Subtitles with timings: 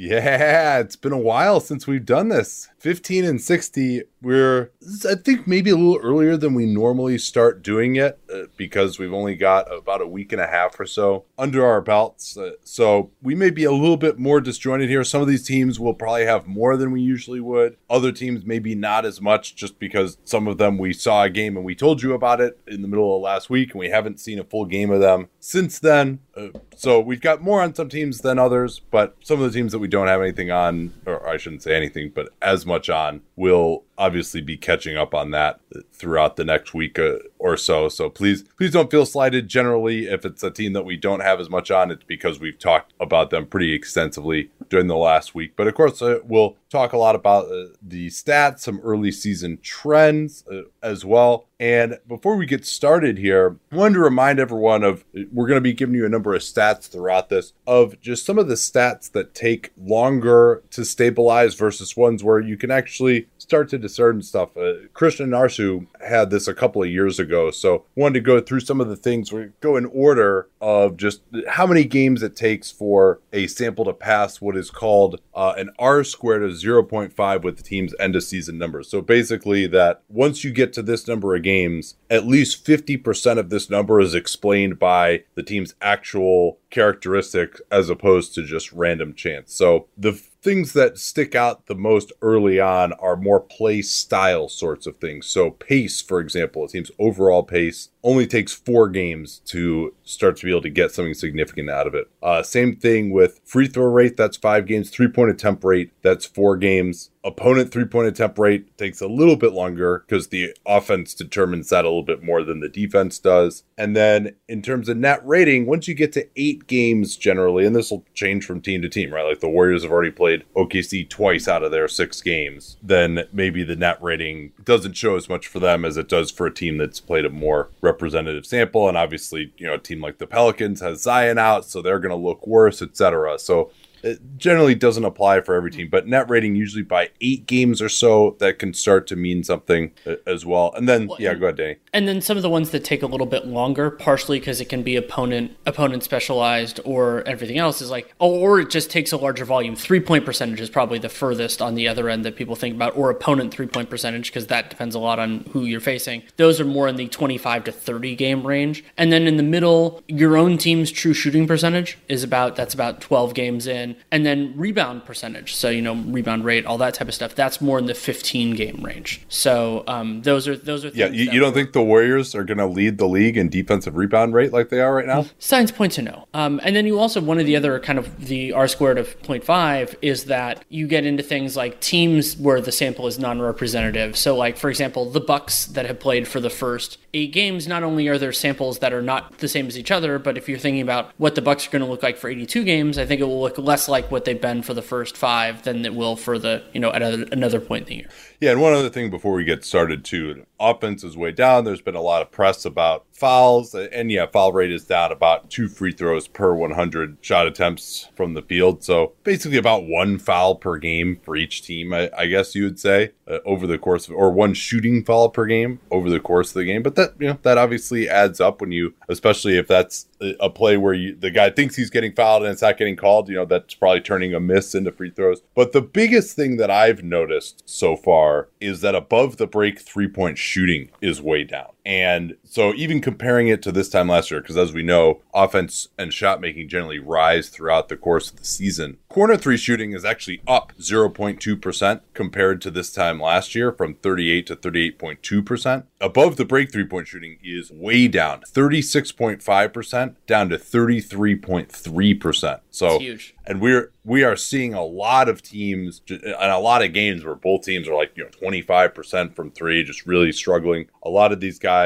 [0.00, 2.68] Yeah, it's been a while since we've done this.
[2.78, 4.70] 15 and 60 we're
[5.08, 9.12] i think maybe a little earlier than we normally start doing it uh, because we've
[9.12, 12.36] only got about a week and a half or so under our belts.
[12.36, 15.04] Uh, so we may be a little bit more disjointed here.
[15.04, 17.76] Some of these teams will probably have more than we usually would.
[17.88, 21.56] Other teams maybe not as much just because some of them we saw a game
[21.56, 24.20] and we told you about it in the middle of last week and we haven't
[24.20, 26.20] seen a full game of them since then.
[26.36, 29.72] Uh, so we've got more on some teams than others but some of the teams
[29.72, 33.22] that we don't have anything on or i shouldn't say anything but as much on
[33.34, 35.60] will obviously be catching up on that
[35.92, 37.88] throughout the next week uh, or so.
[37.88, 39.48] So please, please don't feel slighted.
[39.48, 42.58] Generally, if it's a team that we don't have as much on, it's because we've
[42.58, 45.54] talked about them pretty extensively during the last week.
[45.56, 49.58] But of course, uh, we'll talk a lot about uh, the stats, some early season
[49.62, 51.46] trends uh, as well.
[51.60, 55.60] And before we get started here, I wanted to remind everyone of we're going to
[55.60, 59.10] be giving you a number of stats throughout this of just some of the stats
[59.12, 64.56] that take longer to stabilize versus ones where you can actually start to discern stuff.
[64.56, 68.60] Uh, Christian Narsu had this a couple of years ago, so wanted to go through
[68.60, 69.32] some of the things.
[69.32, 73.92] We go in order of just how many games it takes for a sample to
[73.92, 78.24] pass what is called uh, an R squared of 0.5 with the team's end of
[78.24, 78.88] season numbers.
[78.88, 83.50] So basically, that once you get to this number of games, at least 50% of
[83.50, 89.54] this number is explained by the team's actual characteristics as opposed to just random chance.
[89.54, 94.86] So the things that stick out the most early on are more play style sorts
[94.86, 95.26] of things.
[95.26, 100.46] So pace, for example, a team's overall pace only takes four games to start to
[100.46, 102.08] be able to get something significant out of it.
[102.22, 104.90] Uh, same thing with free throw rate, that's five games.
[104.90, 107.10] Three point attempt rate, that's four games.
[107.24, 111.84] Opponent three point attempt rate takes a little bit longer because the offense determines that
[111.84, 113.64] a little bit more than the defense does.
[113.76, 117.76] And then in terms of net rating, once you get to eight games generally, and
[117.76, 119.26] this will change from team to team, right?
[119.26, 123.62] Like the Warriors have already played OKC twice out of their six games, then maybe
[123.62, 126.78] the net rating doesn't show as much for them as it does for a team
[126.78, 128.88] that's played a more representative sample.
[128.88, 132.10] And obviously, you know, a team like the Pelicans has Zion out, so they're going
[132.10, 133.38] to look worse, etc.
[133.38, 133.70] So
[134.02, 137.88] it generally doesn't apply for every team, but net rating usually by eight games or
[137.88, 140.72] so that can start to mean something uh, as well.
[140.74, 141.76] And then, yeah, go ahead, Danny.
[141.92, 144.66] And then some of the ones that take a little bit longer, partially because it
[144.66, 149.12] can be opponent opponent specialized or everything else is like, oh, or it just takes
[149.12, 149.74] a larger volume.
[149.76, 152.96] Three point percentage is probably the furthest on the other end that people think about,
[152.96, 156.22] or opponent three point percentage because that depends a lot on who you're facing.
[156.36, 158.84] Those are more in the 25 to 30 game range.
[158.96, 163.00] And then in the middle, your own team's true shooting percentage is about that's about
[163.00, 165.54] 12 games in and then rebound percentage.
[165.54, 167.34] So you know rebound rate, all that type of stuff.
[167.34, 169.24] That's more in the 15 game range.
[169.28, 171.06] So um, those are those are yeah.
[171.08, 174.34] You, you don't think the Warriors are going to lead the league in defensive rebound
[174.34, 175.26] rate like they are right now?
[175.38, 176.26] Science points to no.
[176.34, 179.20] Um, and then you also one of the other kind of the R squared of
[179.22, 184.16] 0.5 is that you get into things like teams where the sample is non-representative.
[184.16, 187.82] So like for example, the Bucks that have played for the first eight games, not
[187.82, 190.58] only are there samples that are not the same as each other, but if you're
[190.58, 193.20] thinking about what the Bucks are going to look like for 82 games, I think
[193.20, 195.94] it will look less less like what they've been for the first five than it
[195.94, 198.08] will for the you know at another point in the year.
[198.40, 201.64] Yeah, and one other thing before we get started too, offense is way down.
[201.64, 205.50] There's been a lot of press about fouls, and yeah, foul rate is down about
[205.50, 208.84] two free throws per 100 shot attempts from the field.
[208.84, 212.78] So basically, about one foul per game for each team, I, I guess you would
[212.78, 216.50] say, uh, over the course of, or one shooting foul per game over the course
[216.50, 216.82] of the game.
[216.82, 220.06] But that you know that obviously adds up when you, especially if that's
[220.40, 223.28] a play where you, the guy thinks he's getting fouled and it's not getting called.
[223.28, 225.42] You know that's probably turning a miss into free throws.
[225.54, 230.08] But the biggest thing that I've noticed so far is that above the break three
[230.08, 231.77] point shooting is way down.
[231.88, 235.88] And so even comparing it to this time last year, because as we know, offense
[235.98, 238.98] and shot making generally rise throughout the course of the season.
[239.08, 244.46] Corner three shooting is actually up 0.2% compared to this time last year from 38
[244.48, 245.84] to 38.2%.
[245.98, 252.60] Above the break three point shooting is way down 36.5% down to 33.3%.
[252.70, 253.34] So huge.
[253.46, 257.34] And we're we are seeing a lot of teams and a lot of games where
[257.34, 260.88] both teams are like, you know, 25% from 3 just really struggling.
[261.02, 261.77] A lot of these guys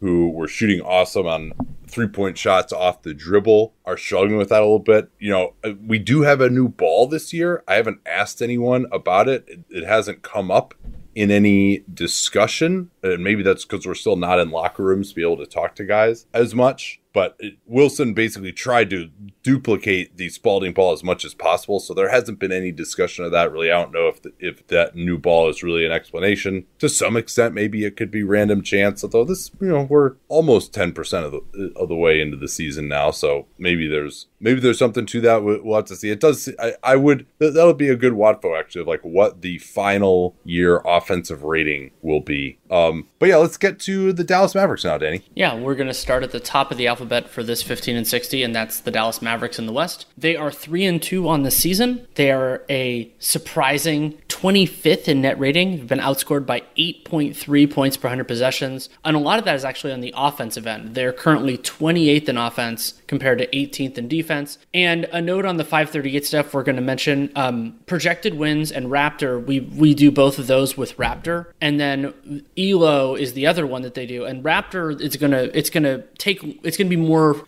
[0.00, 1.52] who were shooting awesome on
[1.88, 5.10] three point shots off the dribble are struggling with that a little bit.
[5.18, 7.62] You know, uh, we do have a new ball this year.
[7.68, 9.44] I haven't asked anyone about it.
[9.46, 10.74] It, it hasn't come up
[11.14, 12.90] in any discussion.
[13.02, 15.74] And maybe that's because we're still not in locker rooms to be able to talk
[15.76, 19.08] to guys as much but Wilson basically tried to
[19.42, 21.80] duplicate the Spalding ball as much as possible.
[21.80, 23.70] So there hasn't been any discussion of that really.
[23.70, 26.66] I don't know if the, if that new ball is really an explanation.
[26.78, 29.02] To some extent, maybe it could be random chance.
[29.02, 32.48] Although this, you know, we're almost ten percent of the of the way into the
[32.48, 35.42] season now, so maybe there's maybe there's something to that.
[35.42, 36.10] We'll have to see.
[36.10, 36.50] It does.
[36.58, 40.36] I, I would that would be a good Watfo actually of like what the final
[40.44, 42.58] year offensive rating will be.
[42.70, 45.22] Um, but yeah, let's get to the Dallas Mavericks now, Danny.
[45.34, 48.06] Yeah, we're gonna start at the top of the alphabet alphabet for this 15 and
[48.06, 50.06] 60, and that's the Dallas Mavericks in the West.
[50.18, 52.06] They are 3 and 2 on the season.
[52.16, 55.76] They are a surprising 25th in net rating.
[55.76, 59.64] They've been outscored by 8.3 points per 100 possessions, and a lot of that is
[59.64, 60.96] actually on the offensive end.
[60.96, 64.58] They're currently 28th in offense compared to 18th in defense.
[64.74, 68.86] And a note on the 538 stuff we're going to mention um, projected wins and
[68.86, 69.44] Raptor.
[69.44, 73.82] We we do both of those with Raptor, and then Elo is the other one
[73.82, 74.24] that they do.
[74.24, 77.46] And Raptor is gonna it's gonna take it's gonna be more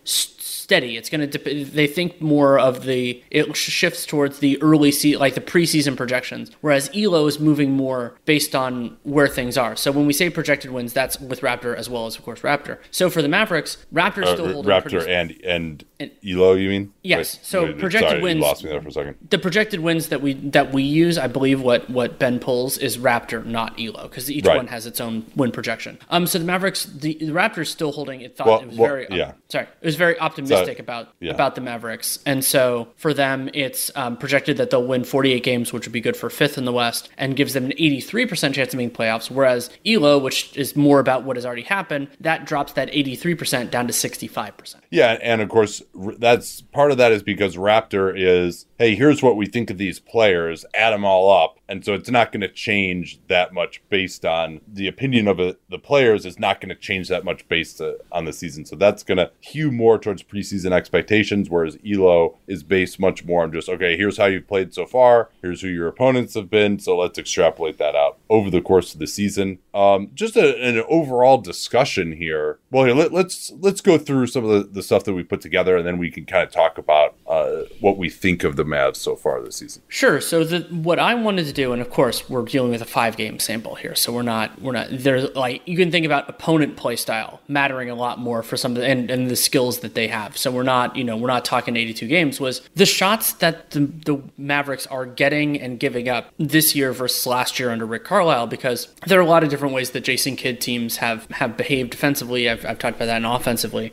[0.69, 0.97] steady.
[0.97, 5.33] It's going to they think more of the it shifts towards the early se- like
[5.33, 9.75] the preseason projections, whereas Elo is moving more based on where things are.
[9.75, 12.77] So when we say projected wins, that's with Raptor as well as of course Raptor.
[12.91, 16.93] So for the Mavericks, Raptor uh, still holding Raptor and, and and Elo, you mean?
[17.01, 17.37] Yes.
[17.37, 18.41] Wait, so wait, projected sorry, wins.
[18.41, 19.15] lost me there for a second.
[19.27, 22.99] The projected wins that we that we use, I believe, what what Ben pulls is
[22.99, 24.57] Raptor, not Elo, because each right.
[24.57, 25.97] one has its own win projection.
[26.11, 26.27] Um.
[26.27, 28.21] So the Mavericks, the, the Raptors still holding.
[28.21, 29.07] It thought well, it was well, very.
[29.09, 29.33] Yeah.
[29.49, 31.31] sorry, it was very optimistic optimistic about yeah.
[31.31, 35.73] about the Mavericks, and so for them, it's um, projected that they'll win 48 games,
[35.73, 38.73] which would be good for fifth in the West, and gives them an 83% chance
[38.73, 39.29] of making playoffs.
[39.31, 43.87] Whereas Elo, which is more about what has already happened, that drops that 83% down
[43.87, 44.75] to 65%.
[44.89, 45.81] Yeah, and of course,
[46.17, 49.99] that's part of that is because Raptor is, hey, here's what we think of these
[49.99, 54.25] players, add them all up, and so it's not going to change that much based
[54.25, 57.79] on the opinion of a, the players is not going to change that much based
[57.79, 58.65] uh, on the season.
[58.65, 63.43] So that's going to hew more towards preseason expectations, whereas Elo is based much more
[63.43, 65.29] on just, okay, here's how you've played so far.
[65.41, 66.79] Here's who your opponents have been.
[66.79, 69.59] So let's extrapolate that out over the course of the season.
[69.73, 72.57] Um, just a, an overall discussion here.
[72.71, 75.23] Well, here, let, us let's, let's go through some of the, the stuff that we
[75.23, 78.55] put together, and then we can kind of talk about uh, what we think of
[78.55, 79.83] the Mavs so far this season.
[79.87, 80.19] Sure.
[80.19, 83.17] So the, what I wanted to do, and of course we're dealing with a five
[83.17, 86.77] game sample here, so we're not we're not there's like you can think about opponent
[86.77, 89.93] play style mattering a lot more for some of the and, and the skills that
[89.93, 90.37] they have.
[90.37, 92.39] So we're not you know we're not talking 82 games.
[92.39, 97.25] Was the shots that the, the Mavericks are getting and giving up this year versus
[97.25, 98.47] last year under Rick Carlisle?
[98.47, 101.91] Because there are a lot of different ways that Jason Kidd teams have have behaved
[101.91, 102.49] defensively.
[102.49, 103.91] I've, I've talked about that and offensively.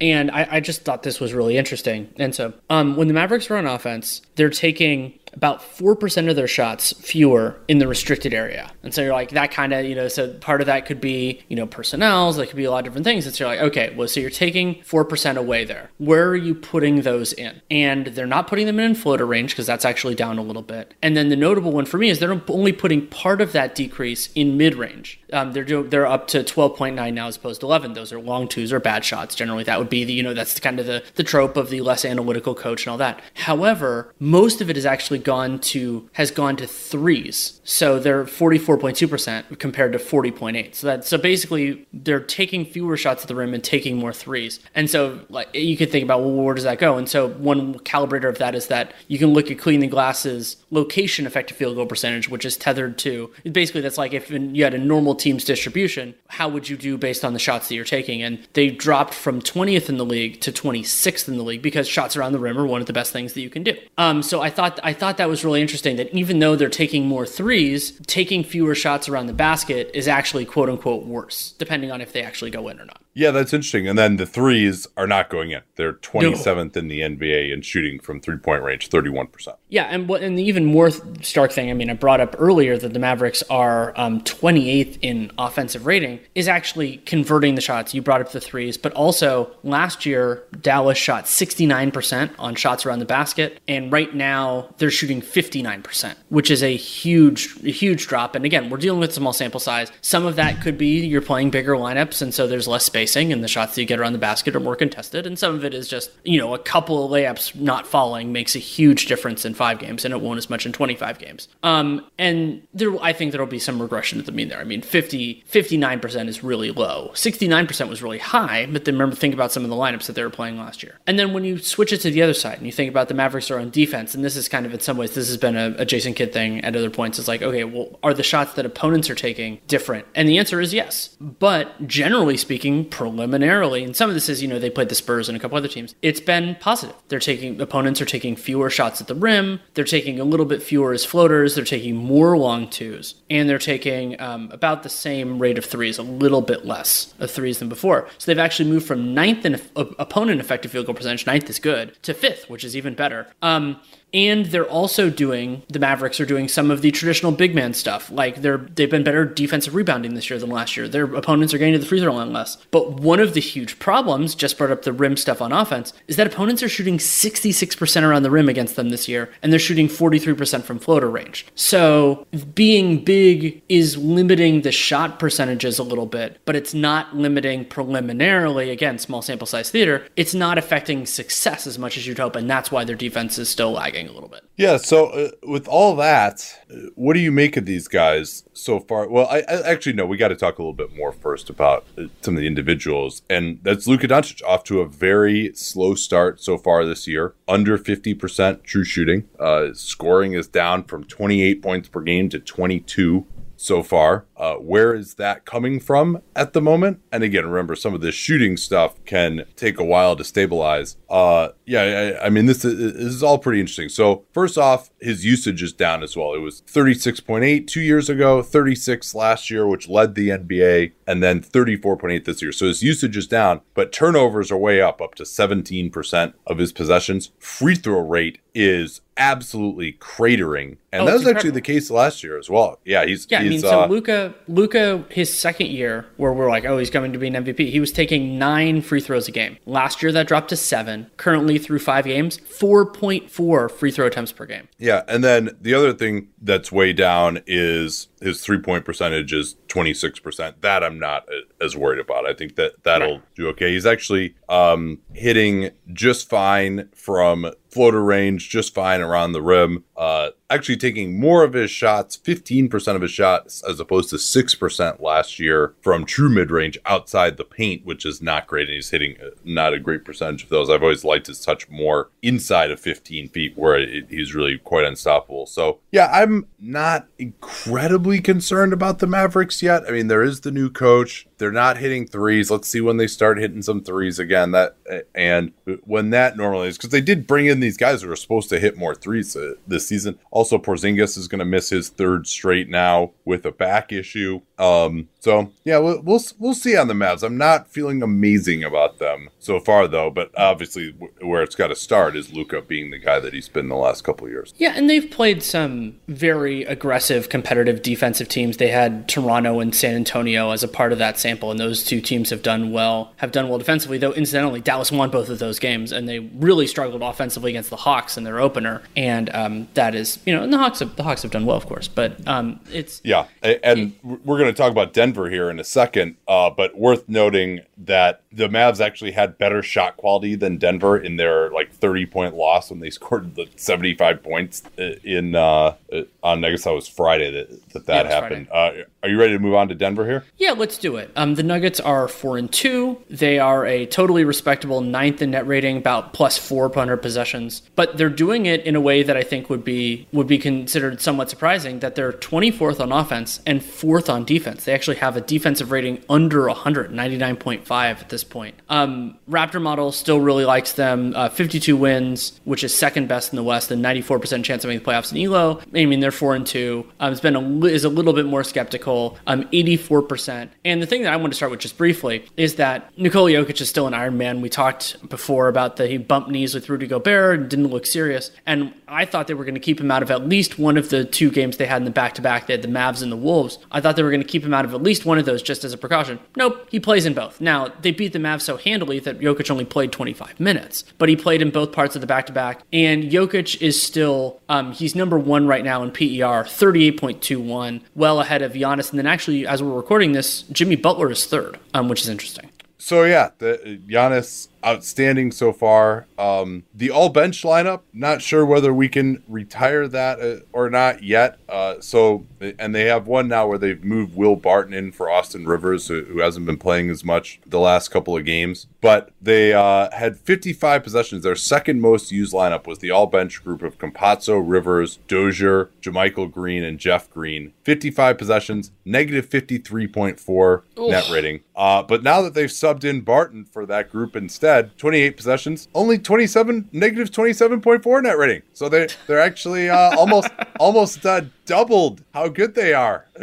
[0.00, 2.12] And I, I, just thought this was really interesting.
[2.16, 6.48] And so, um, when the Mavericks are on offense, they're taking about 4% of their
[6.48, 8.70] shots fewer in the restricted area.
[8.82, 11.42] And so you're like, that kind of, you know, so part of that could be,
[11.48, 13.26] you know, personnels, that could be a lot of different things.
[13.26, 15.90] And so you're like, okay, well, so you're taking 4% away there.
[15.98, 17.60] Where are you putting those in?
[17.70, 20.94] And they're not putting them in floater range because that's actually down a little bit.
[21.02, 24.30] And then the notable one for me is they're only putting part of that decrease
[24.34, 25.20] in mid range.
[25.32, 27.94] Um, they're do, they're up to 12.9 now as opposed to 11.
[27.94, 29.34] Those are long twos or bad shots.
[29.34, 31.80] Generally, that would be the, you know, that's kind of the, the trope of the
[31.80, 33.20] less analytical coach and all that.
[33.34, 37.60] However, most of it is actually gone to has gone to threes.
[37.64, 40.74] So they're 44.2% compared to 40.8.
[40.74, 44.60] So that so basically they're taking fewer shots at the rim and taking more threes.
[44.74, 46.96] And so like you could think about well where does that go?
[46.98, 50.56] And so one calibrator of that is that you can look at clean the glasses
[50.70, 54.74] location effective field goal percentage which is tethered to basically that's like if you had
[54.74, 58.22] a normal team's distribution, how would you do based on the shots that you're taking?
[58.22, 62.16] And they dropped from 20th in the league to 26th in the league because shots
[62.16, 63.76] around the rim are one of the best things that you can do.
[63.98, 67.06] Um, so I thought I thought that was really interesting that even though they're taking
[67.06, 72.00] more threes, taking fewer shots around the basket is actually quote unquote worse, depending on
[72.00, 73.00] if they actually go in or not.
[73.14, 73.88] Yeah, that's interesting.
[73.88, 75.62] And then the threes are not going in.
[75.76, 76.78] They're 27th no.
[76.80, 79.54] in the NBA in shooting from three point range, 31%.
[79.74, 82.78] Yeah, and what and the even more stark thing, I mean, I brought up earlier
[82.78, 87.92] that the Mavericks are um, 28th in offensive rating, is actually converting the shots.
[87.92, 93.00] You brought up the threes, but also last year Dallas shot 69% on shots around
[93.00, 98.36] the basket, and right now they're shooting 59%, which is a huge, huge drop.
[98.36, 99.90] And again, we're dealing with small sample size.
[100.02, 103.42] Some of that could be you're playing bigger lineups, and so there's less spacing, and
[103.42, 105.26] the shots that you get around the basket are more contested.
[105.26, 108.54] And some of it is just you know a couple of layups not falling makes
[108.54, 111.48] a huge difference in five games, and it won't as much in 25 games.
[111.62, 114.60] Um, and there, I think there'll be some regression to the mean there.
[114.60, 117.12] I mean, 50, 59% is really low.
[117.14, 120.22] 69% was really high, but then remember, think about some of the lineups that they
[120.22, 120.98] were playing last year.
[121.06, 123.14] And then when you switch it to the other side and you think about the
[123.14, 125.56] Mavericks are on defense, and this is kind of in some ways, this has been
[125.56, 127.18] a, a Jason Kidd thing at other points.
[127.18, 130.06] It's like, okay, well, are the shots that opponents are taking different?
[130.14, 131.16] And the answer is yes.
[131.22, 135.26] But generally speaking, preliminarily, and some of this is, you know, they played the Spurs
[135.26, 136.96] and a couple other teams, it's been positive.
[137.08, 139.53] They're taking, opponents are taking fewer shots at the rim.
[139.74, 141.54] They're taking a little bit fewer as floaters.
[141.54, 143.14] They're taking more long twos.
[143.30, 147.30] And they're taking um, about the same rate of threes, a little bit less of
[147.30, 148.08] threes than before.
[148.18, 151.58] So they've actually moved from ninth in uh, opponent effective field goal percentage, ninth is
[151.58, 153.28] good, to fifth, which is even better.
[153.42, 153.80] Um,
[154.14, 158.10] and they're also doing the Mavericks are doing some of the traditional big man stuff.
[158.10, 160.88] Like they're they've been better defensive rebounding this year than last year.
[160.88, 162.56] Their opponents are getting to the free throw line less.
[162.70, 166.16] But one of the huge problems, just brought up the rim stuff on offense, is
[166.16, 169.88] that opponents are shooting 66% around the rim against them this year, and they're shooting
[169.88, 171.46] 43% from floater range.
[171.56, 177.64] So being big is limiting the shot percentages a little bit, but it's not limiting
[177.64, 182.36] preliminarily, again, small sample size theater, it's not affecting success as much as you'd hope,
[182.36, 184.44] and that's why their defense is still lagging a little bit.
[184.56, 184.76] Yeah.
[184.76, 186.60] So uh, with all that,
[186.94, 189.08] what do you make of these guys so far?
[189.08, 190.06] Well, I, I actually no.
[190.06, 193.22] We got to talk a little bit more first about uh, some of the individuals,
[193.28, 197.76] and that's Luka Doncic off to a very slow start so far this year, under
[197.78, 199.28] fifty percent true shooting.
[199.38, 204.26] Uh, scoring is down from twenty eight points per game to twenty two so far.
[204.36, 207.00] Uh, where is that coming from at the moment?
[207.12, 210.96] And again, remember some of this shooting stuff can take a while to stabilize.
[211.08, 213.88] Uh, yeah, I, I mean this is, this is all pretty interesting.
[213.88, 216.34] So first off, his usage is down as well.
[216.34, 221.40] It was 36.8 two years ago, 36 last year, which led the NBA, and then
[221.40, 222.52] 34.8 this year.
[222.52, 226.72] So his usage is down, but turnovers are way up, up to 17% of his
[226.72, 227.30] possessions.
[227.38, 232.22] Free throw rate is absolutely cratering, and Oh, that was it's actually the case last
[232.22, 232.80] year as well.
[232.84, 236.48] Yeah, he's Yeah, I he's, mean, so uh, Luka, Luka, his second year, where we're
[236.48, 237.70] like, oh, he's coming to be an MVP.
[237.70, 239.58] He was taking nine free throws a game.
[239.66, 241.10] Last year, that dropped to seven.
[241.16, 244.68] Currently, through five games, four point four free throw attempts per game.
[244.78, 249.56] Yeah, and then the other thing that's way down is his three point percentage is
[249.74, 250.62] twenty six percent.
[250.62, 252.26] That I'm not uh, as worried about.
[252.26, 253.72] I think that that'll do okay.
[253.72, 259.82] He's actually um, hitting just fine from floater range, just fine around the rim.
[259.96, 264.18] Uh, actually taking more of his shots, fifteen percent of his shots, as opposed to
[264.18, 268.68] six percent last year from true mid range outside the paint, which is not great.
[268.68, 270.70] And he's hitting uh, not a great percentage of those.
[270.70, 274.84] I've always liked his touch more inside of fifteen feet, where it, he's really quite
[274.84, 275.46] unstoppable.
[275.46, 279.82] So yeah, I'm not incredibly concerned about the Mavericks yet.
[279.88, 281.26] I mean, there is the new coach.
[281.38, 282.50] They're not hitting threes.
[282.50, 284.52] Let's see when they start hitting some threes again.
[284.52, 284.76] That
[285.14, 285.52] and
[285.84, 288.60] when that normally is because they did bring in these guys who are supposed to
[288.60, 290.18] hit more threes uh, this season.
[290.30, 294.40] Also, Porzingis is going to miss his third straight now with a back issue.
[294.58, 297.22] Um, so yeah, we'll, we'll we'll see on the Mavs.
[297.22, 301.68] I'm not feeling amazing about them so far though, but obviously w- where it's got
[301.68, 304.52] to start is Luka being the guy that he's been the last couple of years.
[304.58, 308.58] Yeah, and they've played some very aggressive, competitive defensive teams.
[308.58, 312.02] They had Toronto and San Antonio as a part of that sample, and those two
[312.02, 313.14] teams have done well.
[313.16, 314.12] Have done well defensively, though.
[314.12, 318.18] Incidentally, Dallas won both of those games, and they really struggled offensively against the Hawks
[318.18, 318.82] in their opener.
[318.94, 321.56] And um, that is, you know, and the Hawks have, the Hawks have done well,
[321.56, 325.58] of course, but um, it's Yeah, and we're going to talk about Denver here in
[325.58, 326.16] a second.
[326.26, 331.16] Uh, but worth noting that the Mavs actually had better shot quality than Denver in
[331.16, 336.02] their like 30 point loss when they scored the 75 points uh, in uh, uh,
[336.22, 338.48] on I guess that was Friday that that, that was happened.
[338.50, 340.24] Uh, are you ready to move on to Denver here?
[340.38, 341.10] Yeah, let's do it.
[341.16, 343.02] Um, the Nuggets are four and two.
[343.10, 347.62] They are a totally respectable ninth in net rating, about plus four per hundred possessions.
[347.76, 351.00] But they're doing it in a way that I think would be would be considered
[351.00, 351.80] somewhat surprising.
[351.80, 354.64] That they're twenty fourth on offense and fourth on defense.
[354.64, 358.54] They actually have a defensive rating under hundred, ninety nine point five at this point.
[358.68, 361.12] Um, Raptor model still really likes them.
[361.16, 364.44] Uh, Fifty two wins, which is second best in the West, and ninety four percent
[364.44, 365.60] chance of making the playoffs in Elo.
[365.74, 366.86] I mean, they're four and two.
[367.00, 369.16] Um, it's been a is a little bit more skeptical.
[369.26, 370.48] Um, 84%.
[370.64, 373.60] And the thing that I want to start with just briefly is that Nikola Jokic
[373.60, 374.40] is still an Iron Man.
[374.40, 378.30] We talked before about that he bumped knees with Rudy Gobert and didn't look serious.
[378.46, 380.90] And I thought they were going to keep him out of at least one of
[380.90, 382.46] the two games they had in the back to back.
[382.46, 383.58] They had the Mavs and the Wolves.
[383.70, 385.42] I thought they were going to keep him out of at least one of those
[385.42, 386.18] just as a precaution.
[386.36, 387.40] Nope, he plays in both.
[387.40, 391.16] Now, they beat the Mavs so handily that Jokic only played 25 minutes, but he
[391.16, 392.60] played in both parts of the back to back.
[392.70, 398.42] And Jokic is still, um, he's number one right now in PER, 38.21, well ahead
[398.42, 398.90] of Giannis.
[398.90, 402.50] And then actually, as we're recording this, Jimmy Butler is third, um, which is interesting.
[402.84, 406.06] So yeah, the Giannis outstanding so far.
[406.18, 411.02] Um, the all bench lineup, not sure whether we can retire that uh, or not
[411.02, 411.38] yet.
[411.48, 415.46] Uh, so, and they have one now where they've moved Will Barton in for Austin
[415.46, 418.66] Rivers, who, who hasn't been playing as much the last couple of games.
[418.80, 421.22] But they uh, had 55 possessions.
[421.22, 426.30] Their second most used lineup was the all bench group of Campazzo, Rivers, Dozier, JaMychal
[426.30, 427.52] Green, and Jeff Green.
[427.62, 431.40] 55 possessions, negative 53.4 net rating.
[431.56, 435.68] Uh, but now that they've subbed in Barton for that group instead, instead 28 possessions,
[435.74, 438.42] only 27 negative 27.4 net rating.
[438.52, 440.28] So they they're actually uh, almost
[440.60, 443.06] almost uh, doubled how good they are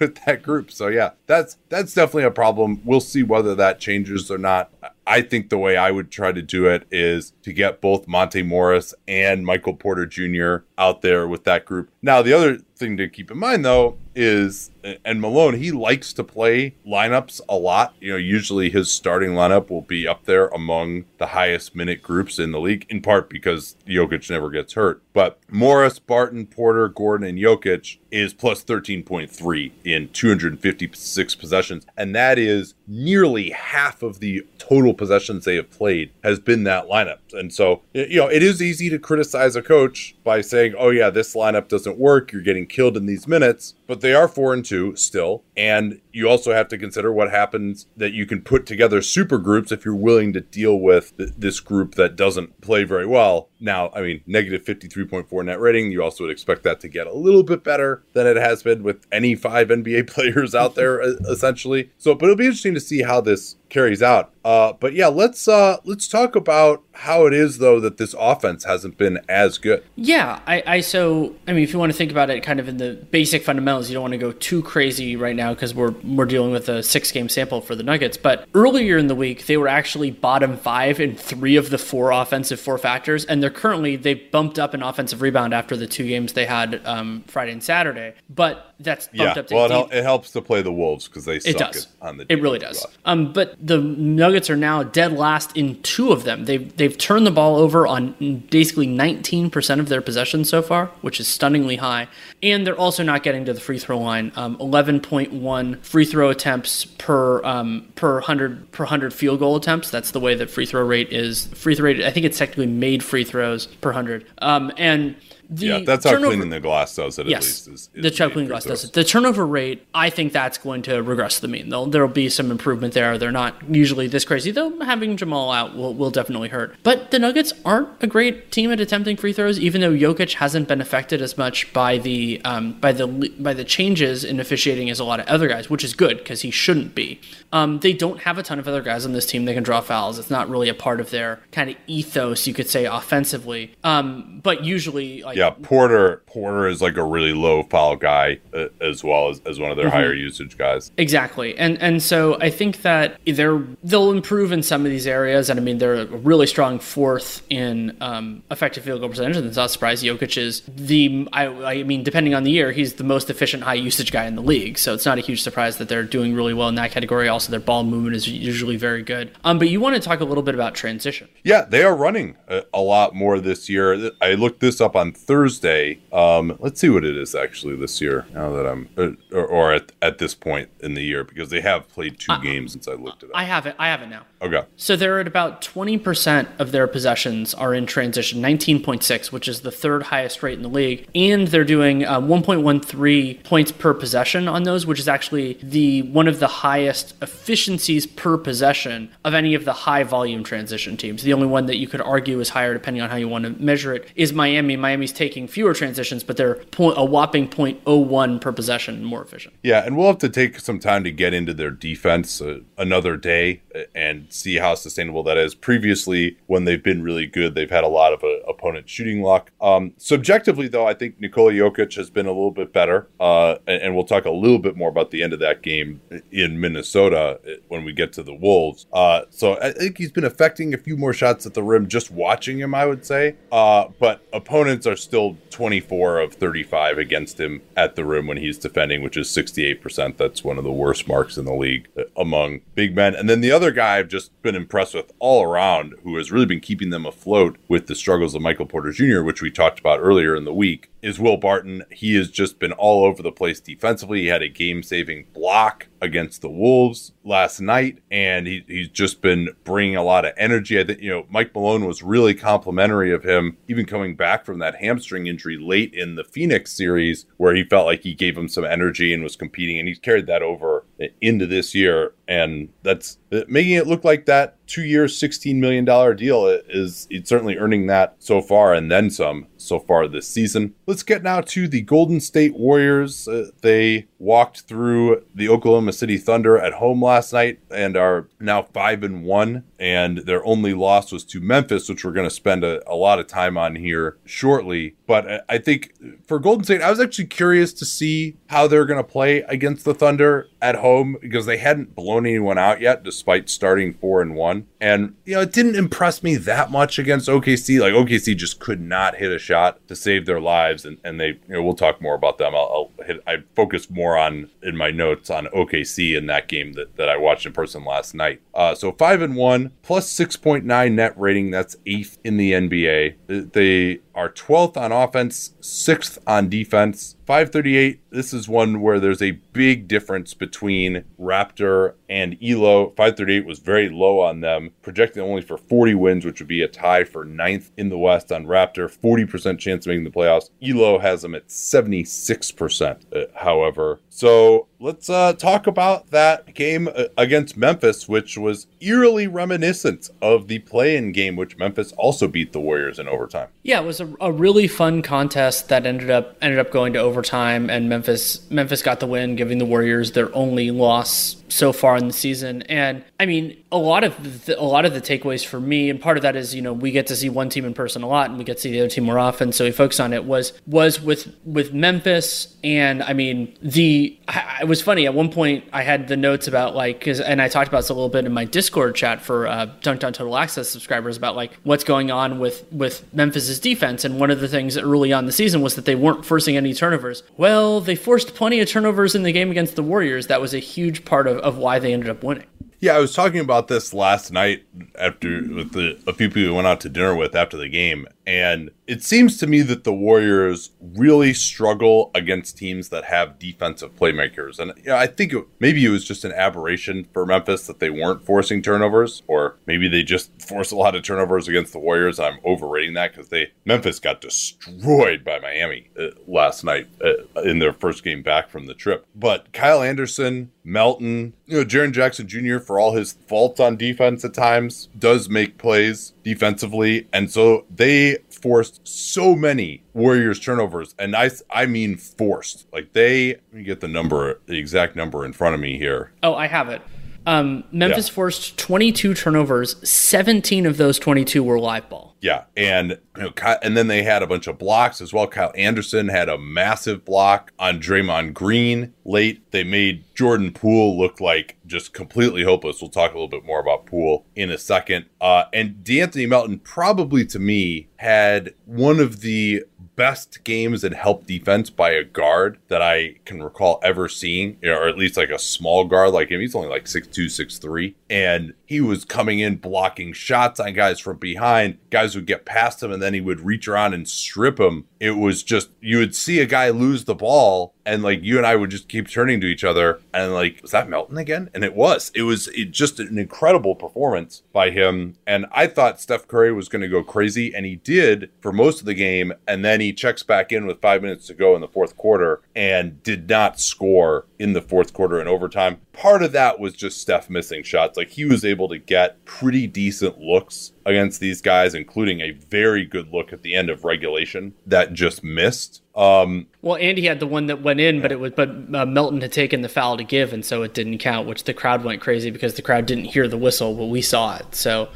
[0.00, 0.70] with that group.
[0.70, 2.80] So yeah, that's that's definitely a problem.
[2.84, 4.70] We'll see whether that changes or not.
[5.06, 8.42] I think the way I would try to do it is to get both Monte
[8.42, 10.64] Morris and Michael Porter Jr.
[10.78, 11.90] out there with that group.
[12.00, 14.70] Now, the other thing to keep in mind though is
[15.04, 17.94] and Malone he likes to play lineups a lot.
[18.00, 22.38] You know, usually his starting lineup will be up there among the highest minute groups
[22.38, 25.02] in the league in part because Jokic never gets hurt.
[25.12, 32.38] But Morris, Barton, Porter, Gordon and Jokic is plus 13.3 in 256 possessions and that
[32.38, 37.18] is nearly half of the total possessions they have played has been that lineup.
[37.32, 41.10] And so, you know, it is easy to criticize a coach by saying, "Oh yeah,
[41.10, 42.30] this lineup doesn't work.
[42.30, 46.26] You're getting killed in these minutes." But they are 4 and 2 still, and you
[46.26, 49.94] also have to consider what happens that you can put together super groups if you're
[49.94, 53.50] willing to deal with th- this group that doesn't play very well.
[53.60, 57.12] Now, I mean, negative 53.4 net rating, you also would expect that to get a
[57.12, 60.98] little bit better than it has been with any five NBA players out there
[61.28, 61.90] essentially.
[61.98, 64.32] So, but it'll be interesting to see how this carries out.
[64.44, 68.64] Uh, but yeah, let's uh, let's talk about how it is though that this offense
[68.64, 69.84] hasn't been as good.
[69.96, 72.68] Yeah, I, I so I mean, if you want to think about it, kind of
[72.68, 75.94] in the basic fundamentals, you don't want to go too crazy right now because we're
[76.04, 78.16] we're dealing with a six game sample for the Nuggets.
[78.16, 82.10] But earlier in the week, they were actually bottom five in three of the four
[82.10, 86.06] offensive four factors, and they're currently they bumped up in offensive rebound after the two
[86.06, 88.14] games they had um, Friday and Saturday.
[88.28, 89.46] But that's bumped yeah, up.
[89.48, 91.88] To well, it, hel- it, helps to play the Wolves because they it suck does.
[92.00, 92.26] on the.
[92.28, 92.86] It really does.
[93.04, 96.44] Um, but the Nuggets are now dead last in two of them.
[96.46, 98.12] They've they've turned the ball over on
[98.50, 102.08] basically 19% of their possessions so far, which is stunningly high.
[102.42, 104.32] And they're also not getting to the free throw line.
[104.36, 105.39] Um, 11.1
[105.82, 109.90] free throw attempts per um, per hundred per hundred field goal attempts.
[109.90, 111.46] That's the way that free throw rate is.
[111.54, 112.02] Free throw rate.
[112.02, 114.26] I think it's technically made free throws per hundred.
[114.38, 115.16] Um, and
[115.50, 117.26] the yeah, that's how turnover- cleaning the glass does it.
[117.26, 118.92] Yes, at least is, is the Chuck made Clean Glass does it.
[118.92, 121.68] The turnover rate, I think that's going to regress to the mean.
[121.68, 123.18] There'll, there'll be some improvement there.
[123.18, 124.78] They're not usually this crazy, though.
[124.80, 126.76] Having Jamal out will, will definitely hurt.
[126.82, 130.68] But the Nuggets aren't a great team at attempting free throws, even though Jokic hasn't
[130.68, 133.06] been affected as much by the um, by the
[133.40, 136.42] by the changes in officiating as a lot of other guys, which is good because
[136.42, 137.20] he shouldn't be.
[137.52, 139.80] Um, they don't have a ton of other guys on this team that can draw
[139.80, 140.18] fouls.
[140.18, 143.74] It's not really a part of their kind of ethos, you could say, offensively.
[143.82, 148.66] Um, but usually, like Yeah, Porter Porter is like a really low foul guy uh,
[148.82, 149.88] as well as, as one of Mm-hmm.
[149.88, 150.90] their higher usage guys.
[150.98, 155.48] Exactly, and and so I think that they're they'll improve in some of these areas,
[155.48, 159.46] and I mean they're a really strong fourth in um, effective field goal percentage, and
[159.46, 163.04] it's not surprised Jokic is the I, I mean depending on the year he's the
[163.04, 165.88] most efficient high usage guy in the league, so it's not a huge surprise that
[165.88, 167.28] they're doing really well in that category.
[167.28, 169.30] Also, their ball movement is usually very good.
[169.44, 171.28] Um, but you want to talk a little bit about transition?
[171.44, 174.10] Yeah, they are running a, a lot more this year.
[174.20, 176.00] I looked this up on Thursday.
[176.12, 178.26] Um, let's see what it is actually this year.
[178.34, 181.60] Now that I'm, uh, or, or at, at this point in the year, because they
[181.60, 183.38] have played two games since I looked at it up.
[183.38, 183.76] I have it.
[183.78, 184.24] I have it now.
[184.42, 184.64] okay.
[184.76, 189.70] So they're at about 20% of their possessions are in transition, 19.6, which is the
[189.70, 191.06] third highest rate in the league.
[191.14, 196.26] And they're doing uh, 1.13 points per possession on those, which is actually the one
[196.26, 201.22] of the highest efficiencies per possession of any of the high volume transition teams.
[201.22, 203.50] The only one that you could argue is higher, depending on how you want to
[203.62, 204.76] measure it, is Miami.
[204.76, 209.54] Miami's taking fewer transitions, but they're point, a whopping 0.01 per possession more efficient.
[209.62, 213.18] Yeah, and we'll have to take some time to get into their defense uh, another
[213.18, 215.54] day uh, and see how sustainable that is.
[215.54, 219.52] Previously, when they've been really good, they've had a lot of uh, opponent shooting luck.
[219.60, 223.82] Um, subjectively, though, I think Nikola Jokic has been a little bit better, uh, and,
[223.82, 226.00] and, we'll talk a little bit more about the end of that game
[226.32, 228.86] in Minnesota uh, when we get to the Wolves.
[228.90, 232.10] Uh, so I think he's been affecting a few more shots at the rim just
[232.10, 233.36] watching him, I would say.
[233.50, 239.02] but opponents are still 24 of 35 against him at the rim when he's defending,
[239.02, 240.16] which is 68%.
[240.16, 243.16] That's one of the worst marks in the league uh, among big men.
[243.16, 246.46] And then the other guy I've just been impressed with all around, who has really
[246.46, 249.98] been keeping them afloat with the struggles of Michael Porter Jr., which we talked about
[249.98, 251.82] earlier in the week, is Will Barton.
[251.90, 254.20] He has just been all over the place defensively.
[254.20, 259.20] He had a game saving block against the Wolves last night, and he, he's just
[259.20, 260.80] been bringing a lot of energy.
[260.80, 264.58] I think, you know, Mike Malone was really complimentary of him, even coming back from
[264.60, 268.48] that hamstring injury late in the Phoenix series, where he felt like he gave him
[268.48, 270.84] some energy and was competing, and he's carried that over
[271.20, 272.14] into this year.
[272.26, 275.84] And that's making it look like that two year, $16 million
[276.16, 280.74] deal is it's certainly earning that so far and then some so far this season.
[280.86, 283.26] Let's get now to the Golden State Warriors.
[283.26, 288.62] Uh, they walked through the Oklahoma City Thunder at home last night and are now
[288.62, 292.62] 5 and 1 and their only loss was to Memphis, which we're going to spend
[292.62, 294.94] a, a, lot of time on here shortly.
[295.06, 295.94] But I think
[296.26, 299.86] for Golden State, I was actually curious to see how they're going to play against
[299.86, 304.34] the Thunder at home because they hadn't blown anyone out yet, despite starting 4 and
[304.34, 304.66] 1.
[304.82, 307.80] And, you know, it didn't impress me that much against OKC.
[307.80, 310.84] Like, OKC just could not hit a shot to save their lives.
[310.84, 312.54] And, and they, you know, we'll talk more about them.
[312.54, 316.74] I'll, I'll hit, I focused more on, in my notes, on OKC in that game
[316.74, 318.42] that, that I watched in person last night.
[318.52, 321.50] Uh, so 5 and 1, plus 6.9 net rating.
[321.50, 323.52] That's eighth in the NBA.
[323.52, 327.16] They are 12th on offense, 6th on defense.
[327.24, 332.88] 538, this is one where there's a big difference between Raptor and Elo.
[332.90, 336.68] 538 was very low on them, projecting only for 40 wins, which would be a
[336.68, 338.90] tie for ninth in the West on Raptor.
[338.90, 340.50] 40% chance of making the playoffs.
[340.60, 344.00] Elo has them at 76%, uh, however.
[344.08, 350.48] So let's uh, talk about that game uh, against Memphis, which was eerily reminiscent of
[350.48, 353.48] the play-in game, which Memphis also beat the Warriors in overtime.
[353.62, 356.98] Yeah, it was a, a really fun contest that ended up ended up going to
[356.98, 361.96] overtime, and Memphis Memphis got the win, giving the Warriors their only loss so far
[361.96, 362.62] in the season.
[362.62, 366.00] And I mean, a lot of the, a lot of the takeaways for me, and
[366.00, 368.08] part of that is you know we get to see one team in person a
[368.08, 369.52] lot, and we get to see the other team more often.
[369.52, 370.24] So we focus on it.
[370.24, 374.18] Was was with with Memphis, and I mean the
[374.60, 377.48] it was funny at one point I had the notes about like because and I
[377.48, 380.36] talked about this a little bit in my Discord chat for uh, Dunc'd On Total
[380.36, 384.04] Access subscribers about like what's going on with with Memphis's defense.
[384.04, 386.74] And one of the things early on the season was that they weren't forcing any
[386.74, 387.22] turnovers.
[387.36, 390.26] Well, they forced plenty of turnovers in the game against the Warriors.
[390.26, 392.46] That was a huge part of, of why they ended up winning.
[392.80, 394.64] Yeah, I was talking about this last night
[394.98, 398.06] after with the a few people we went out to dinner with after the game,
[398.26, 403.94] and it seems to me that the Warriors really struggle against teams that have defensive
[403.94, 404.58] playmakers.
[404.58, 407.88] And yeah, I think it, maybe it was just an aberration for Memphis that they
[407.88, 412.18] weren't forcing turnovers, or maybe they just forced a lot of turnovers against the Warriors.
[412.18, 417.60] I'm overrating that because they Memphis got destroyed by Miami uh, last night uh, in
[417.60, 419.06] their first game back from the trip.
[419.14, 422.58] But Kyle Anderson, Melton, you know, Jaren Jackson Jr.
[422.58, 428.18] for all his faults on defense at times does make plays defensively, and so they
[428.30, 432.66] forced so many Warriors turnovers, and I I mean forced.
[432.72, 436.12] Like they, let me get the number, the exact number in front of me here.
[436.22, 436.82] Oh, I have it.
[437.26, 438.14] Um, Memphis yeah.
[438.14, 439.76] forced 22 turnovers.
[439.88, 442.16] 17 of those 22 were live ball.
[442.20, 445.26] Yeah, and you know, and then they had a bunch of blocks as well.
[445.26, 449.50] Kyle Anderson had a massive block on Draymond Green late.
[449.52, 452.82] They made Jordan Poole look like just completely hopeless.
[452.82, 455.06] We'll talk a little bit more about Poole in a second.
[455.18, 459.64] Uh, and De'Anthony Melton probably to me had one of the
[460.00, 464.88] best games in help defense by a guard that I can recall ever seeing, or
[464.88, 466.40] at least like a small guard like him.
[466.40, 470.72] He's only like six two, six three, and he was coming in blocking shots on
[470.72, 471.76] guys from behind.
[471.90, 474.86] Guys would get past him, and then he would reach around and strip him.
[475.00, 478.46] It was just you would see a guy lose the ball and like you and
[478.46, 481.50] I would just keep turning to each other and like, was that Melton again?
[481.52, 482.12] And it was.
[482.14, 485.16] It was it just an incredible performance by him.
[485.26, 488.78] And I thought Steph Curry was going to go crazy, and he did for most
[488.78, 489.32] of the game.
[489.48, 492.40] And then he checks back in with five minutes to go in the fourth quarter
[492.54, 495.80] and did not score in the fourth quarter in overtime.
[495.92, 497.96] Part of that was just Steph missing shots.
[497.96, 502.84] Like he was able to get pretty decent looks against these guys, including a very
[502.84, 505.82] good look at the end of regulation that just missed.
[505.94, 509.20] Um, well, Andy had the one that went in, but it was but uh, Melton
[509.20, 511.26] had taken the foul to give, and so it didn't count.
[511.26, 514.36] Which the crowd went crazy because the crowd didn't hear the whistle, but we saw
[514.36, 514.54] it.
[514.54, 514.88] So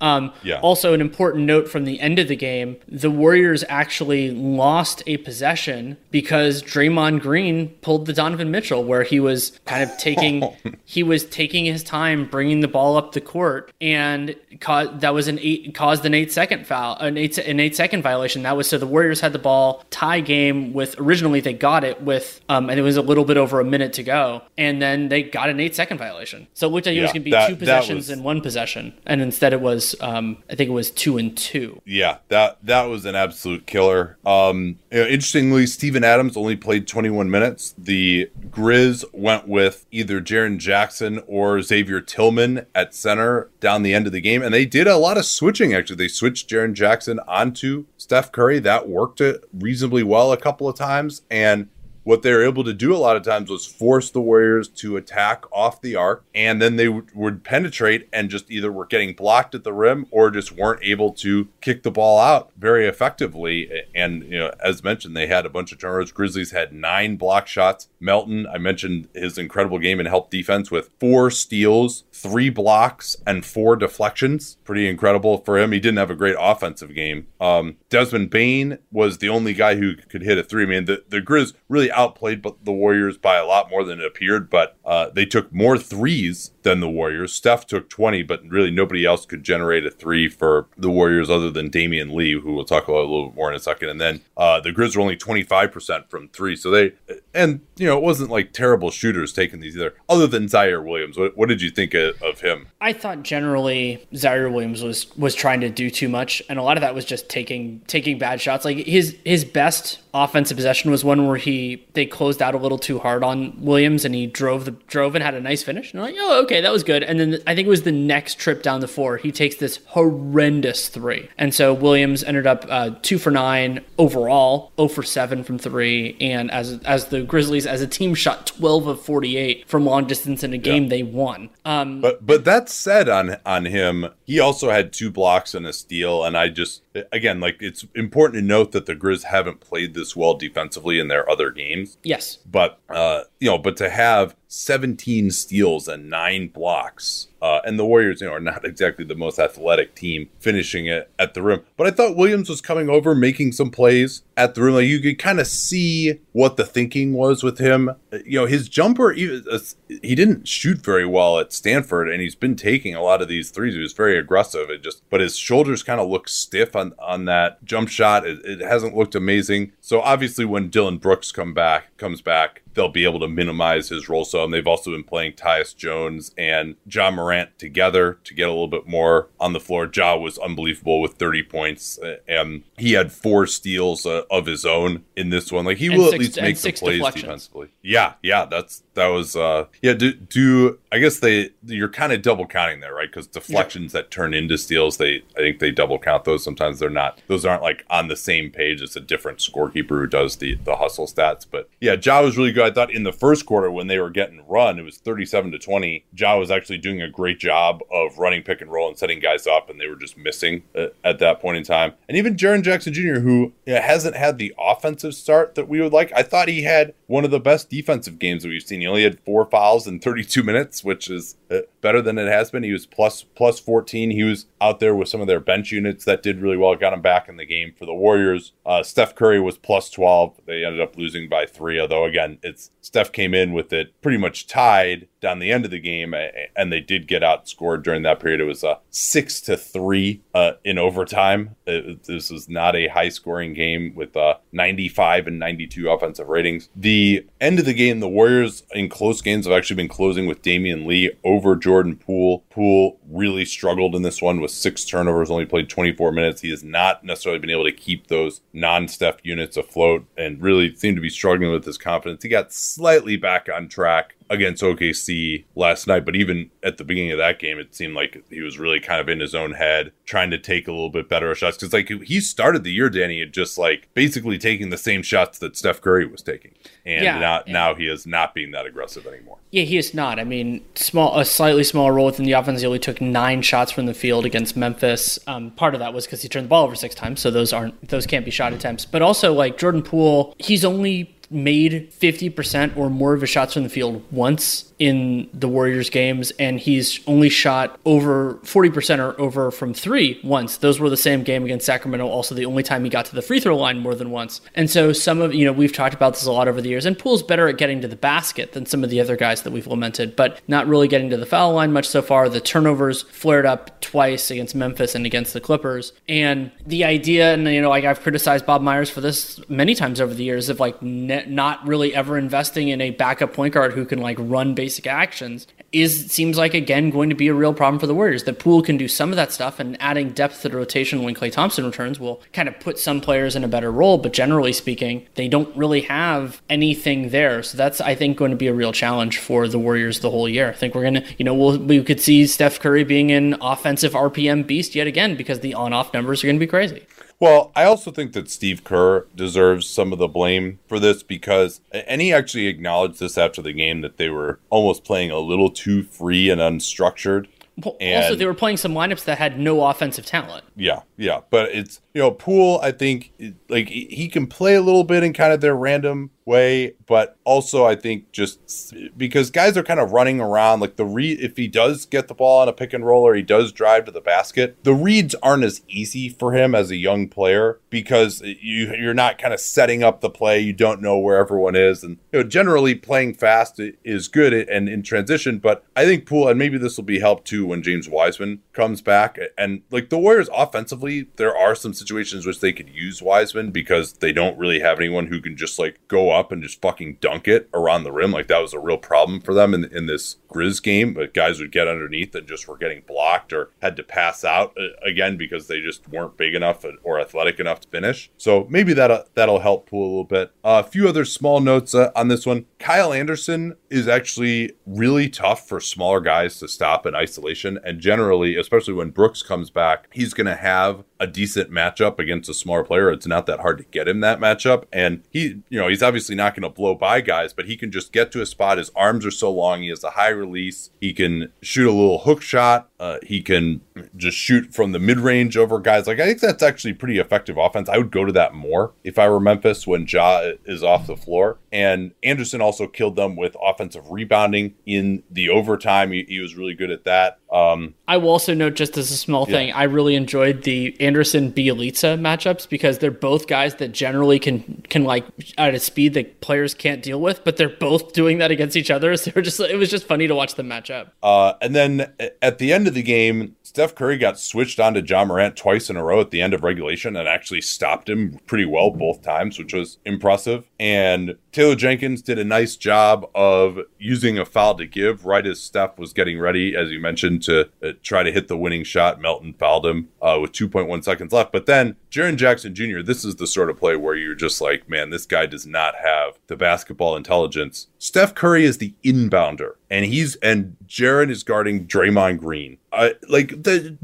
[0.00, 0.60] um, yeah.
[0.60, 5.18] Also, an important note from the end of the game: the Warriors actually lost a
[5.18, 11.02] possession because Draymond Green pulled the Donovan Mitchell, where he was kind of taking he
[11.02, 15.74] was taking his time bringing the ball up the court, and that was an eight
[15.74, 18.42] caused an eight second foul, an eight an eight second violation.
[18.42, 22.02] That was so the Warriors had the ball tie game with originally they got it
[22.02, 25.08] with um, and it was a little bit over a minute to go, and then
[25.08, 26.46] they got an eight second violation.
[26.54, 28.10] So it looked like yeah, it was going to be that, two possessions was...
[28.10, 31.80] in one possession, and instead it was um, I think it was two and two.
[31.84, 34.16] Yeah, that that was an absolute killer.
[34.24, 37.74] Um, interestingly, Steven Adams only played 21 minutes.
[37.76, 44.06] The Grizz went with either Jaren Jackson or Xavier Tillman at center down the end
[44.06, 45.74] of the game, and they did a lot of switching.
[45.74, 48.58] Actually, they switched Jaren Jackson onto Steph Curry.
[48.58, 49.22] That worked
[49.52, 51.68] reasonably well a couple of times, and
[52.10, 54.96] what they were able to do a lot of times was force the Warriors to
[54.96, 59.14] attack off the arc, and then they w- would penetrate and just either were getting
[59.14, 63.84] blocked at the rim or just weren't able to kick the ball out very effectively.
[63.94, 66.10] And you know, as mentioned, they had a bunch of turnovers.
[66.10, 67.86] Grizzlies had nine block shots.
[68.00, 73.44] Melton, I mentioned his incredible game and help defense with four steals, three blocks, and
[73.44, 74.58] four deflections.
[74.64, 75.72] Pretty incredible for him.
[75.72, 77.26] He didn't have a great offensive game.
[77.40, 80.64] Um, Desmond Bane was the only guy who could hit a three.
[80.64, 84.06] I mean, the the Grizz really outplayed the Warriors by a lot more than it
[84.06, 87.32] appeared, but uh, they took more threes than the Warriors.
[87.32, 91.50] Steph took 20, but really nobody else could generate a three for the Warriors other
[91.50, 93.88] than Damion Lee, who we'll talk about a little more in a second.
[93.88, 96.56] And then uh, the Grizz were only 25% from three.
[96.56, 96.92] So they,
[97.34, 101.16] and, you know, it wasn't like terrible shooters taking these either, other than Ziaire Williams.
[101.16, 102.68] What, what did you think of, of him?
[102.80, 106.76] I thought generally Ziaire Williams was was trying to do too much, and a lot
[106.76, 108.64] of that was just taking taking bad shots.
[108.64, 112.78] Like his his best offensive possession was one where he they closed out a little
[112.78, 115.92] too hard on Williams, and he drove the drove and had a nice finish.
[115.92, 117.02] And I'm like, oh, okay, that was good.
[117.02, 119.80] And then I think it was the next trip down the floor, he takes this
[119.86, 125.44] horrendous three, and so Williams ended up uh, two for nine overall, 0 for seven
[125.44, 129.84] from three, and as as the Grizzlies as a team shot 12 of 48 from
[129.84, 130.88] long distance in a game yeah.
[130.88, 131.50] they won.
[131.64, 135.72] Um, but but that said on on him, he also had two blocks and a
[135.72, 139.94] steal, and I just again like it's important to note that the Grizz haven't played
[139.94, 141.98] this well defensively in their other games.
[142.02, 147.28] Yes, but uh, you know, but to have 17 steals and nine blocks.
[147.40, 151.08] Uh, and the Warriors, you know, are not exactly the most athletic team finishing it
[151.18, 151.62] at the rim.
[151.76, 154.74] But I thought Williams was coming over, making some plays at the rim.
[154.74, 157.92] Like you could kind of see what the thinking was with him.
[158.26, 159.58] You know, his jumper, he, uh,
[160.02, 163.50] he didn't shoot very well at Stanford, and he's been taking a lot of these
[163.50, 163.74] threes.
[163.74, 164.68] He was very aggressive.
[164.68, 168.26] It just, but his shoulders kind of look stiff on on that jump shot.
[168.26, 169.72] It, it hasn't looked amazing.
[169.80, 174.08] So obviously, when Dillon Brooks come back, comes back, they'll be able to minimize his
[174.08, 174.50] role some.
[174.50, 178.86] They've also been playing Tyus Jones and Ja Morant together to get a little bit
[178.86, 179.90] more on the floor.
[179.92, 184.64] Ja was unbelievable with 30 points, uh, and he had four steals uh, of his
[184.64, 185.64] own in this one.
[185.64, 187.68] Like he and will six, at least make some plays defensively.
[187.82, 189.94] Yeah, yeah, that's that was uh yeah.
[189.94, 193.08] Do do I guess they you're kind of double counting there, right?
[193.08, 194.00] Because deflections yeah.
[194.00, 196.44] that turn into steals, they I think they double count those.
[196.44, 197.20] Sometimes they're not.
[197.26, 198.82] Those aren't like on the same page.
[198.82, 201.46] It's a different scorekeeper who does the the hustle stats.
[201.50, 202.59] But yeah, Ja was really good.
[202.64, 205.58] I thought in the first quarter when they were getting run, it was 37 to
[205.58, 206.04] 20.
[206.16, 209.46] Ja was actually doing a great job of running pick and roll and setting guys
[209.46, 211.94] up, and they were just missing uh, at that point in time.
[212.08, 216.12] And even Jaren Jackson Jr., who hasn't had the offensive start that we would like,
[216.14, 218.80] I thought he had one of the best defensive games that we've seen.
[218.80, 222.50] He only had four fouls in 32 minutes, which is uh, better than it has
[222.50, 222.62] been.
[222.62, 224.10] He was plus plus 14.
[224.10, 226.92] He was out there with some of their bench units that did really well, got
[226.92, 228.52] him back in the game for the Warriors.
[228.64, 230.40] Uh, Steph Curry was plus 12.
[230.46, 234.18] They ended up losing by three, although again, it's Steph came in with it pretty
[234.18, 236.14] much tied down the end of the game,
[236.56, 238.40] and they did get outscored during that period.
[238.40, 241.56] It was a six to three uh, in overtime.
[241.66, 246.68] It, this was not a high scoring game with uh, 95 and 92 offensive ratings.
[246.74, 250.42] The end of the game, the Warriors in close games have actually been closing with
[250.42, 252.44] Damion Lee over Jordan Poole.
[252.50, 256.40] Poole really struggled in this one with six turnovers, only played 24 minutes.
[256.40, 260.74] He has not necessarily been able to keep those non Steph units afloat and really
[260.74, 262.24] seemed to be struggling with his confidence.
[262.24, 266.84] He got got slightly back on track against OKC last night, but even at the
[266.84, 269.52] beginning of that game, it seemed like he was really kind of in his own
[269.52, 271.56] head, trying to take a little bit better shots.
[271.56, 275.56] Because like he started the year, Danny, just like basically taking the same shots that
[275.56, 276.52] Steph Curry was taking,
[276.86, 279.38] and Yeah, now, and- now he is not being that aggressive anymore.
[279.50, 280.20] Yeah, he is not.
[280.20, 282.60] I mean, small, a slightly smaller role within the offense.
[282.60, 285.18] He only took nine shots from the field against Memphis.
[285.26, 287.52] Um, part of that was because he turned the ball over six times, so those
[287.52, 288.84] aren't those can't be shot attempts.
[288.84, 293.62] But also, like Jordan Poole, he's only made 50% or more of his shots from
[293.62, 299.50] the field once in the Warriors games, and he's only shot over 40% or over
[299.50, 300.56] from three once.
[300.56, 303.20] Those were the same game against Sacramento, also the only time he got to the
[303.20, 304.40] free throw line more than once.
[304.54, 306.86] And so some of, you know, we've talked about this a lot over the years,
[306.86, 309.52] and Poole's better at getting to the basket than some of the other guys that
[309.52, 312.30] we've lamented, but not really getting to the foul line much so far.
[312.30, 315.92] The turnovers flared up twice against Memphis and against the Clippers.
[316.08, 320.00] And the idea, and you know, like I've criticized Bob Myers for this many times
[320.00, 323.74] over the years, of like ne- not really ever investing in a backup point guard
[323.74, 327.52] who can like run basic actions is seems like again going to be a real
[327.52, 328.22] problem for the Warriors.
[328.22, 331.12] That Poole can do some of that stuff, and adding depth to the rotation when
[331.12, 333.98] Klay Thompson returns will kind of put some players in a better role.
[333.98, 337.42] But generally speaking, they don't really have anything there.
[337.42, 340.28] So that's I think going to be a real challenge for the Warriors the whole
[340.28, 340.50] year.
[340.50, 343.94] I think we're gonna, you know, we'll, we could see Steph Curry being an offensive
[343.94, 346.86] RPM beast yet again because the on-off numbers are going to be crazy.
[347.20, 351.60] Well, I also think that Steve Kerr deserves some of the blame for this because,
[351.70, 355.50] and he actually acknowledged this after the game that they were almost playing a little
[355.50, 357.26] too free and unstructured.
[357.62, 360.44] Well, also, they were playing some lineups that had no offensive talent.
[360.56, 362.60] Yeah, yeah, but it's you know, Poole.
[362.62, 363.12] I think
[363.48, 367.64] like he can play a little bit in kind of their random way, but also
[367.64, 371.20] I think just because guys are kind of running around like the read.
[371.20, 373.84] If he does get the ball on a pick and roll or he does drive
[373.86, 378.22] to the basket, the reads aren't as easy for him as a young player because
[378.22, 380.38] you you're not kind of setting up the play.
[380.38, 384.68] You don't know where everyone is, and you know generally playing fast is good and
[384.68, 385.38] in transition.
[385.38, 388.80] But I think Poole, and maybe this will be helped too when James Wiseman comes
[388.80, 393.50] back, and like the Warriors offensively, there are some situations which they could use Wiseman
[393.50, 396.98] because they don't really have anyone who can just like go up and just fucking
[397.00, 398.12] dunk it around the rim.
[398.12, 400.94] Like that was a real problem for them in in this Grizz game.
[400.94, 404.56] But guys would get underneath and just were getting blocked or had to pass out
[404.58, 408.10] uh, again because they just weren't big enough or athletic enough to finish.
[408.16, 410.32] So maybe that that'll help Poole a little bit.
[410.44, 412.46] Uh, a few other small notes uh, on this one.
[412.58, 418.36] Kyle Anderson is actually really tough for smaller guys to stop in isolation, and generally,
[418.36, 422.62] especially when Brooks comes back, he's going to have a decent matchup against a smaller
[422.62, 422.92] player.
[422.92, 426.14] It's not that hard to get him that matchup, and he, you know, he's obviously
[426.14, 428.58] not going to blow by guys, but he can just get to a spot.
[428.58, 429.62] His arms are so long.
[429.62, 430.70] He has a high release.
[430.80, 432.69] He can shoot a little hook shot.
[432.80, 433.60] Uh, he can
[433.94, 435.86] just shoot from the mid range over guys.
[435.86, 437.68] Like I think that's actually pretty effective offense.
[437.68, 440.96] I would go to that more if I were Memphis when Ja is off the
[440.96, 441.36] floor.
[441.52, 445.92] And Anderson also killed them with offensive rebounding in the overtime.
[445.92, 447.18] He, he was really good at that.
[447.30, 451.32] Um, I will also note, just as a small thing, I really enjoyed the Anderson
[451.32, 455.04] Bjelica matchups because they're both guys that generally can can like
[455.38, 458.70] at a speed that players can't deal with, but they're both doing that against each
[458.70, 458.96] other.
[459.00, 460.94] So just it was just funny to watch them match up.
[461.02, 464.80] Uh, and then at the end of the game, Steph Curry got switched on to
[464.80, 468.18] Ja Morant twice in a row at the end of regulation and actually stopped him
[468.26, 470.48] pretty well both times, which was impressive.
[470.58, 475.42] And Taylor Jenkins did a nice job of using a foul to give right as
[475.42, 479.00] Steph was getting ready, as you mentioned, to uh, try to hit the winning shot.
[479.00, 481.32] Melton fouled him uh, with 2.1 seconds left.
[481.32, 484.68] But then Jaren Jackson Jr., this is the sort of play where you're just like,
[484.68, 487.66] man, this guy does not have the basketball intelligence.
[487.78, 492.58] Steph Curry is the inbounder, and he's and Jaren is guarding Draymond Green.
[492.72, 493.76] I like the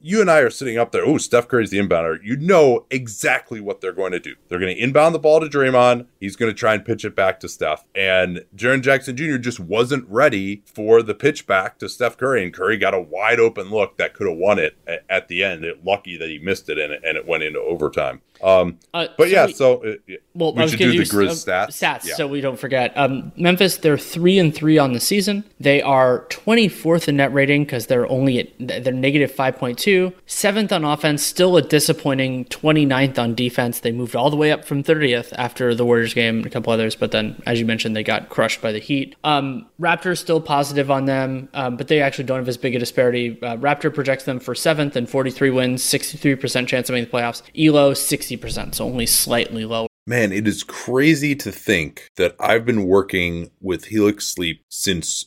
[0.00, 1.04] you and I are sitting up there.
[1.04, 2.18] Oh, Steph Curry's the inbounder.
[2.22, 4.36] You know exactly what they're going to do.
[4.48, 6.06] They're going to inbound the ball to Draymond.
[6.20, 7.84] He's going to try and pitch it back to Steph.
[7.92, 9.36] And Jaren Jackson Jr.
[9.36, 12.44] just wasn't ready for the pitch back to Steph Curry.
[12.44, 14.78] And Curry got a wide open look that could have won it
[15.10, 15.64] at the end.
[15.64, 18.22] It, lucky that he missed it and, it and it went into overtime.
[18.42, 19.94] Um, Uh, but so yeah, we- so uh,
[20.34, 21.68] Well, we should do the Grizz uh, stats.
[21.68, 22.14] Stats, yeah.
[22.14, 22.92] so we don't forget.
[22.96, 25.44] Um, Memphis, they're three and three on the season.
[25.60, 30.12] They are 24th in net rating because they're only at they're negative 5.2.
[30.26, 33.80] Seventh on offense, still a disappointing 29th on defense.
[33.80, 36.72] They moved all the way up from 30th after the Warriors game and a couple
[36.72, 39.14] others, but then, as you mentioned, they got crushed by the Heat.
[39.24, 42.78] Um, Raptors still positive on them, um, but they actually don't have as big a
[42.78, 43.38] disparity.
[43.42, 47.42] Uh, Raptor projects them for seventh and 43 wins, 63% chance of making the playoffs.
[47.56, 48.25] Elo 60%,
[48.72, 49.86] so only slightly lower.
[50.08, 55.26] Man, it is crazy to think that I've been working with Helix Sleep since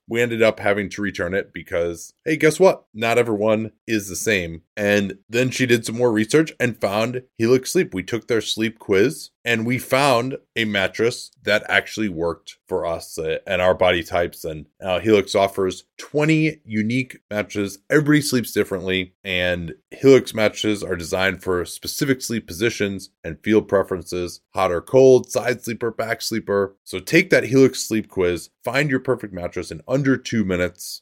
[0.11, 2.83] We ended up having to return it because, hey, guess what?
[2.93, 4.63] Not everyone is the same.
[4.75, 7.93] And then she did some more research and found Helix Sleep.
[7.93, 13.17] We took their sleep quiz and we found a mattress that actually worked for us
[13.17, 14.43] uh, and our body types.
[14.43, 17.79] And uh, Helix offers 20 unique mattresses.
[17.89, 24.41] Everybody sleeps differently, and Helix mattresses are designed for specific sleep positions and field preferences
[24.53, 26.75] hot or cold, side sleeper, back sleeper.
[26.83, 31.01] So take that Helix sleep quiz, find your perfect mattress in under two minutes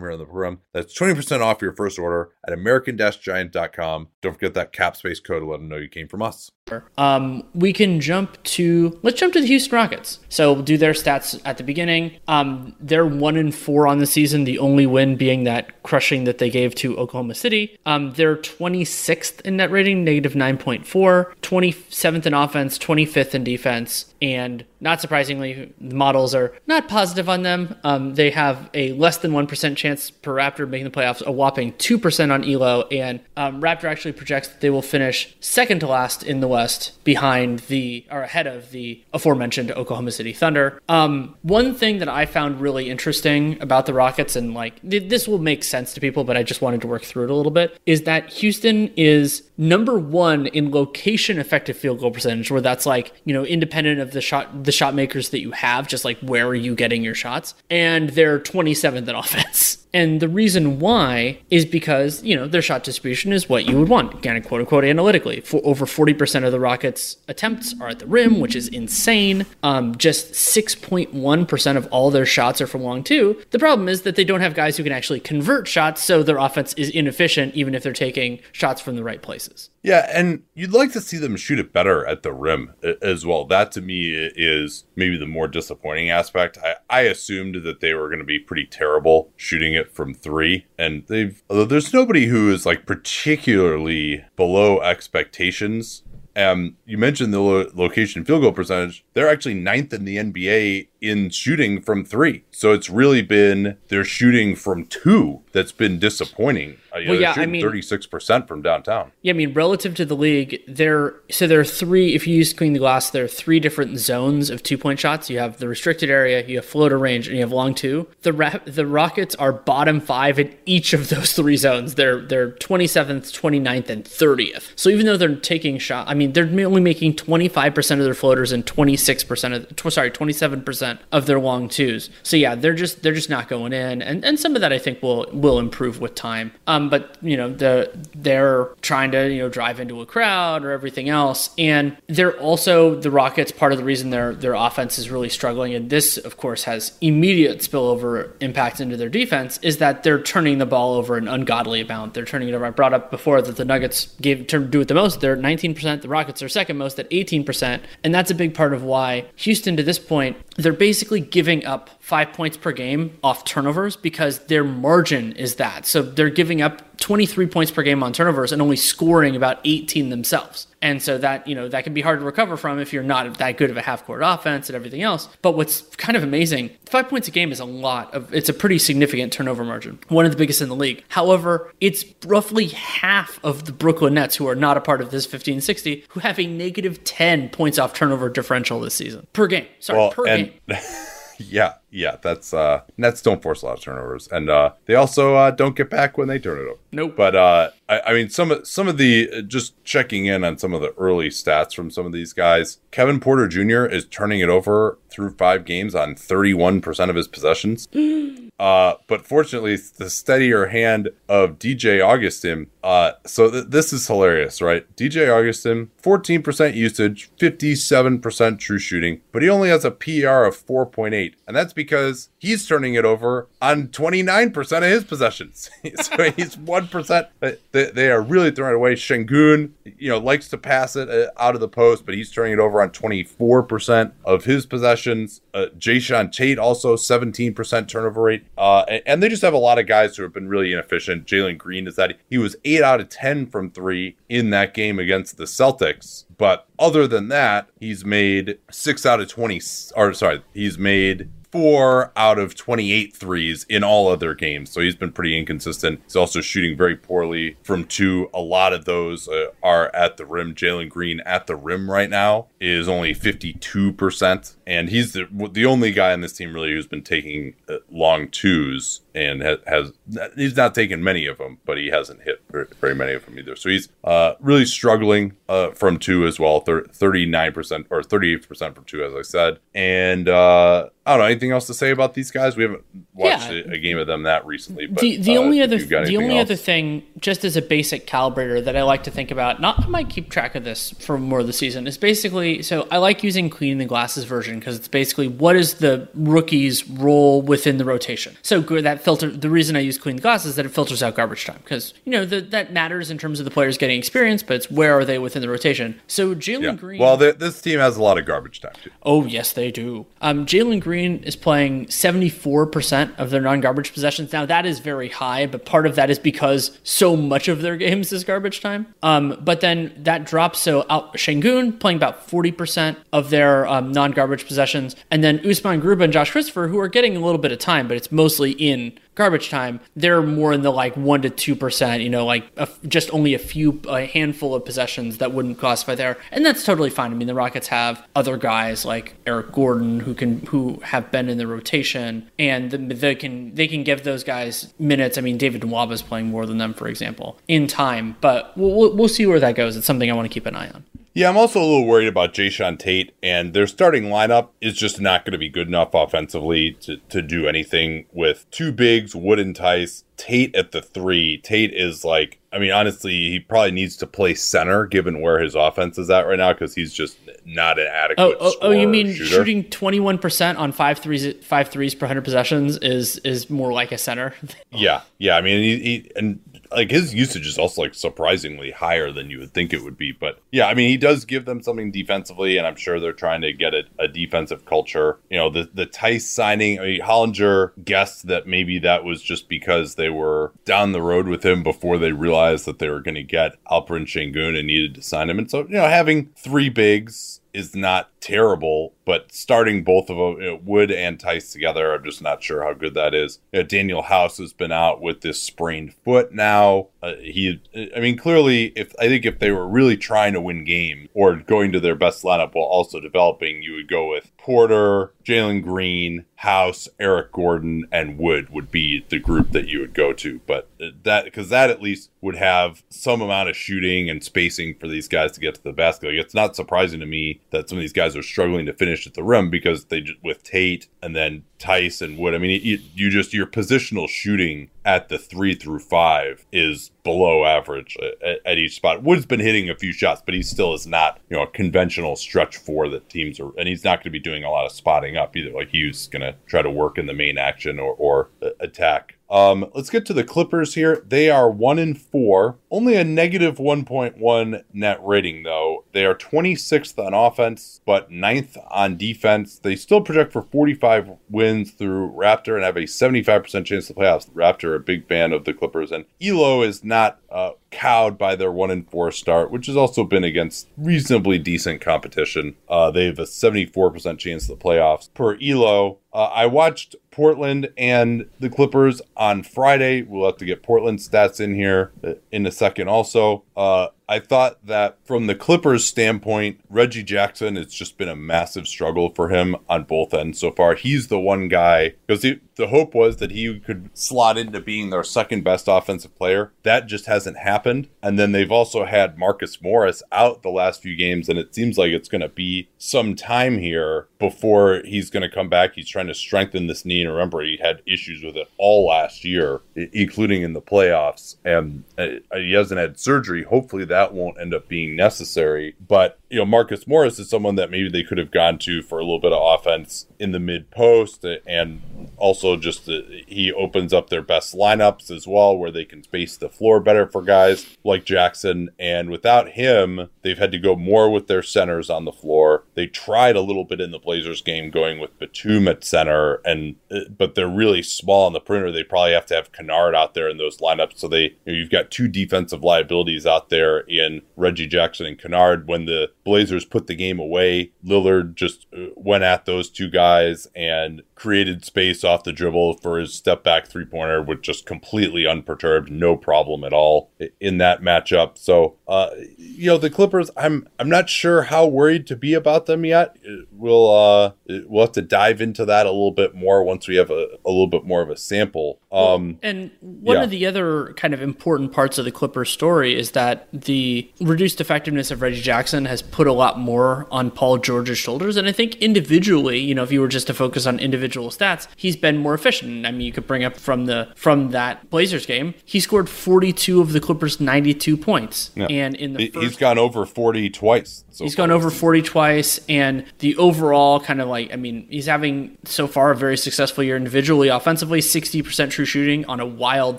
[0.00, 0.60] here on the program.
[0.72, 4.08] That's 20% off your first order at American Giant.com.
[4.20, 6.50] Don't forget that cap space code to let them know you came from us.
[6.98, 10.20] Um, we can jump to let's jump to the Houston Rockets.
[10.28, 12.18] So we'll do their stats at the beginning.
[12.28, 14.44] Um, they're one in four on the season.
[14.44, 17.78] The only win being that crushing that they gave to Oklahoma City.
[17.86, 24.64] Um, they're 26th in net rating, negative 9.4, 27th in offense, 25th in defense, and
[24.80, 27.76] not surprisingly, the models are not positive on them.
[27.84, 29.89] Um, they have a less than 1% chance
[30.22, 34.48] per Raptor making the playoffs, a whopping 2% on ELO, and um, Raptor actually projects
[34.48, 38.70] that they will finish second to last in the West behind the, or ahead of
[38.70, 40.80] the aforementioned Oklahoma City Thunder.
[40.88, 45.26] Um, one thing that I found really interesting about the Rockets, and like th- this
[45.26, 47.52] will make sense to people, but I just wanted to work through it a little
[47.52, 52.86] bit, is that Houston is number one in location effective field goal percentage, where that's
[52.86, 56.18] like, you know, independent of the shot, the shot makers that you have, just like
[56.20, 57.54] where are you getting your shots?
[57.68, 59.79] And they're 27th in offense.
[59.92, 63.88] And the reason why is because, you know, their shot distribution is what you would
[63.88, 65.40] want, again, quote unquote, analytically.
[65.40, 69.46] For over 40% of the Rockets' attempts are at the rim, which is insane.
[69.62, 73.40] Um, just 6.1% of all their shots are from long two.
[73.50, 76.38] The problem is that they don't have guys who can actually convert shots, so their
[76.38, 79.70] offense is inefficient, even if they're taking shots from the right places.
[79.82, 83.46] Yeah, and you'd like to see them shoot it better at the rim as well.
[83.46, 86.58] That to me is maybe the more disappointing aspect.
[86.62, 90.66] I, I assumed that they were going to be pretty terrible shooting it from three,
[90.78, 96.02] and they've, although there's nobody who is like particularly below expectations
[96.36, 99.04] um, you mentioned the lo- location field goal percentage.
[99.14, 102.44] They're actually ninth in the NBA in shooting from three.
[102.50, 106.76] So it's really been their shooting from two that's been disappointing.
[106.92, 109.12] Uh, well, know, yeah, I mean, thirty six percent from downtown.
[109.22, 112.14] Yeah, I mean, relative to the league, there so there are three.
[112.14, 115.30] If you use clean the glass, there are three different zones of two point shots.
[115.30, 118.08] You have the restricted area, you have floater range, and you have long two.
[118.22, 121.94] The the Rockets are bottom five in each of those three zones.
[121.94, 124.72] They're they're twenty seventh, 29th, and thirtieth.
[124.76, 128.04] So even though they're taking shot, I mean, they're only making twenty five percent of
[128.04, 132.10] their floaters and twenty six percent of sorry twenty seven percent of their long twos.
[132.22, 134.78] So yeah, they're just they're just not going in, and and some of that I
[134.78, 136.52] think will will improve with time.
[136.66, 140.70] Um, but you know the they're trying to you know drive into a crowd or
[140.70, 143.52] everything else, and they're also the Rockets.
[143.52, 146.96] Part of the reason their their offense is really struggling, and this of course has
[147.00, 151.80] immediate spillover impact into their defense, is that they're turning the ball over an ungodly
[151.80, 152.14] amount.
[152.14, 152.66] They're turning it over.
[152.66, 155.20] I brought up before that the Nuggets gave to do it the most.
[155.20, 156.02] They're 19%.
[156.02, 159.76] The Rockets are second most at 18%, and that's a big part of why Houston
[159.76, 164.64] to this point they're basically giving up five points per game off turnovers because their
[164.64, 165.86] margin is that.
[165.86, 170.10] So they're giving up 23 points per game on turnovers and only scoring about 18
[170.10, 170.66] themselves.
[170.82, 173.38] And so that, you know, that can be hard to recover from if you're not
[173.38, 175.28] that good of a half court offense and everything else.
[175.40, 178.54] But what's kind of amazing, five points a game is a lot of, it's a
[178.54, 181.04] pretty significant turnover margin, one of the biggest in the league.
[181.10, 185.26] However, it's roughly half of the Brooklyn Nets who are not a part of this
[185.26, 189.66] 1560 who have a negative 10 points off turnover differential this season per game.
[189.78, 190.78] Sorry, well, per and- game.
[191.48, 195.34] yeah, yeah, that's uh Nets don't force a lot of turnovers, and uh they also
[195.34, 196.80] uh, don't get back when they turn it over.
[196.92, 197.16] Nope.
[197.16, 200.58] But uh, I, I mean, some of some of the uh, just checking in on
[200.58, 202.78] some of the early stats from some of these guys.
[202.90, 203.86] Kevin Porter Jr.
[203.86, 207.88] is turning it over through five games on thirty one percent of his possessions.
[208.60, 212.66] Uh, but fortunately, the steadier hand of DJ Augustin.
[212.84, 214.84] Uh, so th- this is hilarious, right?
[214.96, 221.32] DJ Augustin, 14% usage, 57% true shooting, but he only has a PR of 4.8.
[221.46, 225.70] And that's because he's turning it over on 29% of his possessions.
[226.00, 227.28] so he's 1%.
[227.70, 228.94] They, are really throwing away.
[228.94, 232.54] Sengun, you know, likes to pass it uh, out of the post, but he's turning
[232.54, 235.42] it over on 24% of his possessions.
[235.52, 238.46] Uh, Jae'Sean Tate also 17% turnover rate.
[238.56, 241.26] Uh, and they just have a lot of guys who have been really inefficient.
[241.26, 244.98] Jalen Green is that he was eight out of 10 from three in that game
[244.98, 246.24] against the Celtics.
[246.38, 249.60] But other than that, he's made six out of 20,
[249.94, 254.70] or sorry, he's made four out of 28 threes in all other games.
[254.70, 256.00] So he's been pretty inconsistent.
[256.04, 258.30] He's also shooting very poorly from two.
[258.32, 260.54] A lot of those uh, are at the rim.
[260.54, 264.54] Jalen Green at the rim right now is only 52%.
[264.66, 268.28] And he's the, the only guy on this team really who's been taking uh, long
[268.28, 269.92] twos and has, has,
[270.36, 273.56] he's not taken many of them, but he hasn't hit very, many of them either.
[273.56, 279.04] So he's uh, really struggling uh, from two as well, 39% or 38% from two,
[279.04, 279.58] as I said.
[279.74, 282.56] And uh, I don't know anything else to say about these guys.
[282.56, 282.84] We haven't
[283.14, 283.62] watched yeah.
[283.66, 284.86] a, a, game of them that recently.
[284.86, 286.46] But, the the uh, only other the only else.
[286.46, 289.88] other thing, just as a basic calibrator that I like to think about, not I
[289.88, 293.24] might keep track of this for more of the season, is basically so I like
[293.24, 297.84] using cleaning the glasses version because it's basically what is the rookie's role within the
[297.84, 298.36] rotation.
[298.42, 299.30] So that filter.
[299.30, 301.94] The reason I use clean the glasses is that it filters out garbage time because
[302.04, 304.98] you know the, that matters in terms of the players getting experience, but it's where
[304.98, 306.00] are they within the rotation.
[306.06, 306.74] So Jalen yeah.
[306.74, 307.00] Green.
[307.00, 308.90] Well, this team has a lot of garbage time too.
[309.02, 310.06] Oh yes, they do.
[310.20, 314.32] Um, Jalen Green is playing 74% of their non garbage possessions.
[314.32, 317.76] Now, that is very high, but part of that is because so much of their
[317.86, 318.86] games is garbage time.
[319.02, 320.58] Um, but then that drops.
[320.60, 324.96] So, out, Sengun playing about 40% of their um, non garbage possessions.
[325.10, 327.88] And then Usman Garuba and Josh Christopher, who are getting a little bit of time,
[327.88, 332.02] but it's mostly in garbage time, they're more in the like one to two percent.
[332.02, 335.94] You know, like a, just only a few, a handful of possessions that wouldn't classify
[335.94, 337.10] there, and that's totally fine.
[337.10, 341.28] I mean, the Rockets have other guys like Eric Gordon who can who have been
[341.28, 345.18] in the rotation, and they can they can give those guys minutes.
[345.18, 348.94] I mean, David Nwaba is playing more than them, for example, in time, but we'll,
[348.94, 349.76] we'll see where that goes.
[349.76, 350.84] It's something I want to keep an eye on.
[351.20, 355.02] Yeah, I'm also a little worried about Jae'Sean Tate, and their starting lineup is just
[355.02, 359.38] not going to be good enough offensively to, to do anything with two bigs, would
[359.38, 361.36] entice Tate at the three.
[361.36, 365.54] Tate is like, I mean, honestly, he probably needs to play center given where his
[365.54, 368.24] offense is at right now because he's just not an adequate.
[368.24, 369.26] Oh, oh, oh, you mean shooter.
[369.26, 373.74] shooting twenty one percent on five threes, five threes per hundred possessions is is more
[373.74, 374.34] like a center.
[374.72, 375.36] Yeah, yeah.
[375.36, 376.40] I mean, he, he and
[376.72, 380.12] like his usage is also like surprisingly higher than you would think it would be.
[380.12, 383.40] But yeah, I mean, he does give them something defensively, and I'm sure they're trying
[383.42, 385.18] to get a, a defensive culture.
[385.30, 389.48] You know, the the Theis signing, I mean, Hollinger guessed that maybe that was just
[389.48, 393.14] because they were down the road with him before they realized that they were going
[393.14, 395.38] to get Alperen Sengun and needed to sign him.
[395.38, 400.40] And so, you know, having three bigs is not terrible, but starting both of them,
[400.40, 403.38] know, Wood and Theis together, I'm just not sure how good that is.
[403.52, 406.88] You know, Danuel House has been out with this sprained foot now.
[407.02, 407.60] Uh, he,
[407.96, 411.36] I mean, clearly, if I think if they were really trying to win games or
[411.36, 416.26] going to their best lineup while also developing, you would go with Porter, Jalen Green,
[416.36, 420.40] House, Eric Gordon, and Wood would be the group that you would go to.
[420.46, 420.70] But
[421.04, 425.08] that because that at least would have some amount of shooting and spacing for these
[425.08, 426.08] guys to get to the basket.
[426.08, 429.06] Like, it's not surprising to me that some of these guys are struggling to finish
[429.06, 432.34] at the rim because they with Tate and then Theis and Wood.
[432.34, 437.44] I mean, you, you just your positional shooting at the three through five is below
[437.44, 439.02] average at, at, each spot.
[439.02, 442.16] Wood's been hitting a few shots, but he still is not you know a conventional
[442.16, 444.72] stretch four that teams are, and he's not going to be doing a lot of
[444.72, 445.50] spotting up either.
[445.50, 448.30] Like he's going to try to work in the main action or or
[448.60, 451.04] attack um, let's get to the Clippers here.
[451.06, 455.84] They are one in four, only a negative 1.1 net rating though.
[455.92, 459.58] They are 26th on offense, but 9th on defense.
[459.58, 464.30] They still project for 45 wins through Raptor and have a 75% chance to playoffs.
[464.30, 468.52] Raptor, a big fan of the Clippers, and Elo is not uh, cowed by their
[468.52, 472.56] one in four start, which has also been against reasonably decent competition.
[472.68, 475.98] Uh, they have a 74% chance of the playoffs per Elo.
[476.12, 480.02] Uh, I watched Portland and the Clippers on Friday.
[480.02, 483.42] We'll have to get Portland stats in here uh, in a second also.
[483.60, 488.66] Uh, I thought that from the Clippers standpoint, Reggie Jackson, it's just been a massive
[488.66, 490.74] struggle for him on both ends so far.
[490.74, 495.04] He's the one guy because the hope was that he could slot into being their
[495.04, 496.52] second best offensive player.
[496.64, 497.88] That just hasn't happened.
[498.02, 501.78] And then they've also had Marcus Morris out the last few games, and it seems
[501.78, 505.74] like it's going to be some time here before he's going to come back.
[505.74, 507.00] He's trying to strengthen this knee.
[507.00, 511.36] And remember, he had issues with it all last year, including in the playoffs.
[511.44, 513.44] And uh, he hasn't had surgery.
[513.50, 515.74] Hopefully, that won't end up being necessary.
[515.86, 519.00] But, you know, Marcus Morris is someone that maybe they could have gone to for
[519.00, 521.24] a little bit of offense in the mid post.
[521.44, 526.04] And also just the, he opens up their best lineups as well, where they can
[526.04, 528.70] space the floor better for guys like Jackson.
[528.78, 532.64] And without him, they've had to go more with their centers on the floor.
[532.74, 536.76] They tried a little bit in the Blazers game going with Batum at center, and
[536.92, 538.70] uh, but they're really small on the perimeter.
[538.70, 540.98] They probably have to have Kennard out there in those lineups.
[540.98, 545.18] So they you know, you've got two defensive liabilities out there in Reggie Jackson and
[545.18, 545.66] Kennard.
[545.66, 550.46] When the Blazers put the game away, Lillard just uh, went at those two guys
[550.54, 555.26] and created space off the dribble for his step back three pointer, with just completely
[555.26, 558.38] unperturbed, no problem at all in that matchup.
[558.38, 562.64] So, uh, you know, the Clippers, I'm I'm not sure how worried to be about
[562.64, 563.18] them yet.
[563.52, 564.32] We'll uh,
[564.66, 567.50] we'll have to dive into that a little bit more once we have a, a
[567.50, 568.80] little bit more of a sample.
[568.90, 570.22] Um, and one yeah.
[570.24, 574.58] of the other kind of important parts of the Clippers story is that the reduced
[574.58, 578.38] effectiveness of Reggie Jackson has put a lot more on Paul George's shoulders.
[578.38, 581.30] And I think individually, you know, if you were just to focus on individual individual
[581.30, 582.86] stats, he's been more efficient.
[582.86, 586.80] I mean, you could bring up from the from that Blazers game, he scored 42
[586.80, 588.66] of the Clippers' 92 points, yeah.
[588.66, 591.04] and in the he, has gone over 40 twice.
[591.10, 595.06] So he's gone over 40 twice, and the overall kind of like I mean, he's
[595.06, 599.98] having so far a very successful year individually, offensively, 60% true shooting on a wild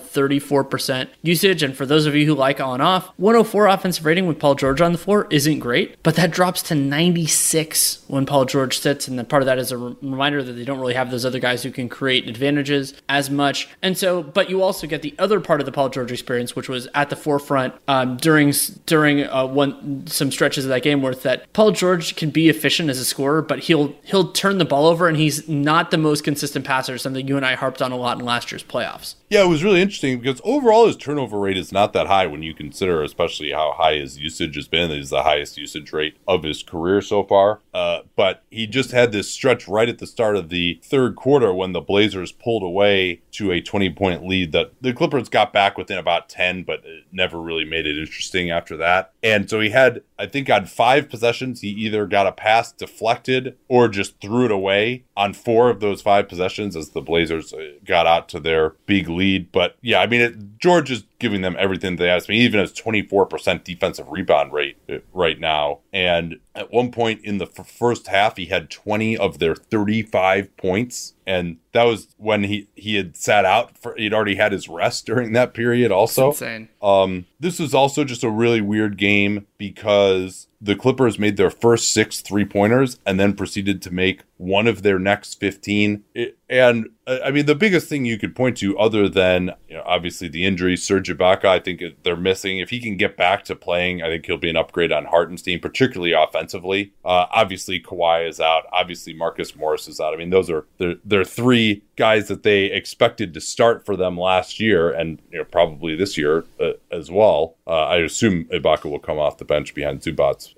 [0.00, 1.62] 34% usage.
[1.62, 4.80] And for those of you who like on off, 104 offensive rating with Paul George
[4.80, 9.18] on the floor isn't great, but that drops to 96 when Paul George sits, and
[9.18, 11.40] then part of that is a reminder that they don't really have have those other
[11.40, 13.68] guys who can create advantages as much.
[13.82, 16.68] And so, but you also get the other part of the Paul George experience, which
[16.68, 18.52] was at the forefront um, during
[18.86, 22.88] during uh, one some stretches of that game, where that Paul George can be efficient
[22.88, 26.24] as a scorer, but he'll he'll turn the ball over, and he's not the most
[26.24, 26.96] consistent passer.
[26.98, 29.16] Something you and I harped on a lot in last year's playoffs.
[29.28, 32.42] Yeah, it was really interesting because overall his turnover rate is not that high when
[32.42, 34.90] you consider, especially how high his usage has been.
[34.90, 37.60] He's the highest usage rate of his career so far.
[37.72, 41.54] Uh, but he just had this stretch right at the start of the third quarter
[41.54, 45.78] when the Blazers pulled away to a 20 point lead that the Clippers got back
[45.78, 49.10] within about 10, but it never really made it interesting after that.
[49.22, 53.56] And so he had, I think, on five possessions, he either got a pass deflected
[53.66, 57.72] or just threw it away on four of those five possessions as the Blazers uh,
[57.84, 59.50] got out to their big lead.
[59.50, 62.72] But yeah, I mean, it, George is giving them everything they asked me, even as
[62.72, 65.80] 24% defensive rebound rate uh, right now.
[65.92, 70.56] And at one point in the f- first half, he had 20 of their 35
[70.56, 71.14] points.
[71.26, 75.06] And that was when he, he had sat out for, he'd already had his rest
[75.06, 76.30] during that period also.
[76.30, 76.68] That's insane.
[76.82, 81.92] Um, this was also just a really weird game because the Clippers made their first
[81.92, 86.04] six three pointers and then proceeded to make one of their next 15.
[86.14, 89.76] It, and uh, I mean, the biggest thing you could point to, other than you
[89.76, 92.58] know, obviously the injury, Serge Ibaka, I think they're missing.
[92.58, 95.60] If he can get back to playing, I think he'll be an upgrade on Hartenstein,
[95.60, 96.92] particularly offensively.
[97.04, 98.64] Uh, obviously, Kawhi is out.
[98.72, 100.14] Obviously, Marcus Morris is out.
[100.14, 104.58] I mean, those are they're, three guys that they expected to start for them last
[104.58, 107.56] year and you know, probably this year uh, as well.
[107.66, 110.02] Uh, I assume Ibaka will come off the bench behind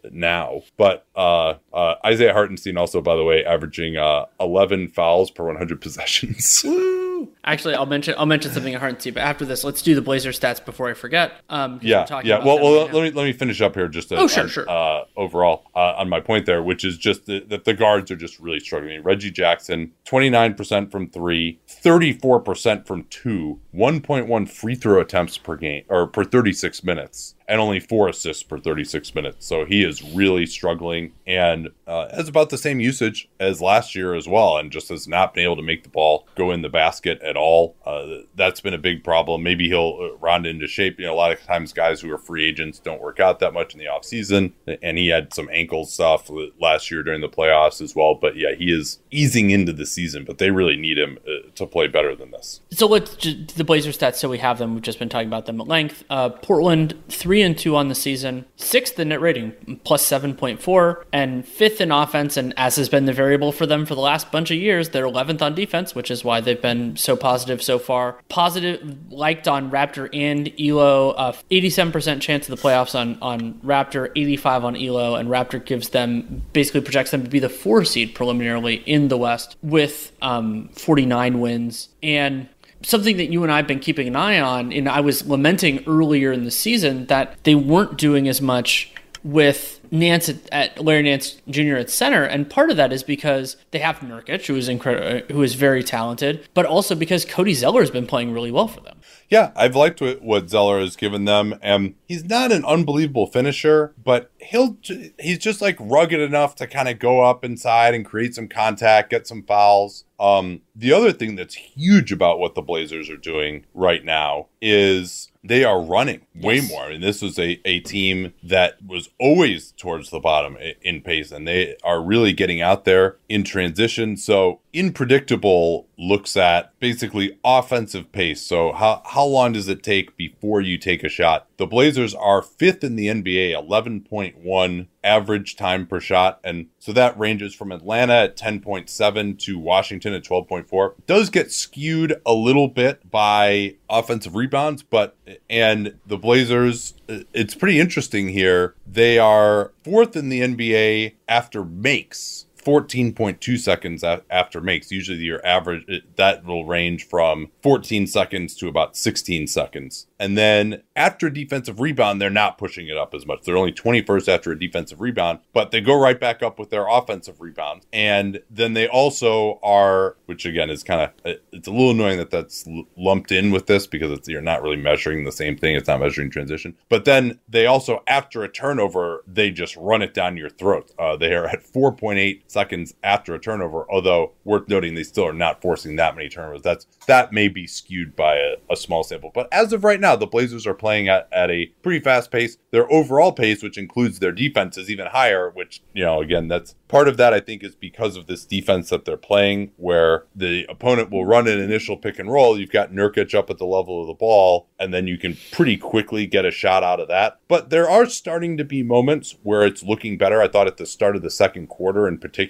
[0.02, 0.62] Zubac now.
[0.76, 5.80] But uh, uh, Isaiah Hartenstein also, by the way, averaging uh, 11 fouls per 100
[5.80, 6.64] possessions.
[7.46, 10.30] Actually, I'll mention I'll mention something at Hartenstein, but after this, let's do the Blazer
[10.30, 11.32] stats before I forget.
[11.48, 12.34] Um, 'cause we're yeah, yeah.
[12.36, 14.44] about Well, well, right let me let me finish up here just to, Oh, sure,
[14.44, 14.68] on, sure.
[14.68, 18.16] Uh, overall uh, on my point there, which is just the, that the guards are
[18.16, 19.02] just really struggling.
[19.02, 24.74] Reggie Jackson, twenty nine percent from three, 34 percent from two, one point one free
[24.74, 27.34] throw attempts per game or per thirty six minutes.
[27.46, 29.46] And only four assists per 36 minutes.
[29.46, 34.14] So he is really struggling and uh, has about the same usage as last year
[34.14, 34.56] as well.
[34.56, 37.36] And just has not been able to make the ball go in the basket at
[37.36, 37.76] all.
[37.84, 39.42] Uh, that's been a big problem.
[39.42, 40.98] Maybe he'll uh, round into shape.
[40.98, 43.52] You know, a lot of times guys who are free agents don't work out that
[43.52, 44.52] much in the offseason.
[44.82, 46.30] And he had some ankle stuff
[46.60, 48.14] last year during the playoffs as well.
[48.14, 51.66] But yeah, he is easing into the season, but they really need him uh, to
[51.66, 52.60] play better than this.
[52.70, 54.16] So let's the Blazer stats.
[54.16, 54.74] So we have them.
[54.74, 56.04] We've just been talking about them at length.
[56.08, 60.62] Uh, Portland three and two on the season, sixth in net rating, plus seven point
[60.62, 62.36] four, and fifth in offense.
[62.36, 65.04] And as has been the variable for them for the last bunch of years, they're
[65.04, 68.18] eleventh on defense, which is why they've been so positive so far.
[68.28, 71.10] Positive liked on Raptor and Elo.
[71.10, 75.64] Uh, Eighty-seven percent chance of the playoffs on on Raptor, eighty-five on Elo, and Raptor
[75.64, 80.12] gives them basically projects them to be the four seed preliminarily in the West with
[80.22, 82.48] um, forty-nine wins and
[82.84, 85.82] something that you and I have been keeping an eye on, and I was lamenting
[85.86, 88.93] earlier in the season that they weren't doing as much
[89.24, 91.76] with Nance at, at Larry Nance Jr.
[91.76, 95.42] at center, and part of that is because they have Nurkic, who is incredible, who
[95.42, 99.00] is very talented, but also because Cody Zeller has been playing really well for them.
[99.28, 101.58] Yeah, I've liked what, Zeller has given them.
[101.62, 104.76] And he's not an unbelievable finisher, but he'll
[105.18, 109.10] he's just like rugged enough to kind of go up inside and create some contact,
[109.10, 110.04] get some fouls.
[110.20, 115.32] Um, the other thing that's huge about what the Blazers are doing right now is
[115.46, 116.68] they are running way Yes.
[116.70, 116.88] more.
[116.90, 121.46] And this was a, a team that was always towards the bottom in pace, and
[121.46, 124.16] they are really getting out there in transition.
[124.16, 128.40] So, unpredictable looks at basically offensive pace.
[128.40, 131.46] So, how, how long does it take before you take a shot?
[131.58, 136.40] The Blazers are fifth in the NBA, 11.1 average time per shot.
[136.42, 140.98] And so that ranges from Atlanta at 10.7 to Washington at 12.4.
[140.98, 145.16] It does get skewed a little bit by offensive rebounds, but
[145.48, 148.74] and the Blazers, it's pretty interesting here.
[148.86, 152.46] They are fourth in the NBA after makes.
[152.64, 154.90] 14.2 seconds after makes.
[154.90, 155.84] Usually your average,
[156.16, 160.06] that will range from 14 seconds to about 16 seconds.
[160.18, 163.42] And then after defensive rebound, they're not pushing it up as much.
[163.42, 166.86] They're only 21st after a defensive rebound, but they go right back up with their
[166.88, 167.82] offensive rebound.
[167.92, 172.30] And then they also are, which again is kind of, it's a little annoying that
[172.30, 175.76] that's lumped in with this because it's, you're not really measuring the same thing.
[175.76, 176.76] It's not measuring transition.
[176.88, 180.90] But then they also, after a turnover, they just run it down your throat.
[180.98, 185.34] Uh, they are at 4.8 seconds after a turnover, although worth noting they still are
[185.34, 186.62] not forcing that many turnovers.
[186.62, 189.30] That's that may be skewed by a, a small sample.
[189.34, 192.56] But as of right now, the Blazers are playing at, at a pretty fast pace.
[192.70, 196.74] Their overall pace, which includes their defense, is even higher, which, you know, again, that's
[196.88, 200.64] part of that I think is because of this defense that they're playing, where the
[200.68, 202.58] opponent will run an initial pick and roll.
[202.58, 205.76] You've got Nurkic up at the level of the ball, and then you can pretty
[205.76, 207.40] quickly get a shot out of that.
[207.48, 210.40] But there are starting to be moments where it's looking better.
[210.40, 212.43] I thought at the start of the second quarter in particular,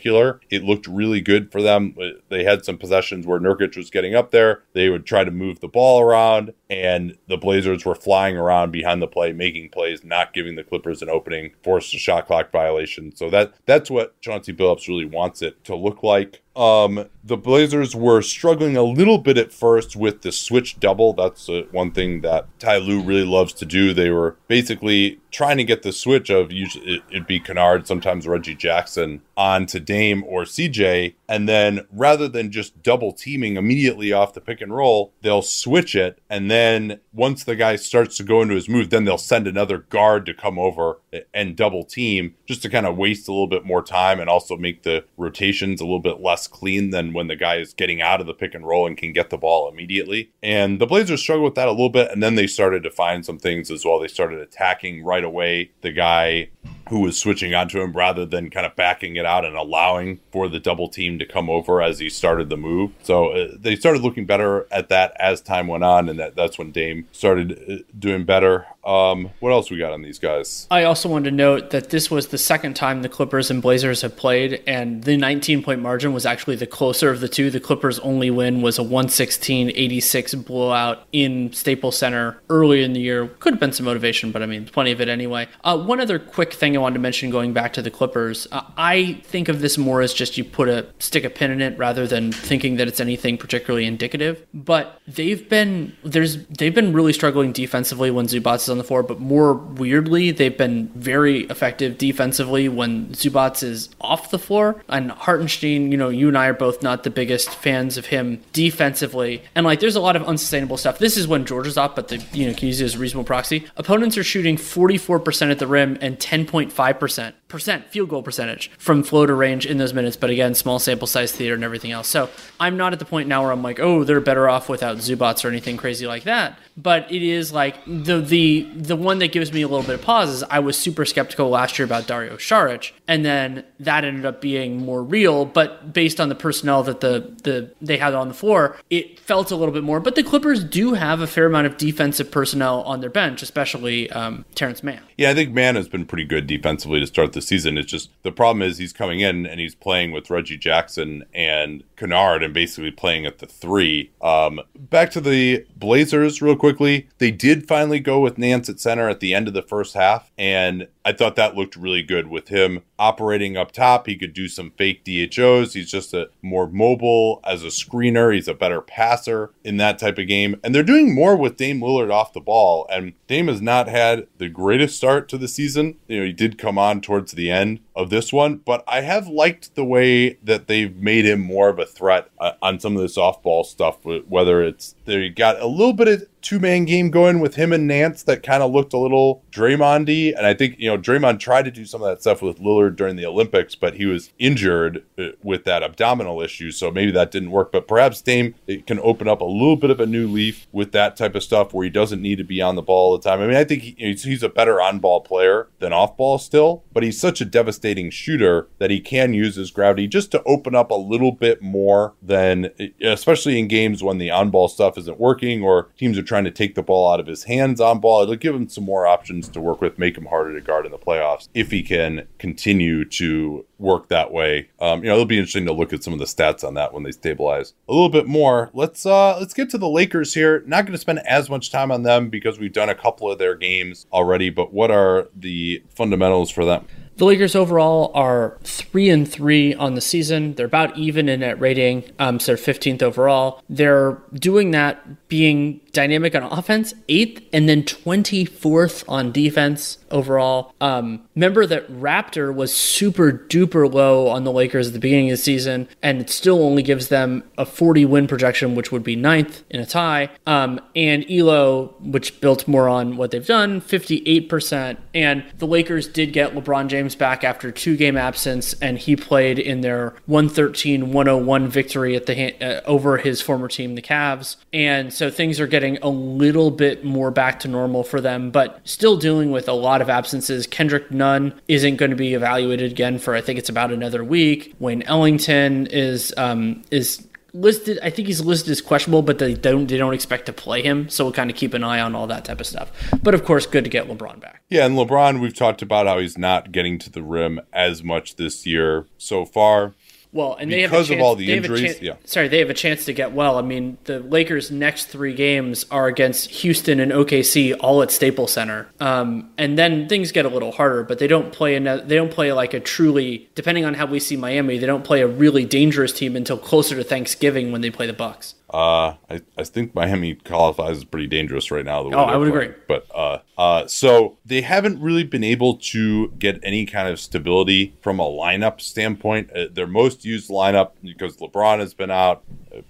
[0.51, 1.95] it looked really good for them.
[2.01, 4.63] Uh, they had some possessions where Nurkic was getting up there.
[4.73, 9.03] They would try to move the ball around, and the Blazers were flying around behind
[9.03, 13.15] the play, making plays, not giving the Clippers an opening, forced a shot clock violation.
[13.15, 16.43] So that that's what Chauncey Billups really wants it to look like.
[16.57, 21.13] Um, the Blazers were struggling a little bit at first with the switch double.
[21.13, 23.93] That's uh, one thing that Ty Lue really loves to do.
[23.93, 28.55] They were basically trying to get the switch of usually it'd be Kennard, sometimes Reggie
[28.55, 31.15] Jackson on to Dame or CJ.
[31.29, 35.95] And then rather than just double teaming immediately off the pick and roll, they'll switch
[35.95, 36.21] it.
[36.29, 39.79] And then once the guy starts to go into his move, then they'll send another
[39.79, 41.01] guard to come over
[41.33, 44.57] and double team just to kind of waste a little bit more time and also
[44.57, 48.21] make the rotations a little bit less clean than when the guy is getting out
[48.21, 50.31] of the pick and roll and can get the ball immediately.
[50.43, 52.11] And the Blazers struggled with that a little bit.
[52.11, 53.99] And then they started to find some things as well.
[53.99, 56.51] They started attacking right away the guy
[56.89, 60.49] who was switching onto him rather than kind of backing it out and allowing for
[60.49, 62.93] the double team to come over as he started the move.
[63.03, 66.59] So uh, they started looking better at that as time went on, and that, that's
[66.59, 68.67] when Dame started uh, doing better.
[68.85, 70.67] Um, what else we got on these guys?
[70.71, 74.03] I also wanted to note that this was the second time the Clippers and Blazers
[74.03, 77.51] have played, and the 19 point margin was actually the closer of the two.
[77.51, 83.01] The Clippers' only win was a 116 86 blowout in Staples Center early in the
[83.01, 83.27] year.
[83.27, 85.49] Could have been some motivation, but I mean, plenty of it anyway.
[85.63, 88.63] Uh, one other quick thing I wanted to mention going back to the Clippers, uh,
[88.77, 91.79] I think of this more as just you put a stick a pin in it
[91.79, 94.45] rather than thinking that it's anything particularly indicative.
[94.53, 99.03] But they've been there's they've been really struggling defensively when Zubac is on the floor,
[99.03, 104.83] but more weirdly, they've been very effective defensively when Zubac is off the floor.
[104.89, 108.43] And Hartenstein, you know, you and I are both not the biggest fans of him
[108.53, 110.99] defensively, and like there's a lot of unsustainable stuff.
[110.99, 112.99] This is when George is off, but the you know can use it as a
[112.99, 113.67] reasonable proxy.
[113.77, 119.37] Opponents are shooting 44% at the rim and 10.5% percent field goal percentage from floater
[119.37, 120.17] range in those minutes.
[120.17, 122.09] But again, small sample size theater and everything else.
[122.09, 122.29] So
[122.59, 125.45] I'm not at the point now where I'm like, oh, they're better off without Zubac
[125.45, 126.59] or anything crazy like that.
[126.77, 130.03] But it is like the the the one that gives me a little bit of
[130.03, 134.25] pause is I was super skeptical last year about Dario Saric, and then that ended
[134.25, 135.45] up being more real.
[135.45, 139.51] But based on the personnel that the the they had on the floor, it felt
[139.51, 140.01] a little bit more.
[140.01, 144.11] But the Clippers do have a fair amount of defensive personnel on their bench, especially
[144.11, 145.01] um, Terance Mann.
[145.17, 147.79] Yeah, I think Mann has been pretty good defensively to start the season.
[147.79, 151.85] It's just the problem is he's coming in and he's playing with Reggie Jackson and
[151.97, 154.11] Kennard and basically playing at the three.
[154.21, 157.09] Um, back to the Blazers, real quickly.
[157.19, 160.33] They did finally go with Nance at center at the end of the first half,
[160.39, 164.07] and I thought that looked really good with him operating up top.
[164.07, 165.75] He could do some fake DHOs.
[165.75, 168.35] He's just a more mobile as a screener.
[168.35, 170.59] He's a better passer in that type of game.
[170.65, 172.87] And they're doing more with Dame Lillard off the ball.
[172.91, 175.97] And Dame has not had the greatest start to the season.
[176.09, 179.29] You know, he did come on towards the end of this one, but I have
[179.29, 183.03] liked the way that they've made him more of a threat uh, on some of
[183.03, 186.85] this off ball stuff, whether it's there, they got a little bit of two man
[186.85, 190.37] game going with him and Nance that kind of looked a little Draymondy.
[190.37, 192.97] And I think, you know, Draymond tried to do some of that stuff with Lillard
[192.97, 196.71] during the Olympics, but he was injured uh, with that abdominal issue.
[196.71, 197.73] So maybe that didn't work.
[197.73, 200.93] But perhaps Dame it can open up a little bit of a new leaf with
[200.93, 203.29] that type of stuff where he doesn't need to be on the ball all the
[203.29, 203.41] time.
[203.41, 206.85] I mean, I think he, he's a better on ball player than off ball still,
[206.93, 210.75] but he's such a devastating shooter that he can use his gravity just to open
[210.75, 212.71] up a little bit more than,
[213.03, 216.43] especially in games when the on ball stuff isn't working or teams are trying trying
[216.43, 218.23] to take the ball out of his hands on ball.
[218.23, 220.91] It'll give him some more options to work with, make him harder to guard in
[220.91, 224.69] the playoffs if he can continue to work that way.
[224.81, 226.93] Um, you know, it'll be interesting to look at some of the stats on that
[226.93, 228.71] when they stabilize a little bit more.
[228.73, 230.65] Let's uh let's get to the Lakers here.
[230.67, 233.39] Not going to spend as much time on them because we've done a couple of
[233.39, 236.87] their games already, but what are the fundamentals for them?
[237.17, 240.55] The Lakers overall are three and three on the season.
[240.55, 243.63] They're about even in net rating, um, so they're 15th overall.
[243.69, 250.73] They're doing that being dynamic on offense, eighth, and then 24th on defense overall.
[250.81, 255.39] Um, remember that Raptor was super duper low on the Lakers at the beginning of
[255.39, 259.17] the season, and it still only gives them a 40 win projection, which would be
[259.17, 260.31] ninth in a tie.
[260.47, 264.99] Um, and Elo, which built more on what they've done, 58%.
[265.15, 269.59] And the Lakers did get LeBron James back after two game absence, and he played
[269.59, 274.57] in their 113 101 victory at the uh, over his former team, the Cavs.
[274.73, 278.51] And so things are getting getting a little bit more back to normal for them,
[278.51, 280.67] but still dealing with a lot of absences.
[280.67, 284.75] Kendrick Nunn isn't going to be evaluated again for I think it's about another week.
[284.79, 289.87] Wayne Ellington is um, is listed I think he's listed as questionable, but they don't
[289.87, 291.09] they don't expect to play him.
[291.09, 292.91] So we'll kind of keep an eye on all that type of stuff.
[293.23, 294.63] But of course, good to get LeBron back.
[294.71, 298.37] Yeah, and LeBron, we've talked about how he's not getting to the rim as much
[298.37, 299.95] this year so far
[300.35, 302.05] Well, and they have a because of chance- all the they have a injuries, chan-
[302.05, 302.15] yeah.
[302.25, 303.57] Sorry, they have a chance to get well.
[303.57, 308.53] I mean, the Lakers' next three games are against Houston and OKC, all at Staples
[308.53, 311.05] Center, um, and then things get a little harder.
[311.05, 314.19] But they don't play a they don't play like a truly, depending on how we
[314.19, 317.91] see Miami, they don't play a really dangerous team until closer to Thanksgiving when they
[317.91, 318.57] play the Bucks.
[318.75, 322.03] Uh, I, I think Miami qualifies as pretty dangerous right now.
[322.03, 322.71] The way Oh, I would playing.
[322.71, 322.83] agree.
[322.89, 327.95] But uh, uh, so they haven't really been able to get any kind of stability
[328.01, 329.53] from a lineup standpoint.
[329.53, 332.43] Uh, their most used lineup because LeBron has been out,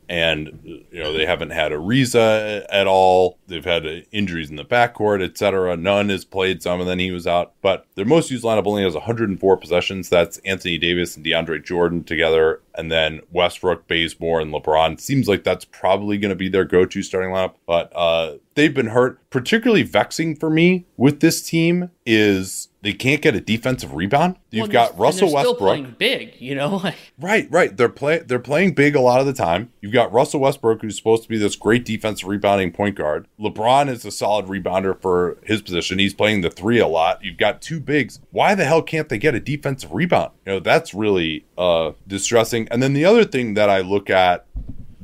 [0.09, 0.59] and
[0.91, 3.39] you know they haven't had Ariza at all.
[3.47, 5.77] They've had uh, injuries in the backcourt, etc.
[5.77, 7.53] Nunn has played some, and then he was out.
[7.61, 10.09] But their most used lineup only has 104 possessions.
[10.09, 14.99] That's Anthony Davis and DeAndre Jordan together, and then Westbrook, Bazemore, and LeBron.
[14.99, 17.55] Seems like that's probably going to be their go-to starting lineup.
[17.67, 19.19] But uh, they've been hurt.
[19.31, 24.37] Particularly vexing for me with this team is they can't get a defensive rebound.
[24.51, 25.59] You've Well, got Russell Westbrook.
[25.59, 26.83] playing big, you know.
[27.19, 27.75] Right, right.
[27.77, 29.73] They're play they're playing big a lot of the time.
[29.81, 33.27] You've got Russell Westbrook, who's supposed to be this great defensive rebounding point guard.
[33.41, 35.99] LeBron is a solid rebounder for his position.
[36.01, 37.25] He's playing the three a lot.
[37.25, 38.21] You've got two bigs.
[38.33, 40.33] Why the hell can't they get a defensive rebound?
[40.45, 42.69] You know, that's really uh distressing.
[42.71, 44.47] And then the other thing that I look at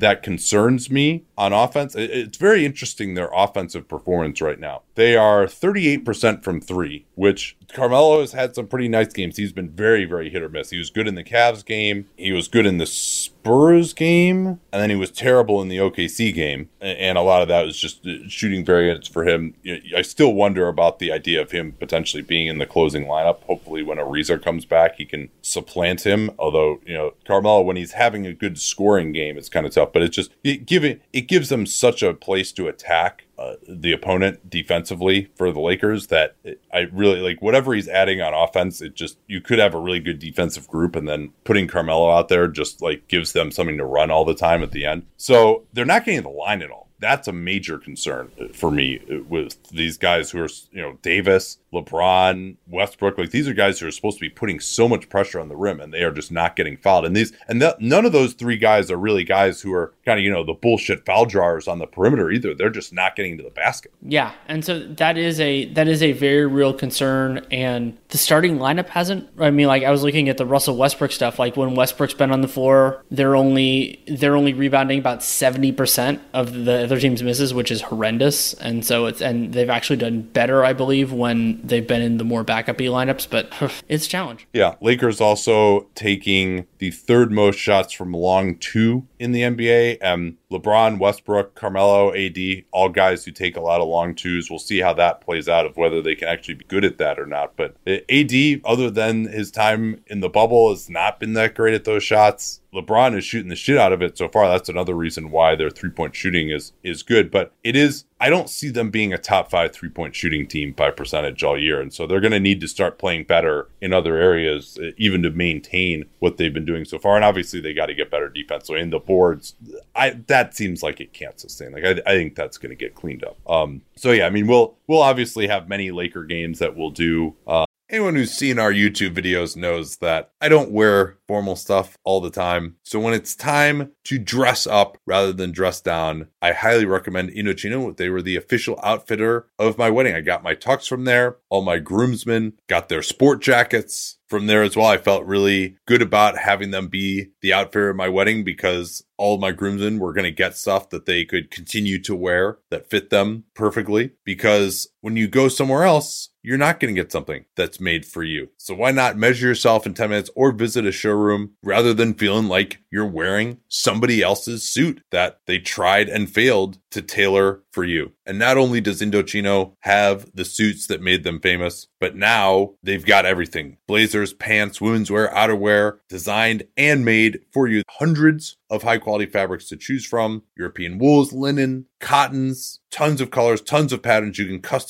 [0.01, 1.95] that concerns me on offense.
[1.95, 4.83] It's very interesting their offensive performance right now.
[4.95, 9.37] They are 38% from three, which Carmelo has had some pretty nice games.
[9.37, 10.71] He's been very, very hit or miss.
[10.71, 12.09] He was good in the Cavs game.
[12.17, 16.35] He was good in the Spurs game, and then he was terrible in the OKC
[16.35, 16.69] game.
[16.81, 19.55] And a lot of that was just uh, shooting variance for him.
[19.97, 23.43] I still wonder about the idea of him potentially being in the closing lineup.
[23.45, 26.31] Hopefully, when Ariza comes back, he can supplant him.
[26.39, 29.93] Although, you know, Carmelo, when he's having a good scoring game, it's kind of tough.
[29.93, 33.93] But it's just it giving it gives them such a place to attack uh, the
[33.93, 36.37] opponent defensively for the Lakers that
[36.73, 38.83] I really like whatever he's adding on offense.
[38.83, 42.29] It just you could have a really good defensive group, and then putting Carmelo out
[42.29, 45.07] there just like gives them something to run all the time at the end.
[45.17, 46.89] So they're not getting the line at all.
[46.99, 52.57] That's a major concern for me with these guys who are, you know, Davis, LeBron,
[52.67, 53.17] Westbrook.
[53.19, 55.57] Like these are guys who are supposed to be putting so much pressure on the
[55.57, 57.05] rim, and they are just not getting fouled.
[57.05, 60.25] And these, and none of those three guys are really guys who are kind of,
[60.25, 62.55] you know, the bullshit foul drawers on the perimeter either.
[62.55, 63.93] They're just not getting to the basket.
[64.03, 67.47] Yeah, and so that is a that is a very real concern.
[67.51, 69.29] And the starting lineup hasn't.
[69.39, 71.39] I mean, like I was looking at the Russell Westbrook stuff.
[71.39, 76.21] Like when Westbrook's been on the floor, they're only they're only rebounding about seventy percent
[76.33, 78.55] of the other team's misses, which is horrendous.
[78.55, 82.25] And so it's and they've actually done better, I believe, when they've been in the
[82.25, 83.29] more backupy lineups.
[83.31, 83.53] But
[83.89, 84.47] it's a challenge.
[84.53, 90.03] Yeah, Lakers also taking the third most shots from long two in the NBA.
[90.05, 94.51] Um, LeBron, Westbrook, Carmelo, AD, all guys who take a lot of long twos.
[94.51, 97.19] We'll see how that plays out of whether they can actually be good at that
[97.19, 97.57] or not.
[97.57, 101.85] But AD, other than his time in the bubble, has not been that great at
[101.85, 102.61] those shots.
[102.73, 104.49] LeBron is shooting the shit out of it so far.
[104.49, 107.31] That's another reason why their three point shooting is is good.
[107.31, 110.73] But it is I don't see them being a top five three point shooting team
[110.73, 113.93] by percentage all year, and so they're going to need to start playing better in
[113.93, 117.17] other areas, uh, even to maintain what they've been doing so far.
[117.17, 118.81] And obviously, they got to get better defensively.
[118.81, 119.55] in the boards,
[119.97, 121.73] I that seems like it can't sustain.
[121.73, 123.39] Like I, I think that's going to get cleaned up.
[123.49, 123.83] Um.
[124.01, 127.37] So yeah, I mean, we'll we'll obviously have many Laker games that we'll do.
[127.47, 132.21] Uh, Anyone who's seen our YouTube videos knows that I don't wear formal stuff all
[132.21, 132.77] the time.
[132.85, 137.97] So when it's time to dress up rather than dress down, I highly recommend Indochino.
[137.97, 140.15] They were the official outfitter of my wedding.
[140.15, 141.39] I got my tux from there.
[141.49, 144.87] All my groomsmen got their sport jackets from there as well.
[144.87, 149.39] I felt really good about having them be the outfitter of my wedding because all
[149.39, 153.11] my groomsmen were going to get stuff that they could continue to wear that fit
[153.11, 153.90] them perfectly.
[154.25, 158.23] Because when you go somewhere else, you're not going to get something that's made for
[158.23, 158.49] you.
[158.57, 162.47] So why not measure yourself in 10 minutes or visit a showroom rather than feeling
[162.47, 168.13] like you're wearing somebody else's suit that they tried and failed to tailor for you.
[168.27, 173.05] And not only does Indochino have the suits that made them famous, but now they've
[173.05, 173.77] got everything.
[173.87, 177.83] Blazers, pants, women's wear, outerwear, designed and made for you.
[177.89, 180.43] Hundreds of high quality fabrics to choose from.
[180.57, 184.39] European wools, linen, cottons, tons of colors, tons of patterns.
[184.39, 184.90] You can customize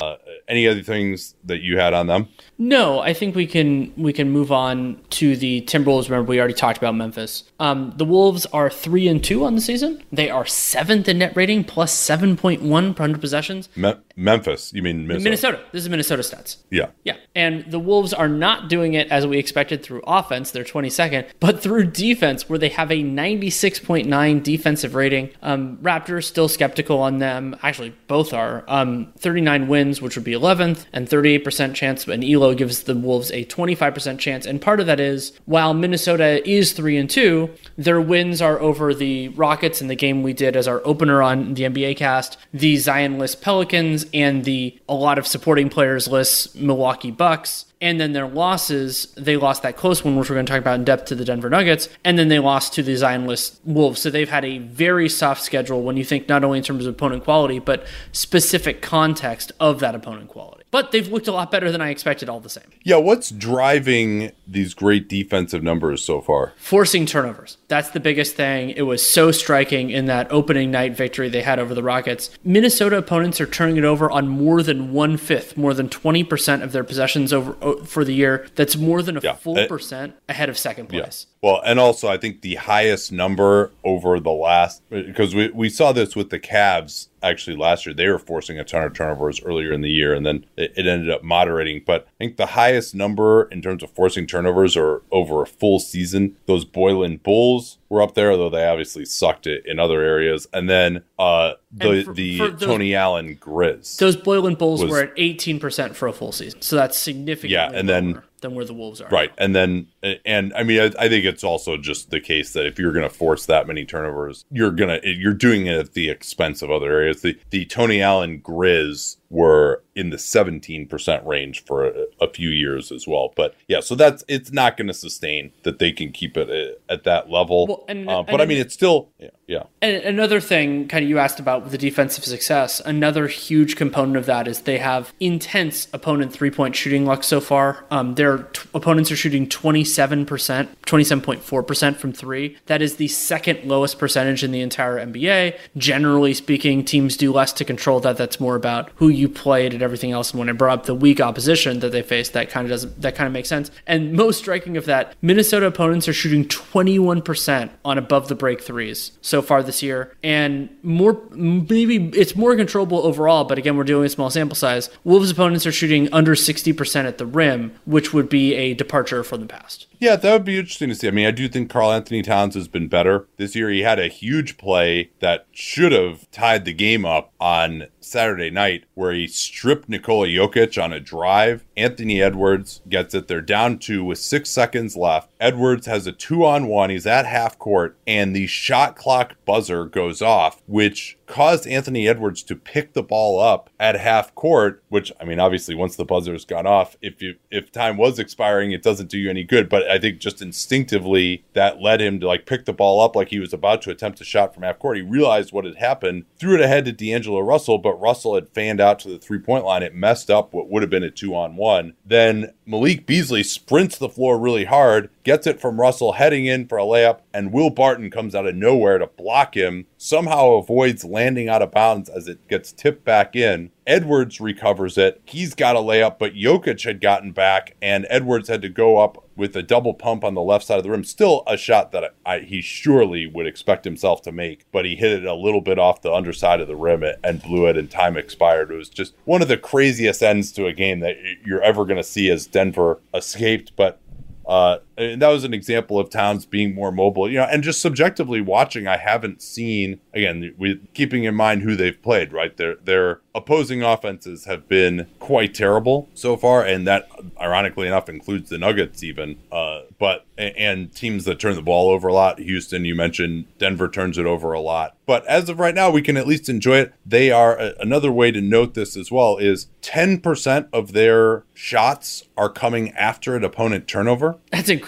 [0.00, 0.14] Uh,
[0.46, 2.28] any other things that you had on them?
[2.56, 6.04] No, I think we can we can move on to the Timberwolves.
[6.08, 7.42] Remember, we already talked about Memphis.
[7.58, 10.00] Um, the Wolves are three and two on the season.
[10.12, 13.68] They are seventh in net rating, plus seven point one per hundred possessions.
[13.74, 15.24] Me- Memphis, you mean Minnesota?
[15.24, 15.60] Minnesota.
[15.72, 16.56] This is Minnesota stats.
[16.70, 16.90] Yeah.
[17.04, 17.16] Yeah.
[17.34, 21.60] And the Wolves are not doing it as we expected through offense, they're 22nd, but
[21.62, 25.30] through defense, where they have a 96.9 defensive rating.
[25.40, 27.56] Um, Raptors still skeptical on them.
[27.62, 28.64] Actually, both are.
[28.66, 32.06] Um, 39 wins, which would be 11th, and 38% chance.
[32.06, 34.46] And Elo gives the Wolves a 25% chance.
[34.46, 38.94] And part of that is while Minnesota is 3 and 2, their wins are over
[38.94, 42.76] the Rockets in the game we did as our opener on the NBA cast, the
[42.76, 47.64] Zion list Pelicans, and the a lot of supporting players lists Milwaukee Bucks.
[47.80, 50.78] And then their losses, they lost that close one, which we're going to talk about
[50.78, 51.88] in depth to the Denver Nuggets.
[52.04, 54.00] And then they lost to the Zion list Wolves.
[54.00, 56.94] So they've had a very soft schedule when you think not only in terms of
[56.94, 60.57] opponent quality, but specific context of that opponent quality.
[60.70, 62.64] But they've looked a lot better than I expected all the same.
[62.84, 66.52] Yeah, what's driving these great defensive numbers so far?
[66.58, 67.56] Forcing turnovers.
[67.68, 68.70] That's the biggest thing.
[68.70, 72.30] It was so striking in that opening night victory they had over the Rockets.
[72.44, 76.72] Minnesota opponents are turning it over on more than one fifth, more than 20% of
[76.72, 77.54] their possessions over
[77.84, 78.46] for the year.
[78.54, 81.26] That's more than a Yeah, full it- percent ahead of second place.
[81.42, 81.50] Yeah.
[81.50, 85.92] Well, and also I think the highest number over the last because we, we saw
[85.92, 87.94] this with the Cavs actually last year.
[87.94, 90.86] They were forcing a ton of turnovers earlier in the year, and then it, it
[90.86, 91.82] ended up moderating.
[91.86, 95.78] But I think the highest number in terms of forcing turnovers or over a full
[95.80, 96.36] season.
[96.46, 100.46] Those Boylen Bulls were up there, though they obviously sucked it in other areas.
[100.52, 103.96] And then uh, the And for- the for those- Tony Allen Grizz.
[103.98, 106.60] Those Boylen Bulls Was- were at 18% for a full season.
[106.62, 109.08] So that's significant Yeah, and then- lower than where the Wolves are.
[109.08, 109.32] Right.
[109.38, 109.88] And then,
[110.24, 113.08] and I mean, I, I think it's also just the case that if you're going
[113.08, 116.70] to force that many turnovers, you're going to, you're doing it at the expense of
[116.70, 117.22] other areas.
[117.22, 122.90] The, the Tony Allen Grizz were in the 17% range for a, a few years
[122.92, 123.32] as well.
[123.36, 126.78] But yeah, so that's, it's not going to sustain that they can keep it at,
[126.88, 127.66] at that level.
[127.66, 129.30] Well, and- Uh, but and- I mean, it's still, yeah.
[129.46, 129.64] yeah.
[129.82, 132.80] And another thing, kind of, you asked about the defensive success.
[132.84, 137.40] Another huge component of that is they have intense opponent three point shooting luck so
[137.40, 137.84] far.
[137.90, 142.56] Um, their t- opponents are shooting 27%, 27.4% from three.
[142.66, 145.56] That is the second lowest percentage in the entire NBA.
[145.76, 148.16] Generally speaking, teams do less to control that.
[148.16, 150.30] That's more about who you played and everything else.
[150.30, 153.00] And when I brought up the weak opposition that they faced, that kind of doesn't,
[153.02, 153.70] that kind of makes sense.
[153.86, 159.12] And most striking of that, Minnesota opponents are shooting 21% on above the break threes
[159.20, 160.16] so far this year.
[160.22, 164.90] And more, maybe it's more controllable overall, but again, we're doing a small sample size.
[165.04, 169.40] Wolves opponents are shooting under 60% at the rim, which would be a departure from
[169.40, 169.86] the past.
[169.98, 171.08] Yeah, that would be interesting to see.
[171.08, 173.68] I mean, I do think Karl-Anthony Towns has been better this year.
[173.68, 178.84] He had a huge play that should have tied the game up on Saturday night
[178.94, 181.64] where he stripped Nikola Jokic on a drive.
[181.76, 183.28] Anthony Edwards gets it.
[183.28, 185.30] They're down two with six seconds left.
[185.40, 186.90] Edwards has a two on one.
[186.90, 192.42] He's at half court, and the shot clock buzzer goes off, which caused Anthony Edwards
[192.42, 196.44] to pick the ball up at half court, which I mean, obviously once the buzzer's
[196.44, 199.68] gone off, if you if time was expiring, it doesn't do you any good.
[199.68, 203.28] But I think just instinctively that led him to like pick the ball up like
[203.28, 204.96] he was about to attempt a shot from half court.
[204.96, 208.80] He realized what had happened, threw it ahead to D'Angelo Russell, but Russell had fanned
[208.80, 209.82] out to the three point line.
[209.82, 211.94] It messed up what would have been a two on one.
[212.04, 216.78] Then Malik Beasley sprints the floor really hard, gets it from Russell heading in for
[216.78, 221.50] a layup, and Will Barton comes out of nowhere to block him, somehow avoids landing
[221.50, 223.70] out of bounds as it gets tipped back in.
[223.86, 225.20] Edwards recovers it.
[225.26, 229.22] He's got a layup, but Jokic had gotten back, and Edwards had to go up
[229.36, 231.04] with a double pump on the left side of the rim.
[231.04, 235.12] Still a shot that I, he surely would expect himself to make, but he hit
[235.12, 238.16] it a little bit off the underside of the rim and blew it, and time
[238.16, 238.70] expired.
[238.70, 241.98] It was just one of the craziest ends to a game that you're ever going
[241.98, 244.00] to see as Denver escaped, but
[244.48, 247.80] uh, and that was an example of Towns being more mobile, you know, and just
[247.80, 252.56] subjectively watching, I haven't seen again, with keeping in mind who they've played, right?
[252.56, 257.08] Their their opposing offenses have been quite terrible so far, and that
[257.40, 259.38] ironically enough includes the Nuggets even.
[259.50, 262.38] Uh, but and teams that turn the ball over a lot.
[262.38, 264.96] Houston, you mentioned Denver turns it over a lot.
[265.04, 266.94] But as of right now, we can at least enjoy it.
[267.04, 272.50] They are another way to note this as well is 10% of their shots are
[272.50, 274.36] coming after an opponent turnover.
[274.52, 274.87] That's incredible.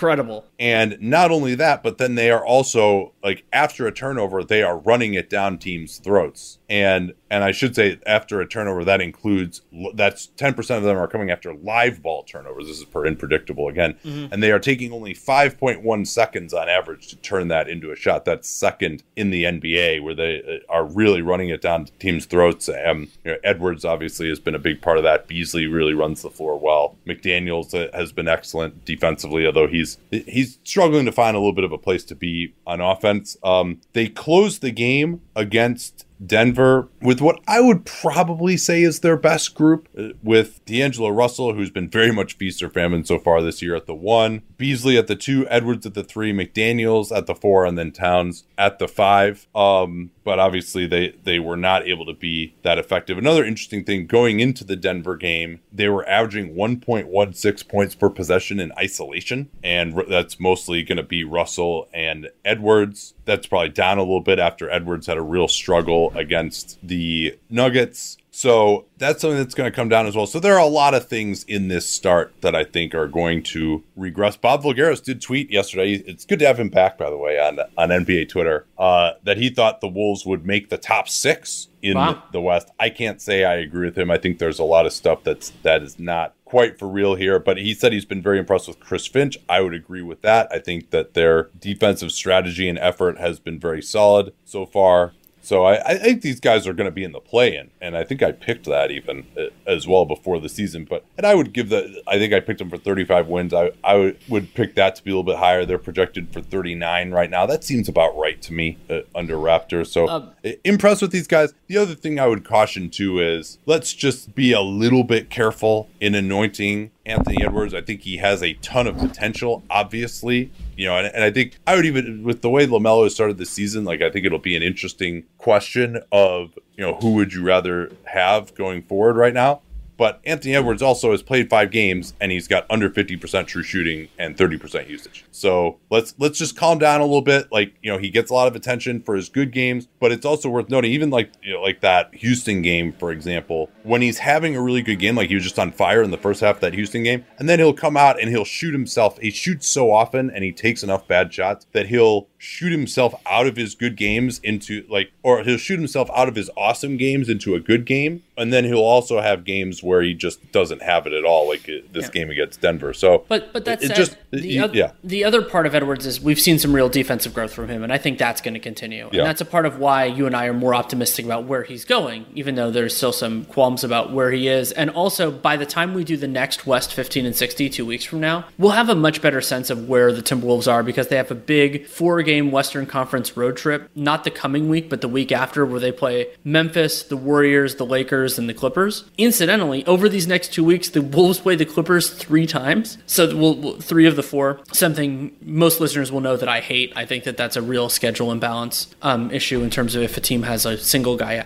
[0.58, 4.78] And not only that, but then they are also like after a turnover, they are
[4.78, 6.58] running it down teams' throats.
[6.68, 9.62] And and I should say after a turnover that includes
[9.94, 12.66] that's 10% of them are coming after live ball turnovers.
[12.66, 14.32] This is per unpredictable again, mm-hmm.
[14.32, 18.24] and they are taking only 5.1 seconds on average to turn that into a shot.
[18.24, 22.68] That's second in the NBA where they uh, are really running it down teams' throats.
[22.68, 25.28] Um, you know, Edwards obviously has been a big part of that.
[25.28, 26.96] Beasley really runs the floor well.
[27.06, 31.64] McDaniels uh, has been excellent defensively, although he's he's struggling to find a little bit
[31.64, 33.36] of a place to be on offense.
[33.44, 39.16] Um, they closed the game against Denver with what I would probably say is their
[39.16, 43.42] best group, uh, with D'Angelo Russell, who's been very much feast or famine so far
[43.42, 47.26] this year at the one, Beasley at the two, Edwards at the three, McDaniels at
[47.26, 49.46] the four, and then Towns at the five.
[49.54, 53.18] Um, but obviously they they were not able to be that effective.
[53.18, 58.60] Another interesting thing going into the Denver game, they were averaging 1.16 points per possession
[58.60, 63.14] in isolation, and that's mostly going to be Russell and Edwards.
[63.30, 68.16] That's probably down a little bit after Edwards had a real struggle against the Nuggets.
[68.32, 70.26] So that's something that's going to come down as well.
[70.26, 73.44] So there are a lot of things in this start that I think are going
[73.44, 74.36] to regress.
[74.36, 75.92] Bob Voulgaris did tweet yesterday.
[75.94, 78.66] It's good to have him back, by the way, on on NBA Twitter.
[78.78, 82.22] Uh, that he thought the Wolves would make the top six in wow.
[82.32, 82.68] the West.
[82.80, 84.10] I can't say I agree with him.
[84.10, 87.38] I think there's a lot of stuff that's that is not quite for real here.
[87.38, 89.38] But he said he's been very impressed with Chris Finch.
[89.48, 90.48] I would agree with that.
[90.50, 95.12] I think that their defensive strategy and effort has been very solid so far.
[95.42, 98.04] So I, I, think these guys are going to be in the play-in, and I
[98.04, 100.84] think I picked that even uh, as well before the season.
[100.84, 103.54] But and I would give the I think I picked them for 35 wins.
[103.54, 105.64] I I would, would pick that to be a little bit higher.
[105.64, 107.46] They're projected for 39 right now.
[107.46, 109.88] That seems about right to me uh, under Raptors.
[109.88, 110.30] So um,
[110.64, 111.54] impressed with these guys.
[111.68, 115.88] The other thing I would caution too is let's just be a little bit careful
[116.00, 117.74] in anointing Anthony Edwards.
[117.74, 120.50] I think he has a ton of potential, obviously.
[120.76, 123.38] You know, and, and I think I would even with the way LaMelo has started
[123.38, 127.32] the season, like I think it'll be an interesting question of, you know, who would
[127.32, 129.62] you rather have going forward right now?
[130.00, 134.08] But Anthony Edwards also has played five games and he's got under 50% true shooting
[134.18, 135.26] and 30% usage.
[135.30, 137.52] So let's let's just calm down a little bit.
[137.52, 140.24] Like, you know, he gets a lot of attention for his good games, but it's
[140.24, 144.16] also worth noting, even like you know, like that Houston game, for example, when he's
[144.16, 146.54] having a really good game, like he was just on fire in the first half
[146.54, 149.18] of that Houston game, and then he'll come out and he'll shoot himself.
[149.18, 153.46] He shoots so often and he takes enough bad shots that he'll shoot himself out
[153.46, 157.28] of his good games into like or he'll shoot himself out of his awesome games
[157.28, 161.06] into a good game and then he'll also have games where he just doesn't have
[161.06, 162.10] it at all like uh, this yeah.
[162.12, 164.92] game against denver so but but that's it just the, other, yeah.
[165.04, 167.92] the other part of edwards is we've seen some real defensive growth from him and
[167.92, 169.22] i think that's going to continue and yeah.
[169.22, 172.24] that's a part of why you and i are more optimistic about where he's going
[172.34, 175.92] even though there's still some qualms about where he is and also by the time
[175.92, 178.94] we do the next west 15 and 60 two weeks from now we'll have a
[178.94, 182.50] much better sense of where the timberwolves are because they have a big four game
[182.52, 186.28] Western Conference road trip, not the coming week, but the week after, where they play
[186.44, 189.04] Memphis, the Warriors, the Lakers, and the Clippers.
[189.18, 192.98] Incidentally, over these next two weeks, the Wolves play the Clippers three times.
[193.06, 194.60] So, we'll, three of the four.
[194.72, 196.92] Something most listeners will know that I hate.
[196.94, 200.20] I think that that's a real schedule imbalance um, issue in terms of if a
[200.20, 201.44] team has a single guy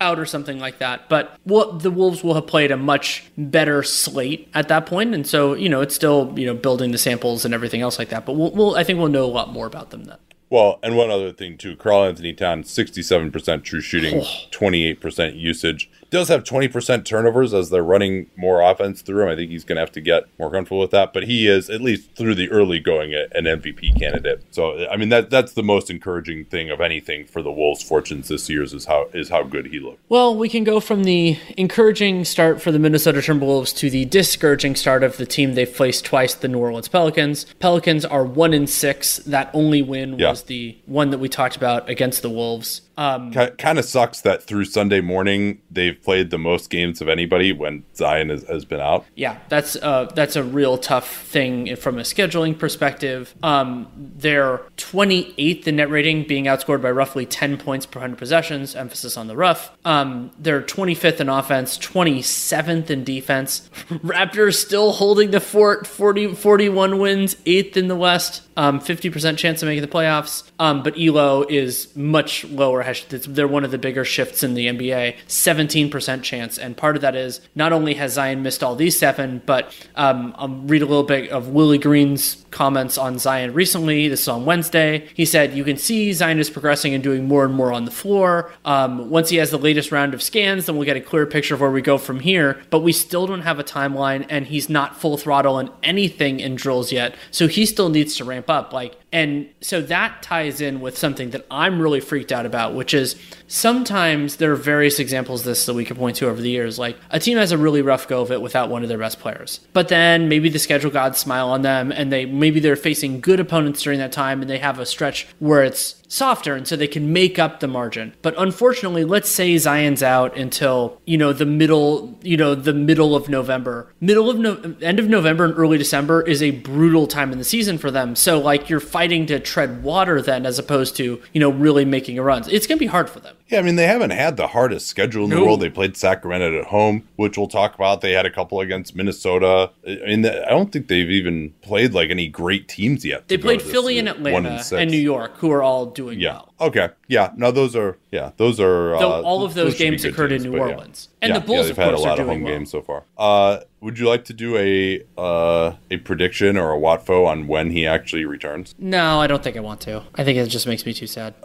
[0.00, 1.08] out or something like that.
[1.08, 5.26] But well, the Wolves will have played a much better slate at that point, and
[5.26, 8.26] so you know it's still you know building the samples and everything else like that.
[8.26, 10.18] But we'll, we'll I think we'll know a lot more about them then.
[10.50, 14.46] Well, and one other thing too, Karl-Anthony Towns, sixty-seven percent true shooting, oh.
[14.50, 19.28] twenty-eight percent usage does have 20% turnovers as they're running more offense through him.
[19.28, 21.68] I think he's going to have to get more comfortable with that, but he is
[21.68, 24.44] at least through the early going an MVP candidate.
[24.52, 28.28] So I mean that that's the most encouraging thing of anything for the Wolves' fortunes
[28.28, 29.98] this year is how is how good he looked.
[30.08, 34.76] Well, we can go from the encouraging start for the Minnesota Timberwolves to the discouraging
[34.76, 37.44] start of the team they've faced twice, the New Orleans Pelicans.
[37.58, 39.16] Pelicans are one in six.
[39.16, 40.30] That only win yeah.
[40.30, 42.82] was the one that we talked about against the Wolves.
[42.96, 47.52] Um, kind of sucks that through Sunday morning they've played the most games of anybody
[47.52, 49.04] when Zion has, has been out.
[49.14, 53.34] Yeah, that's uh, that's a real tough thing from a scheduling perspective.
[53.42, 58.74] Um, they're 28th in net rating, being outscored by roughly 10 points per 100 possessions.
[58.76, 59.76] Emphasis on the rough.
[59.84, 63.68] Um, they're 25th in offense, 27th in defense.
[63.90, 69.62] Raptors still holding the fort, 40, 41 wins, eighth in the West um, 50% chance
[69.62, 70.50] of making the playoffs.
[70.58, 72.84] Um, but Elo is much lower.
[73.08, 76.58] They're one of the bigger shifts in the NBA, 17% chance.
[76.58, 80.34] And part of that is not only has Zion missed all these seven, but um,
[80.38, 84.08] I'll read a little bit of Willie Green's comments on Zion recently.
[84.08, 85.08] This is on Wednesday.
[85.14, 87.90] He said, You can see Zion is progressing and doing more and more on the
[87.90, 88.52] floor.
[88.64, 91.54] Um, once he has the latest round of scans, then we'll get a clear picture
[91.54, 92.62] of where we go from here.
[92.70, 96.54] But we still don't have a timeline, and he's not full throttle in anything in
[96.54, 97.16] drills yet.
[97.30, 98.72] So he still needs to ramp ramp up.
[98.72, 102.94] Like And so that ties in with something that I'm really freaked out about, which
[102.94, 103.16] is
[103.48, 106.78] sometimes there are various examples of this that we could point to over the years.
[106.78, 109.20] Like a team has a really rough go of it without one of their best
[109.20, 109.60] players.
[109.72, 113.40] But then maybe the schedule gods smile on them and they maybe they're facing good
[113.40, 116.86] opponents during that time and they have a stretch where it's softer and so they
[116.86, 118.14] can make up the margin.
[118.22, 123.16] But unfortunately, let's say Zion's out until, you know, the middle, you know, the middle
[123.16, 123.92] of November.
[124.00, 127.44] Middle of no- end of November and early December is a brutal time in the
[127.44, 128.14] season for them.
[128.14, 132.18] So like you're fighting to tread water then as opposed to, you know, really making
[132.18, 132.44] a run.
[132.48, 133.36] It's going to be hard for them.
[133.48, 135.60] Yeah, I mean they haven't had the hardest schedule in the world.
[135.60, 138.00] They played Sacramento at home, which we'll talk about.
[138.00, 139.70] They had a couple against Minnesota.
[139.86, 143.28] I mean, I don't think they've even played like any great teams yet.
[143.28, 144.90] They played Philly and uh, Atlanta and, six.
[144.90, 146.32] New York, who are all doing Yeah.
[146.32, 146.54] well.
[146.62, 146.88] Okay.
[147.06, 147.32] Yeah.
[147.36, 147.98] No, those are.
[148.10, 148.98] Yeah, those are.
[148.98, 150.62] Though uh, all of those be games occurred in New but yeah.
[150.74, 151.10] Orleans.
[151.20, 152.52] And Yeah, the Bulls, yeah, of they've had a course, lot of home well.
[152.54, 153.02] games so far.
[153.18, 157.70] Uh, would you like to do a uh, a prediction or a Watfo on when
[157.70, 158.74] he actually returns?
[158.78, 160.02] No, I don't think I want to.
[160.14, 161.34] I think it just makes me too sad.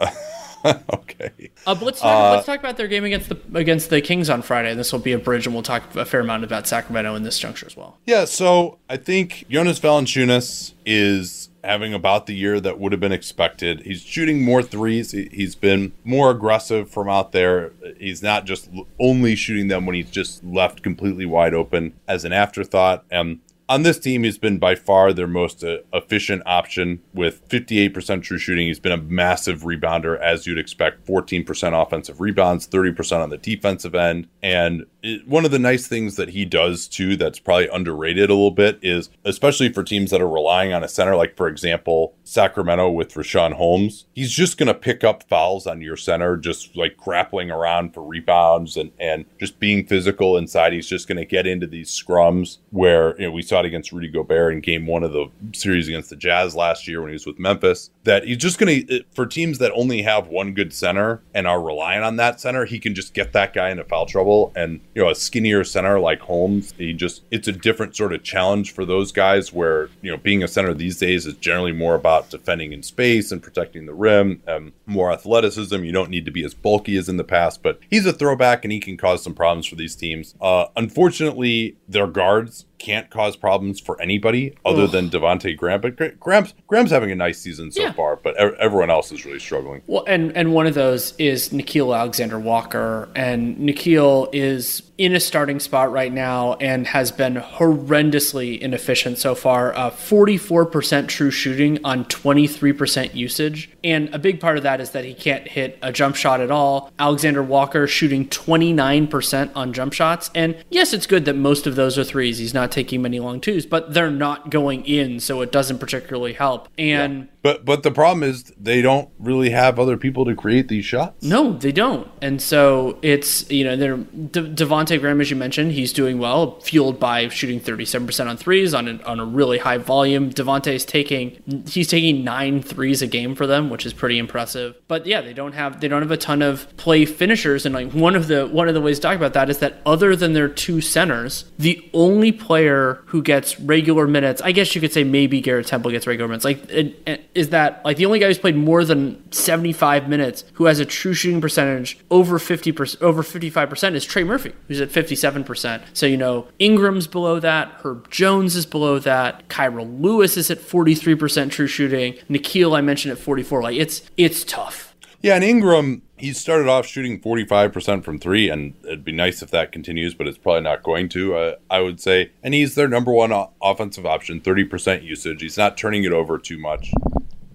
[0.92, 1.50] okay.
[1.66, 4.42] Uh, but let's talk, let's talk about their game against the against the Kings on
[4.42, 4.74] Friday.
[4.74, 7.38] This will be a bridge, and we'll talk a fair amount about Sacramento in this
[7.38, 7.98] juncture as well.
[8.06, 13.12] Yeah, so I think Jonas Valanciunas is having about the year that would have been
[13.12, 13.82] expected.
[13.82, 15.12] He's shooting more threes.
[15.12, 17.72] He- He's been more aggressive from out there.
[17.98, 22.32] He's not just only shooting them when he's just left completely wide open as an
[22.32, 23.04] afterthought.
[23.10, 28.20] And on this team, he's been by far their most uh, efficient option with 58%
[28.20, 28.66] true shooting.
[28.66, 33.94] He's been a massive rebounder, as you'd expect 14% offensive rebounds, 30% on the defensive
[33.94, 34.26] end.
[34.42, 38.34] And it, one of the nice things that he does, too, that's probably underrated a
[38.34, 42.16] little bit is, especially for teams that are relying on a center, like, for example,
[42.24, 46.76] Sacramento with Richaun Holmes, he's just going to pick up fouls on your center, just
[46.76, 50.72] like grappling around for rebounds and, and just being physical inside.
[50.72, 53.92] He's just going to get into these scrums where, you know, we saw it against
[53.92, 57.14] Rudy Gobert in game one of the series against the Jazz last year when he
[57.14, 57.90] was with Memphis.
[58.04, 61.60] That he's just going to, for teams that only have one good center and are
[61.60, 64.52] relying on that center, he can just get that guy into foul trouble.
[64.56, 68.22] And, you know, a skinnier center like Holmes, he just, it's a different sort of
[68.22, 71.94] challenge for those guys where, you know, being a center these days is generally more
[71.94, 75.84] about defending in space and protecting the rim, um, more athleticism.
[75.84, 78.64] You don't need to be as bulky as in the past, but he's a throwback
[78.64, 80.34] and he can cause some problems for these teams.
[80.40, 84.90] Uh, unfortunately, their guards can't cause problems for anybody other Ugh.
[84.90, 85.80] than Devonte Graham.
[85.80, 87.92] But Graham's Graham's having a nice season so Yeah.
[87.92, 89.82] far, but everyone else is really struggling.
[89.86, 95.20] Well, and and one of those is Nickeil Alexander Walker, and Nickeil is in a
[95.20, 99.74] starting spot right now and has been horrendously inefficient so far.
[99.76, 104.80] Uh, Forty-four percent true shooting on twenty-three percent usage, and a big part of that
[104.80, 106.90] is that he can't hit a jump shot at all.
[106.98, 111.76] Alexander Walker shooting twenty-nine percent on jump shots, and yes, it's good that most of
[111.76, 112.38] those are threes.
[112.38, 116.32] He's not taking many long twos, but they're not going in, so it doesn't particularly
[116.32, 116.68] help.
[116.78, 120.84] And But but the problem is they don't really have other people to create these
[120.84, 121.24] shots.
[121.24, 122.06] No, they don't.
[122.20, 126.60] And so it's, you know, they're De- Devonte Graham, as you mentioned, he's doing well,
[126.60, 130.30] fueled by shooting 37% on threes on a, on a really high volume.
[130.30, 134.76] Devonte is taking, he's taking nine threes a game for them, which is pretty impressive.
[134.86, 137.64] But yeah, they don't have, they don't have a ton of play finishers.
[137.64, 139.76] And like one of the, one of the ways to talk about that is that
[139.86, 144.80] other than their two centers, the only player who gets regular minutes, I guess you
[144.82, 148.06] could say maybe Garrett Temple gets regular minutes, like, it, it- is that like the
[148.06, 152.38] only guy who's played more than 75 minutes who has a true shooting percentage over
[152.38, 155.82] 50% over 55% is Trey Murphy who's at 57%.
[155.92, 160.58] So you know Ingram's below that, Herb Jones is below that, Kira Lewis is at
[160.58, 163.62] 43% true shooting, Nickeil I mentioned at 44.
[163.62, 164.90] Like it's it's tough.
[165.22, 169.50] Yeah, and Ingram, he started off shooting 45% from three, and it'd be nice if
[169.50, 172.30] that continues, but it's probably not going to, uh, I would say.
[172.42, 175.40] And he's their number one o- offensive option, 30% usage.
[175.40, 176.92] He's not turning it over too much.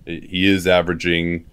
[0.06, 1.46] He is averaging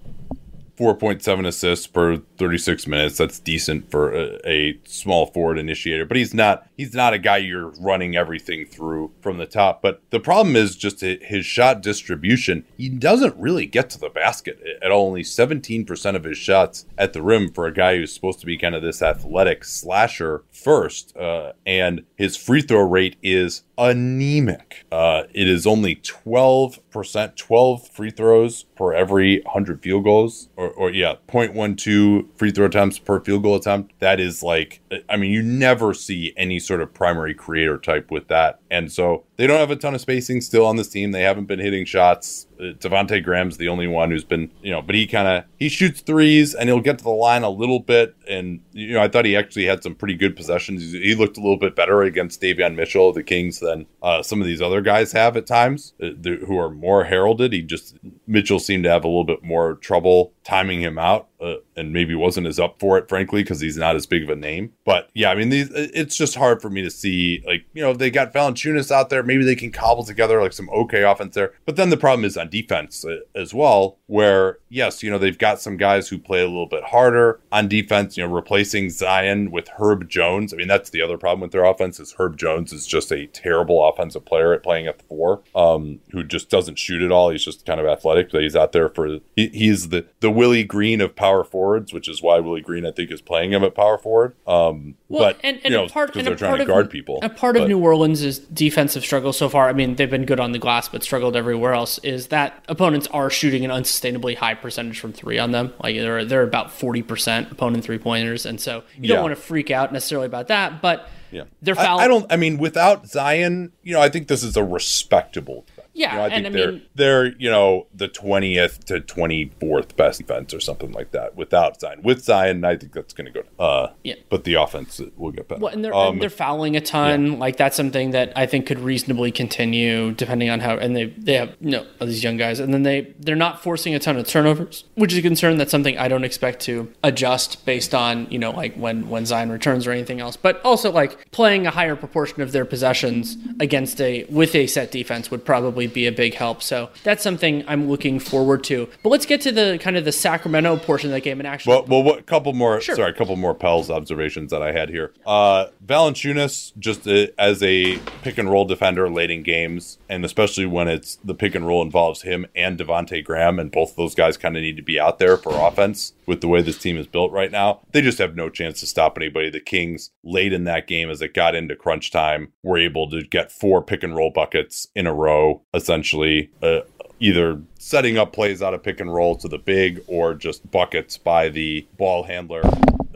[0.83, 3.19] 4.7 assists per 36 minutes.
[3.19, 7.37] That's decent for a, a small forward initiator, but he's not he's not a guy
[7.37, 9.81] you're running everything through from the top.
[9.81, 12.65] But the problem is just his shot distribution.
[12.77, 15.13] He doesn't really get to the basket at all.
[15.13, 18.57] Only 17% of his shots at the rim for a guy who's supposed to be
[18.57, 21.17] kind of this athletic slasher first.
[21.17, 24.85] Uh, and his free throw rate is anemic.
[24.91, 30.91] Uh, it is only 12%, 12 free throws per every 100 field goals or, or
[30.91, 33.93] yeah, 0.12 free throw attempts per field goal attempt.
[34.01, 38.27] That is like, I mean, you never see any sort of primary creator type with
[38.27, 38.59] that.
[38.73, 41.11] And so they don't have a ton of spacing still on this team.
[41.11, 42.47] They haven't been hitting shots.
[42.61, 45.69] Uh, Devonte Graham's the only one who's been, you know, but he kind of he
[45.69, 48.15] shoots threes and he'll get to the line a little bit.
[48.29, 50.93] And you know, I thought he actually had some pretty good possessions.
[50.93, 54.41] He looked a little bit better against Davion Mitchell of the Kings than uh, some
[54.41, 57.53] of these other guys have at times, uh, who are more heralded.
[57.53, 57.97] He just
[58.27, 62.14] Mitchell seemed to have a little bit more trouble timing him out uh, and maybe
[62.14, 64.73] wasn't as up for it, frankly, because he's not as big of a name.
[64.85, 67.43] But yeah, I mean, these it's just hard for me to see.
[67.47, 69.23] Like, you know, they got Valanciunas out there.
[69.23, 71.52] Maybe they can cobble together like some okay offense there.
[71.64, 75.39] But then the problem is on defense uh, as well, where yes, you know, they've
[75.39, 78.14] got some guys who play a little bit harder on defense.
[78.14, 80.52] You know, replacing Zion with Herb Jones.
[80.52, 83.26] I mean, that's the other problem with their offense is Herb Jones is just a
[83.28, 87.30] terrible offensive player at playing at the four, um, who just doesn't shoot at all.
[87.30, 90.64] He's just kind of athletic, but he's out there for he, he's the the Willie
[90.64, 93.74] Green of power forwards, which is why Willie Green I think is playing him at
[93.74, 94.34] power forward.
[94.47, 97.18] Um, well, but and, and you know, part because they're trying to guard people.
[97.22, 99.70] A part but, of New Orleans' defensive struggle so far.
[99.70, 101.98] I mean, they've been good on the glass, but struggled everywhere else.
[101.98, 103.70] Is that opponents are shooting an
[104.03, 105.73] unsustainably high percentage from three on them?
[105.83, 109.41] Like they're they're about forty percent opponent three pointers, and so you don't want to
[109.41, 111.09] freak out necessarily about that, but.
[111.31, 111.99] Yeah, they're foul.
[111.99, 112.31] I, I, don't.
[112.31, 116.24] I mean, without Zion, you know, I think this is a respectable yeah, you know,
[116.24, 120.55] I think I they're mean, they're you know the twentieth to twenty fourth best defense
[120.55, 122.02] or something like that without Zion.
[122.02, 123.64] With Zion, I think that's going to go.
[123.64, 125.60] Uh, yeah, but the offense will get better.
[125.60, 127.32] Well, and they're um, and they're fouling a ton.
[127.32, 127.39] Yeah.
[127.39, 130.77] Like that's something that I think could reasonably continue depending on how.
[130.77, 133.94] And they they have you know these young guys, and then they they're not forcing
[133.94, 135.59] a ton of turnovers, which is a concern.
[135.59, 139.51] That's something I don't expect to adjust based on you know like when when Zion
[139.51, 140.36] returns or anything else.
[140.36, 144.90] But also like playing a higher proportion of their possessions against a with a set
[144.90, 146.63] defense would probably probably be a big help.
[146.63, 148.89] So that's something I'm looking forward to.
[149.03, 151.75] But let's get to the kind of the Sacramento portion of the game and actually.
[151.75, 152.81] Well, well, what couple more?
[152.81, 152.97] Sure.
[152.97, 155.13] Sorry, a couple more Pels observations that I had here.
[155.27, 160.67] Uh, Valanciunas just uh, as a pick and roll defender late in games, and especially
[160.67, 164.37] when it's the pick and roll involves him and Devonte Graham, and both those guys
[164.37, 167.07] kind of need to be out there for offense with the way this team is
[167.07, 167.81] built right now.
[167.93, 169.51] They just have no chance to stop anybody.
[169.51, 173.23] The Kings late in that game as it got into crunch time were able to
[173.23, 176.81] get four pick and roll buckets in a row essentially uh,
[177.20, 181.16] either setting up plays out of pick and roll to the big or just buckets
[181.16, 182.62] by the ball handler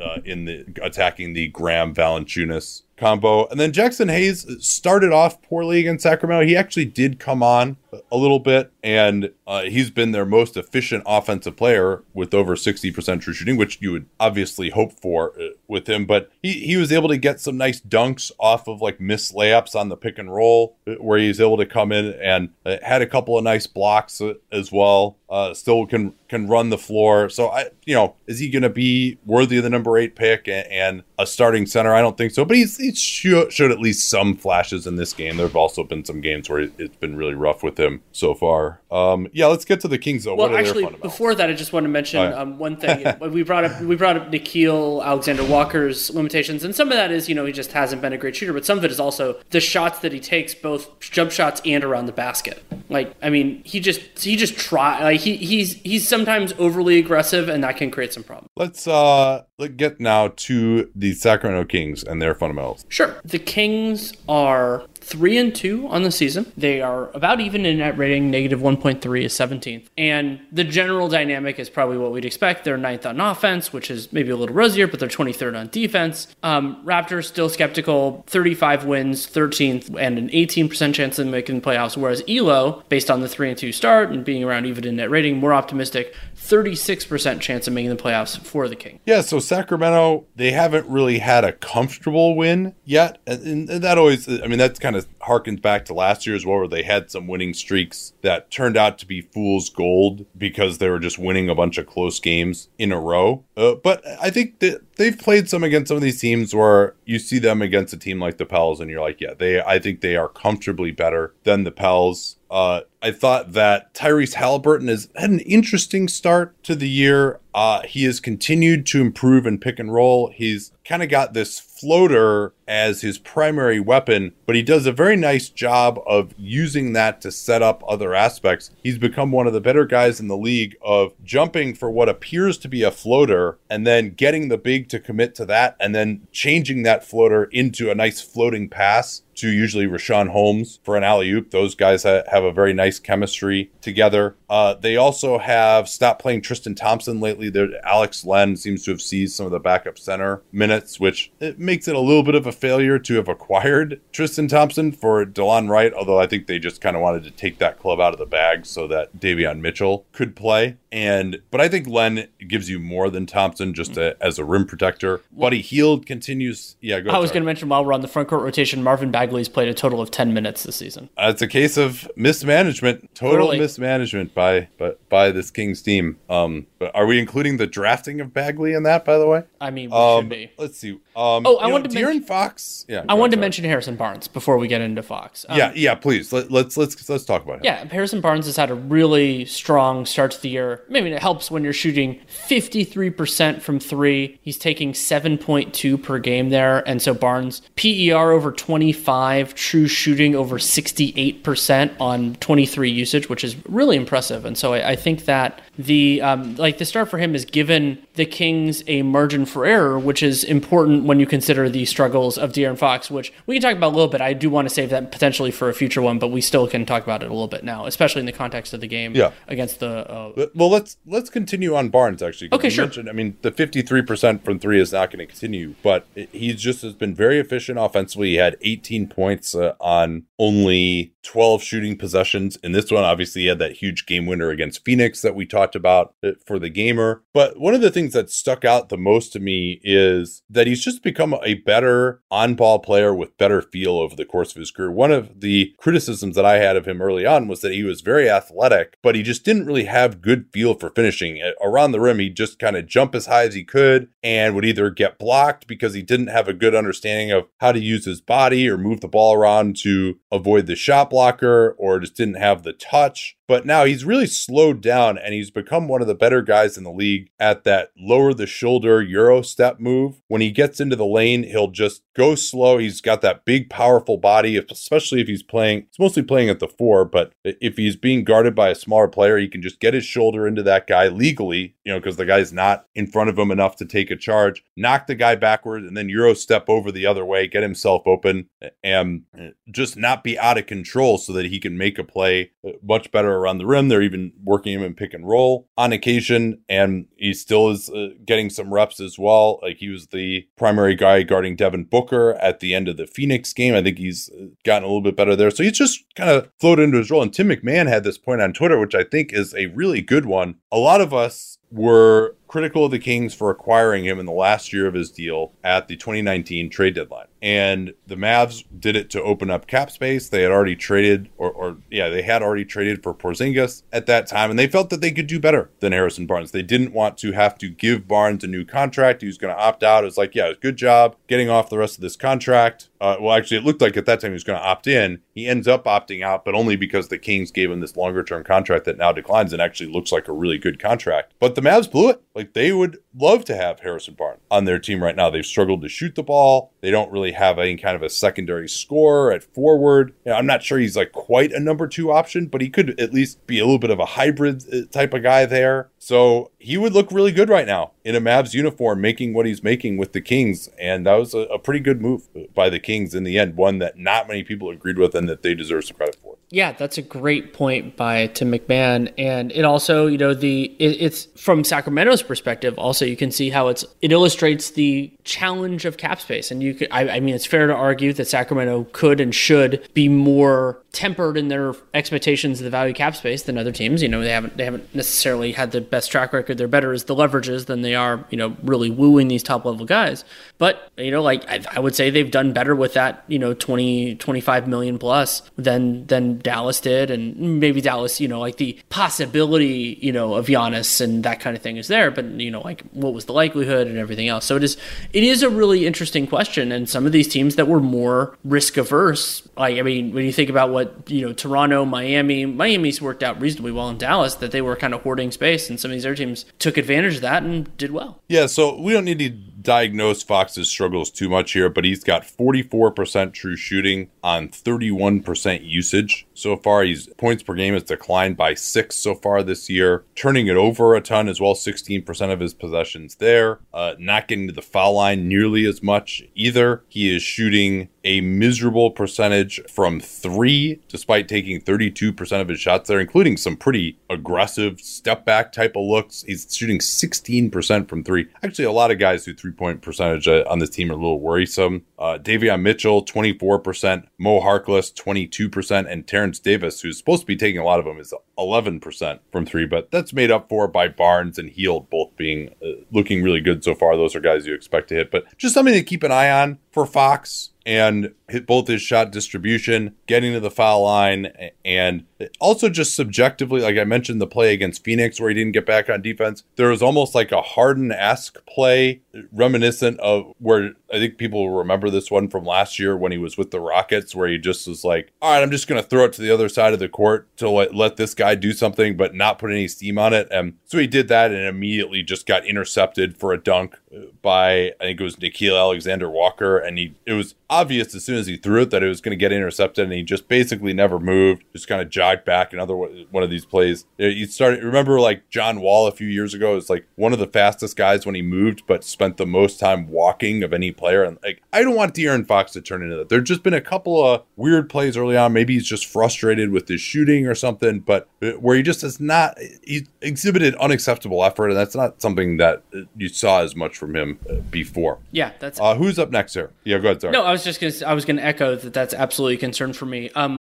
[0.01, 3.47] uh, in the attacking the Graham Valanciunas combo.
[3.49, 6.47] And then Jaxson Hayes started off poorly against Sacramento.
[6.47, 7.77] He actually did come on
[8.11, 13.21] a little bit, and uh, he's been their most efficient offensive player with over 60%
[13.21, 16.07] true shooting, which you would obviously hope for uh, with him.
[16.07, 19.75] But he, he was able to get some nice dunks off of like missed layups
[19.75, 23.03] on the pick and roll, uh, where he's able to come in and uh, had
[23.03, 25.17] a couple of nice blocks uh, as well.
[25.29, 27.29] Uh, still can can run the floor.
[27.29, 30.49] So I, you know, is he going to be worthy of the number eight pick
[30.49, 31.95] and, and, a starting center?
[31.95, 32.45] I don't think so.
[32.45, 35.37] But he's, showed, showed at least some flashes in this game.
[35.37, 38.81] There have also been some games where it's been really rough with him so far.
[38.91, 40.37] Um, yeah, let's get to the Kings though.
[40.37, 42.35] Well, actually, before that, I just want to mention right.
[42.35, 43.05] um, one thing.
[43.33, 47.29] we brought up we brought up Nickeil Alexander Walker's limitations, and some of that is
[47.29, 49.41] you know he just hasn't been a great shooter, but some of it is also
[49.51, 52.63] the shots that he takes, both jump shots and around the basket.
[52.89, 57.49] Like I mean, he just he just try like he he's he's sometimes overly aggressive,
[57.49, 58.51] and that can create some problems.
[58.57, 62.85] Let's uh let's get now to the Sacramento Kings and their fundamentals.
[62.89, 66.53] Sure, the Kings are three and two on the season.
[66.57, 69.87] They are about even in net rating, negative 1.3 is 17th.
[69.97, 72.65] And the general dynamic is probably what we'd expect.
[72.65, 76.27] They're ninth on offense, which is maybe a little rosier, but they're 23rd on defense.
[76.43, 81.97] Um, Raptors still skeptical, 35 wins, 13th, and an 18% chance of making the playoffs.
[81.97, 85.09] Whereas Elo, based on the three and two start and being around even in net
[85.09, 89.01] rating, more optimistic, 36% chance of making the playoffs for the King.
[89.07, 93.19] Yeah, so Sacramento, they haven't really had a comfortable win yet.
[93.27, 96.59] And, that always, I mean, that's kind of harkens back to last year as well,
[96.59, 100.89] where they had some winning streaks that turned out to be fool's gold because they
[100.89, 103.45] were just winning a bunch of close games in a row.
[103.57, 107.19] Uh, but I think that they've played some against some of these teams where you
[107.19, 110.01] see them against a team like the Pels and you're like, yeah, they, I think
[110.01, 112.36] they are comfortably better than the Pels.
[112.51, 117.41] Uh, I thought that Tyrese Haliburton has had an interesting start to the year.
[117.55, 120.29] Uh, he has continued to improve in pick and roll.
[120.29, 125.17] He's kind of got this floater as his primary weapon, but he does a very
[125.17, 128.71] nice job of using that to set up other aspects.
[128.83, 132.59] He's become one of the better guys in the league of jumping for what appears
[132.59, 136.27] to be a floater and then getting the big to commit to that and then
[136.33, 141.31] changing that floater into a nice floating pass to usually Richaun Holmes for an alley
[141.31, 141.51] oop.
[141.51, 144.35] Those guys have a very nice chemistry together.
[144.49, 147.51] Uh, they also have stopped playing Tristan Thompson lately.
[147.51, 151.59] There, Alex Len seems to have seized some of the backup center minutes, which it
[151.59, 155.69] makes it a little bit of a failure to have acquired Tristan Thompson for Delon
[155.69, 155.93] Wright.
[155.93, 158.27] Although I think they just kind of wanted to take that club out of the
[158.27, 160.77] bag so that Davion Mitchell could play.
[160.93, 164.65] And but I think Len gives you more than Thompson just a, as a rim
[164.67, 165.21] protector.
[165.33, 166.77] Buddy Hield continues.
[166.81, 167.11] Yeah, go.
[167.11, 169.69] I was going to mention while we're on the front court rotation, Marvin Bagley's played
[169.69, 171.11] a total of ten minutes this season.
[171.19, 173.59] Uh, it's a case of mismanagement, total Clearly.
[173.59, 176.19] mismanagement by but by this Kings team.
[176.31, 179.05] Um, but are we including the drafting of Bagley in that?
[179.05, 180.53] By the way, I mean, we um, should be.
[180.59, 180.93] let's see.
[181.17, 182.85] Um, Oh, I wanted to De'Aaron mention- Fox.
[182.89, 185.45] Yeah, I wanted to mention Harrison Barnes before we get into Fox.
[185.49, 185.95] Um, Yeah, yeah.
[185.97, 187.65] Please let, let's let's let's talk about him.
[187.65, 190.85] Yeah, Harrison Barnes has had a really strong start to the year.
[190.89, 194.39] Maybe it helps when you're shooting 53% from three.
[194.43, 196.87] He's taking 7.2 per game there.
[196.87, 203.57] And so Barnes, PER over 25, true shooting over 68% on 23 usage, which is
[203.67, 204.26] really impressive.
[204.31, 207.99] And so I, I think that the, um, like the start for him is given
[208.15, 212.53] the Kings a margin for error, which is important when you consider the struggles of
[212.53, 214.21] De'Aaron Fox, which we can talk about a little bit.
[214.21, 216.87] I do want to save that potentially for a future one, but we still can
[216.87, 219.33] talk about it a little bit now, especially in the context of the game Yeah.
[219.49, 220.11] against the.
[220.11, 222.51] Uh, Well, let's let's continue on Barnes actually.
[222.53, 222.91] Okay, sure.
[223.09, 226.83] I mean, the fifty-three percent from three is not going to continue, but he's just
[226.83, 228.31] has been very efficient offensively.
[228.31, 232.57] He had eighteen points uh, on only twelve shooting possessions.
[232.63, 236.15] In this one, obviously, had that huge game winner against Phoenix that we talked about
[236.25, 237.25] uh, for the gamer.
[237.35, 240.85] But one of the things that stuck out the most to me is that he's
[240.85, 244.91] just become a better on-ball player with better feel over the course of his career.
[244.91, 248.01] One of the criticisms that I had of him early on was that he was
[248.01, 251.43] very athletic, but he just didn't really have good feel for finishing.
[251.61, 254.65] Around the rim, he'd just kind of jump as high as he could and would
[254.65, 258.21] either get blocked because he didn't have a good understanding of how to use his
[258.21, 262.63] body or move the ball around to avoid the shot blocker or just didn't have
[262.63, 263.36] the touch.
[263.49, 266.85] But now he's really slowed down and he's become one of the better guys in
[266.85, 270.21] the league at that lower the shoulder Euro step move.
[270.29, 272.79] When he gets into the lane, he'll just go slow.
[272.79, 276.69] He's got that big, powerful body, especially if he's playing, he's mostly playing at the
[276.69, 280.05] four, but if he's being guarded by a smaller player, he can just get his
[280.05, 283.51] shoulder into that guy legally, you know, because the guy's not in front of him
[283.51, 287.07] enough to take a charge, knock the guy backwards, and then Euro step over the
[287.07, 288.49] other way, get himself open,
[288.83, 289.23] and
[289.71, 293.11] just not be out of control so that he can make a play uh, much
[293.11, 293.89] better around the rim.
[293.89, 298.09] They're even working him in pick and roll on occasion, and he still is uh,
[298.25, 299.59] getting some reps as well.
[299.63, 303.53] Like he was the primary guy guarding Devin Booker at the end of the Phoenix
[303.53, 303.75] game.
[303.75, 305.51] I think he's uh, gotten a little bit better there.
[305.51, 307.23] So he's just kind of floated into his role.
[307.23, 310.27] And Tim MacMahon had this point on Twitter, which I think is a really good
[310.27, 310.57] one.
[310.73, 314.73] A lot of us were critical of the Kings for acquiring him in the last
[314.73, 317.27] year of his deal at the 2019 trade deadline.
[317.43, 320.29] And the Mavs did it to open up cap space.
[320.29, 324.27] They had already traded, or, or yeah, they had already traded for Porzingis at that
[324.27, 326.53] time, and they felt that they could do better than Harrison Barnes.
[326.53, 329.21] They didn't want to have to give Barnes a new contract.
[329.21, 330.05] He was going to opt out.
[330.05, 332.89] It was like, yeah, good job getting off the rest of this contract.
[333.01, 335.21] Uh, well, actually, it looked like at that time he was going to opt in.
[335.35, 338.45] He ends up opting out, but only because the Kings gave him this longer term
[338.45, 341.35] contract that now declines and actually looks like a really good contract.
[341.39, 342.23] But the Mavs blew it.
[342.37, 345.31] Like they would love to have Harrison Barnes on their team right now.
[345.31, 346.71] They've struggled to shoot the ball.
[346.83, 350.13] They don't really have any kind of a secondary scorer at forward.
[350.27, 353.01] You know, I'm not sure he's like quite a number two option, but he could
[353.01, 355.89] at least be a little bit of a hybrid uh, type of guy there.
[355.99, 359.63] So he would look really good right now in a Mavs uniform, making what he's
[359.63, 360.69] making with the Kings.
[360.79, 363.79] And that was a, a pretty good move by the Kings in the end, one
[363.79, 366.37] that not many people agreed with and that they deserve some credit for.
[366.51, 371.01] Yeah, that's a great point by Tim MacMahon, and it also, you know, the it,
[371.01, 372.79] it's from Sacramento's perspective.
[372.79, 376.75] Also, you can see how it's it illustrates the challenge of cap space, and you
[376.75, 380.81] could, I, I mean, it's fair to argue that Sacramento could and should be more
[380.93, 384.01] tempered in their expectations of the value cap space than other teams.
[384.01, 386.59] You know, they haven't they haven't necessarily had the best track record.
[386.59, 389.85] They're better as the leverages than they are, you know, really wooing these top level
[389.85, 390.25] guys.
[390.59, 393.53] But you know, like I, I would say they've done better with that, you know,
[393.53, 398.79] 20, 25 million plus than, than Dallas did, and maybe Dallas, you know, like the
[398.89, 402.61] possibility, you know, of Giannis and that kind of thing is there, but you know,
[402.61, 404.45] like what was the likelihood and everything else.
[404.45, 404.77] So it is
[405.13, 408.77] it is a really interesting question, and some of these teams that were more risk
[408.77, 413.23] averse, like I mean, when you think about what you know, Toronto, Miami, Miami's worked
[413.23, 415.95] out reasonably well in Dallas, that they were kind of hoarding space, and some of
[415.95, 418.21] these other teams took advantage of that and did well.
[418.29, 419.31] Yeah, so we don't need to
[419.67, 426.27] diagnose Fox's struggles too much here, but he's got 44% true shooting on 31% usage
[426.35, 426.85] so far.
[426.85, 430.95] His points per game has declined by six so far this year, turning it over
[430.95, 433.59] a ton as well, 16% of his possessions there.
[433.75, 436.85] Uh, not getting to the foul line nearly as much either.
[436.89, 443.01] He is shooting a miserable percentage from three, despite taking 32% of his shots there,
[443.01, 446.23] including some pretty aggressive step back type of looks.
[446.23, 448.29] He's shooting 16% from three.
[448.45, 450.97] Actually, a lot of guys who three point percentage uh, on this team are a
[450.97, 451.85] little worrisome.
[451.99, 457.61] Uh, Davion Mitchell, 24%, Mo Harkless, 22%, and Terrence Davis, who's supposed to be taking
[457.61, 461.39] a lot of them, is 11% from three, but that's made up for by Barnes
[461.39, 463.97] and Hield both being uh, looking really good so far.
[463.97, 466.59] Those are guys you expect to hit, but just something to keep an eye on
[466.77, 471.33] for Fox and hit both his shot distribution, getting to the foul line,
[471.65, 472.05] and
[472.39, 475.91] also just subjectively, like I mentioned, the play against Phoenix where he didn't get back
[475.91, 476.45] on defense.
[476.55, 481.59] There was almost like a Harden esque play, reminiscent of where I think people will
[481.59, 484.69] remember this one from last year when he was with the Rockets, where he just
[484.69, 486.79] was like, all right, I'm just going to throw it to the other side of
[486.79, 490.13] the court to let, let this guy do something, but not put any steam on
[490.13, 490.29] it.
[490.31, 494.73] And so he did that and immediately just got intercepted for a dunk uh, by,
[494.81, 496.59] I think it was Nickeil Alexander Walker.
[496.67, 499.17] And he, it was obvious as soon as he threw it that it was going
[499.17, 499.85] to get intercepted.
[499.85, 502.53] And he just basically never moved, just kind of jogged back.
[502.53, 503.87] Another one of these plays.
[503.99, 507.27] You started, remember like John Wall a few years ago is like one of the
[507.27, 511.05] fastest guys when he moved, but spent the most time walking of any player.
[511.05, 513.09] And like, I don't want De'Aaron Fox to turn into that.
[513.09, 515.33] There's just been a couple of weird plays early on.
[515.33, 518.99] Maybe he's just frustrated with his shooting or something, but uh, where he just has
[518.99, 521.49] not, he exhibited unacceptable effort.
[521.49, 524.99] And that's not something that uh, you saw as much from him uh, before.
[525.13, 525.61] Yeah, that's.
[525.61, 526.51] Uh, who's up next here?
[526.65, 527.01] Yeah, go ahead.
[527.01, 527.13] Sorry.
[527.13, 527.73] No, I was just gonna.
[527.87, 528.73] I was gonna echo that.
[528.73, 530.11] That's absolutely a concern for me.
[530.11, 530.37] Um,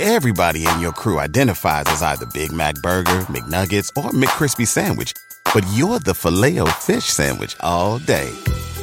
[0.00, 5.12] Everybody in your crew identifies as either Big Mac Burger, McNuggets, or McCrispy Sandwich,
[5.54, 8.28] but you're the filet fish Sandwich all day.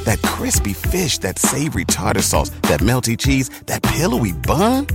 [0.04, 4.86] That crispy fish, that savory tartar sauce, that melty cheese, that pillowy bun.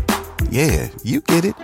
[0.50, 1.56] Yeah, you get it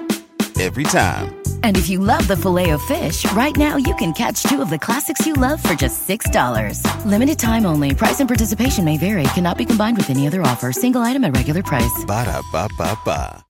[0.59, 1.42] every time.
[1.63, 4.69] And if you love the filet of fish, right now you can catch two of
[4.69, 7.05] the classics you love for just $6.
[7.05, 7.95] Limited time only.
[7.95, 9.23] Price and participation may vary.
[9.35, 10.71] Cannot be combined with any other offer.
[10.71, 12.05] Single item at regular price.
[12.05, 13.43] Ba da ba ba ba.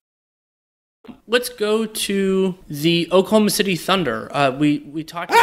[1.28, 4.30] let's go to the Oklahoma City Thunder.
[4.36, 5.34] Uh, we we talked.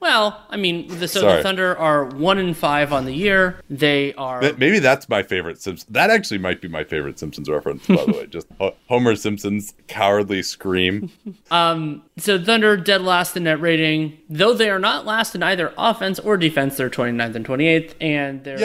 [0.00, 3.60] Well, I mean, the, so the Thunder are one in five on the year.
[3.68, 4.40] They are.
[4.40, 5.86] Maybe that's my favorite Simpsons.
[5.90, 8.26] That actually might be my favorite Simpsons reference, by the way.
[8.26, 8.46] Just
[8.88, 11.10] Homer Simpson's cowardly scream.
[11.50, 15.72] Um, so Thunder dead last in net rating, though they are not last in either
[15.76, 16.76] offense or defense.
[16.76, 18.60] They're 29th and 28th, and they're Yay!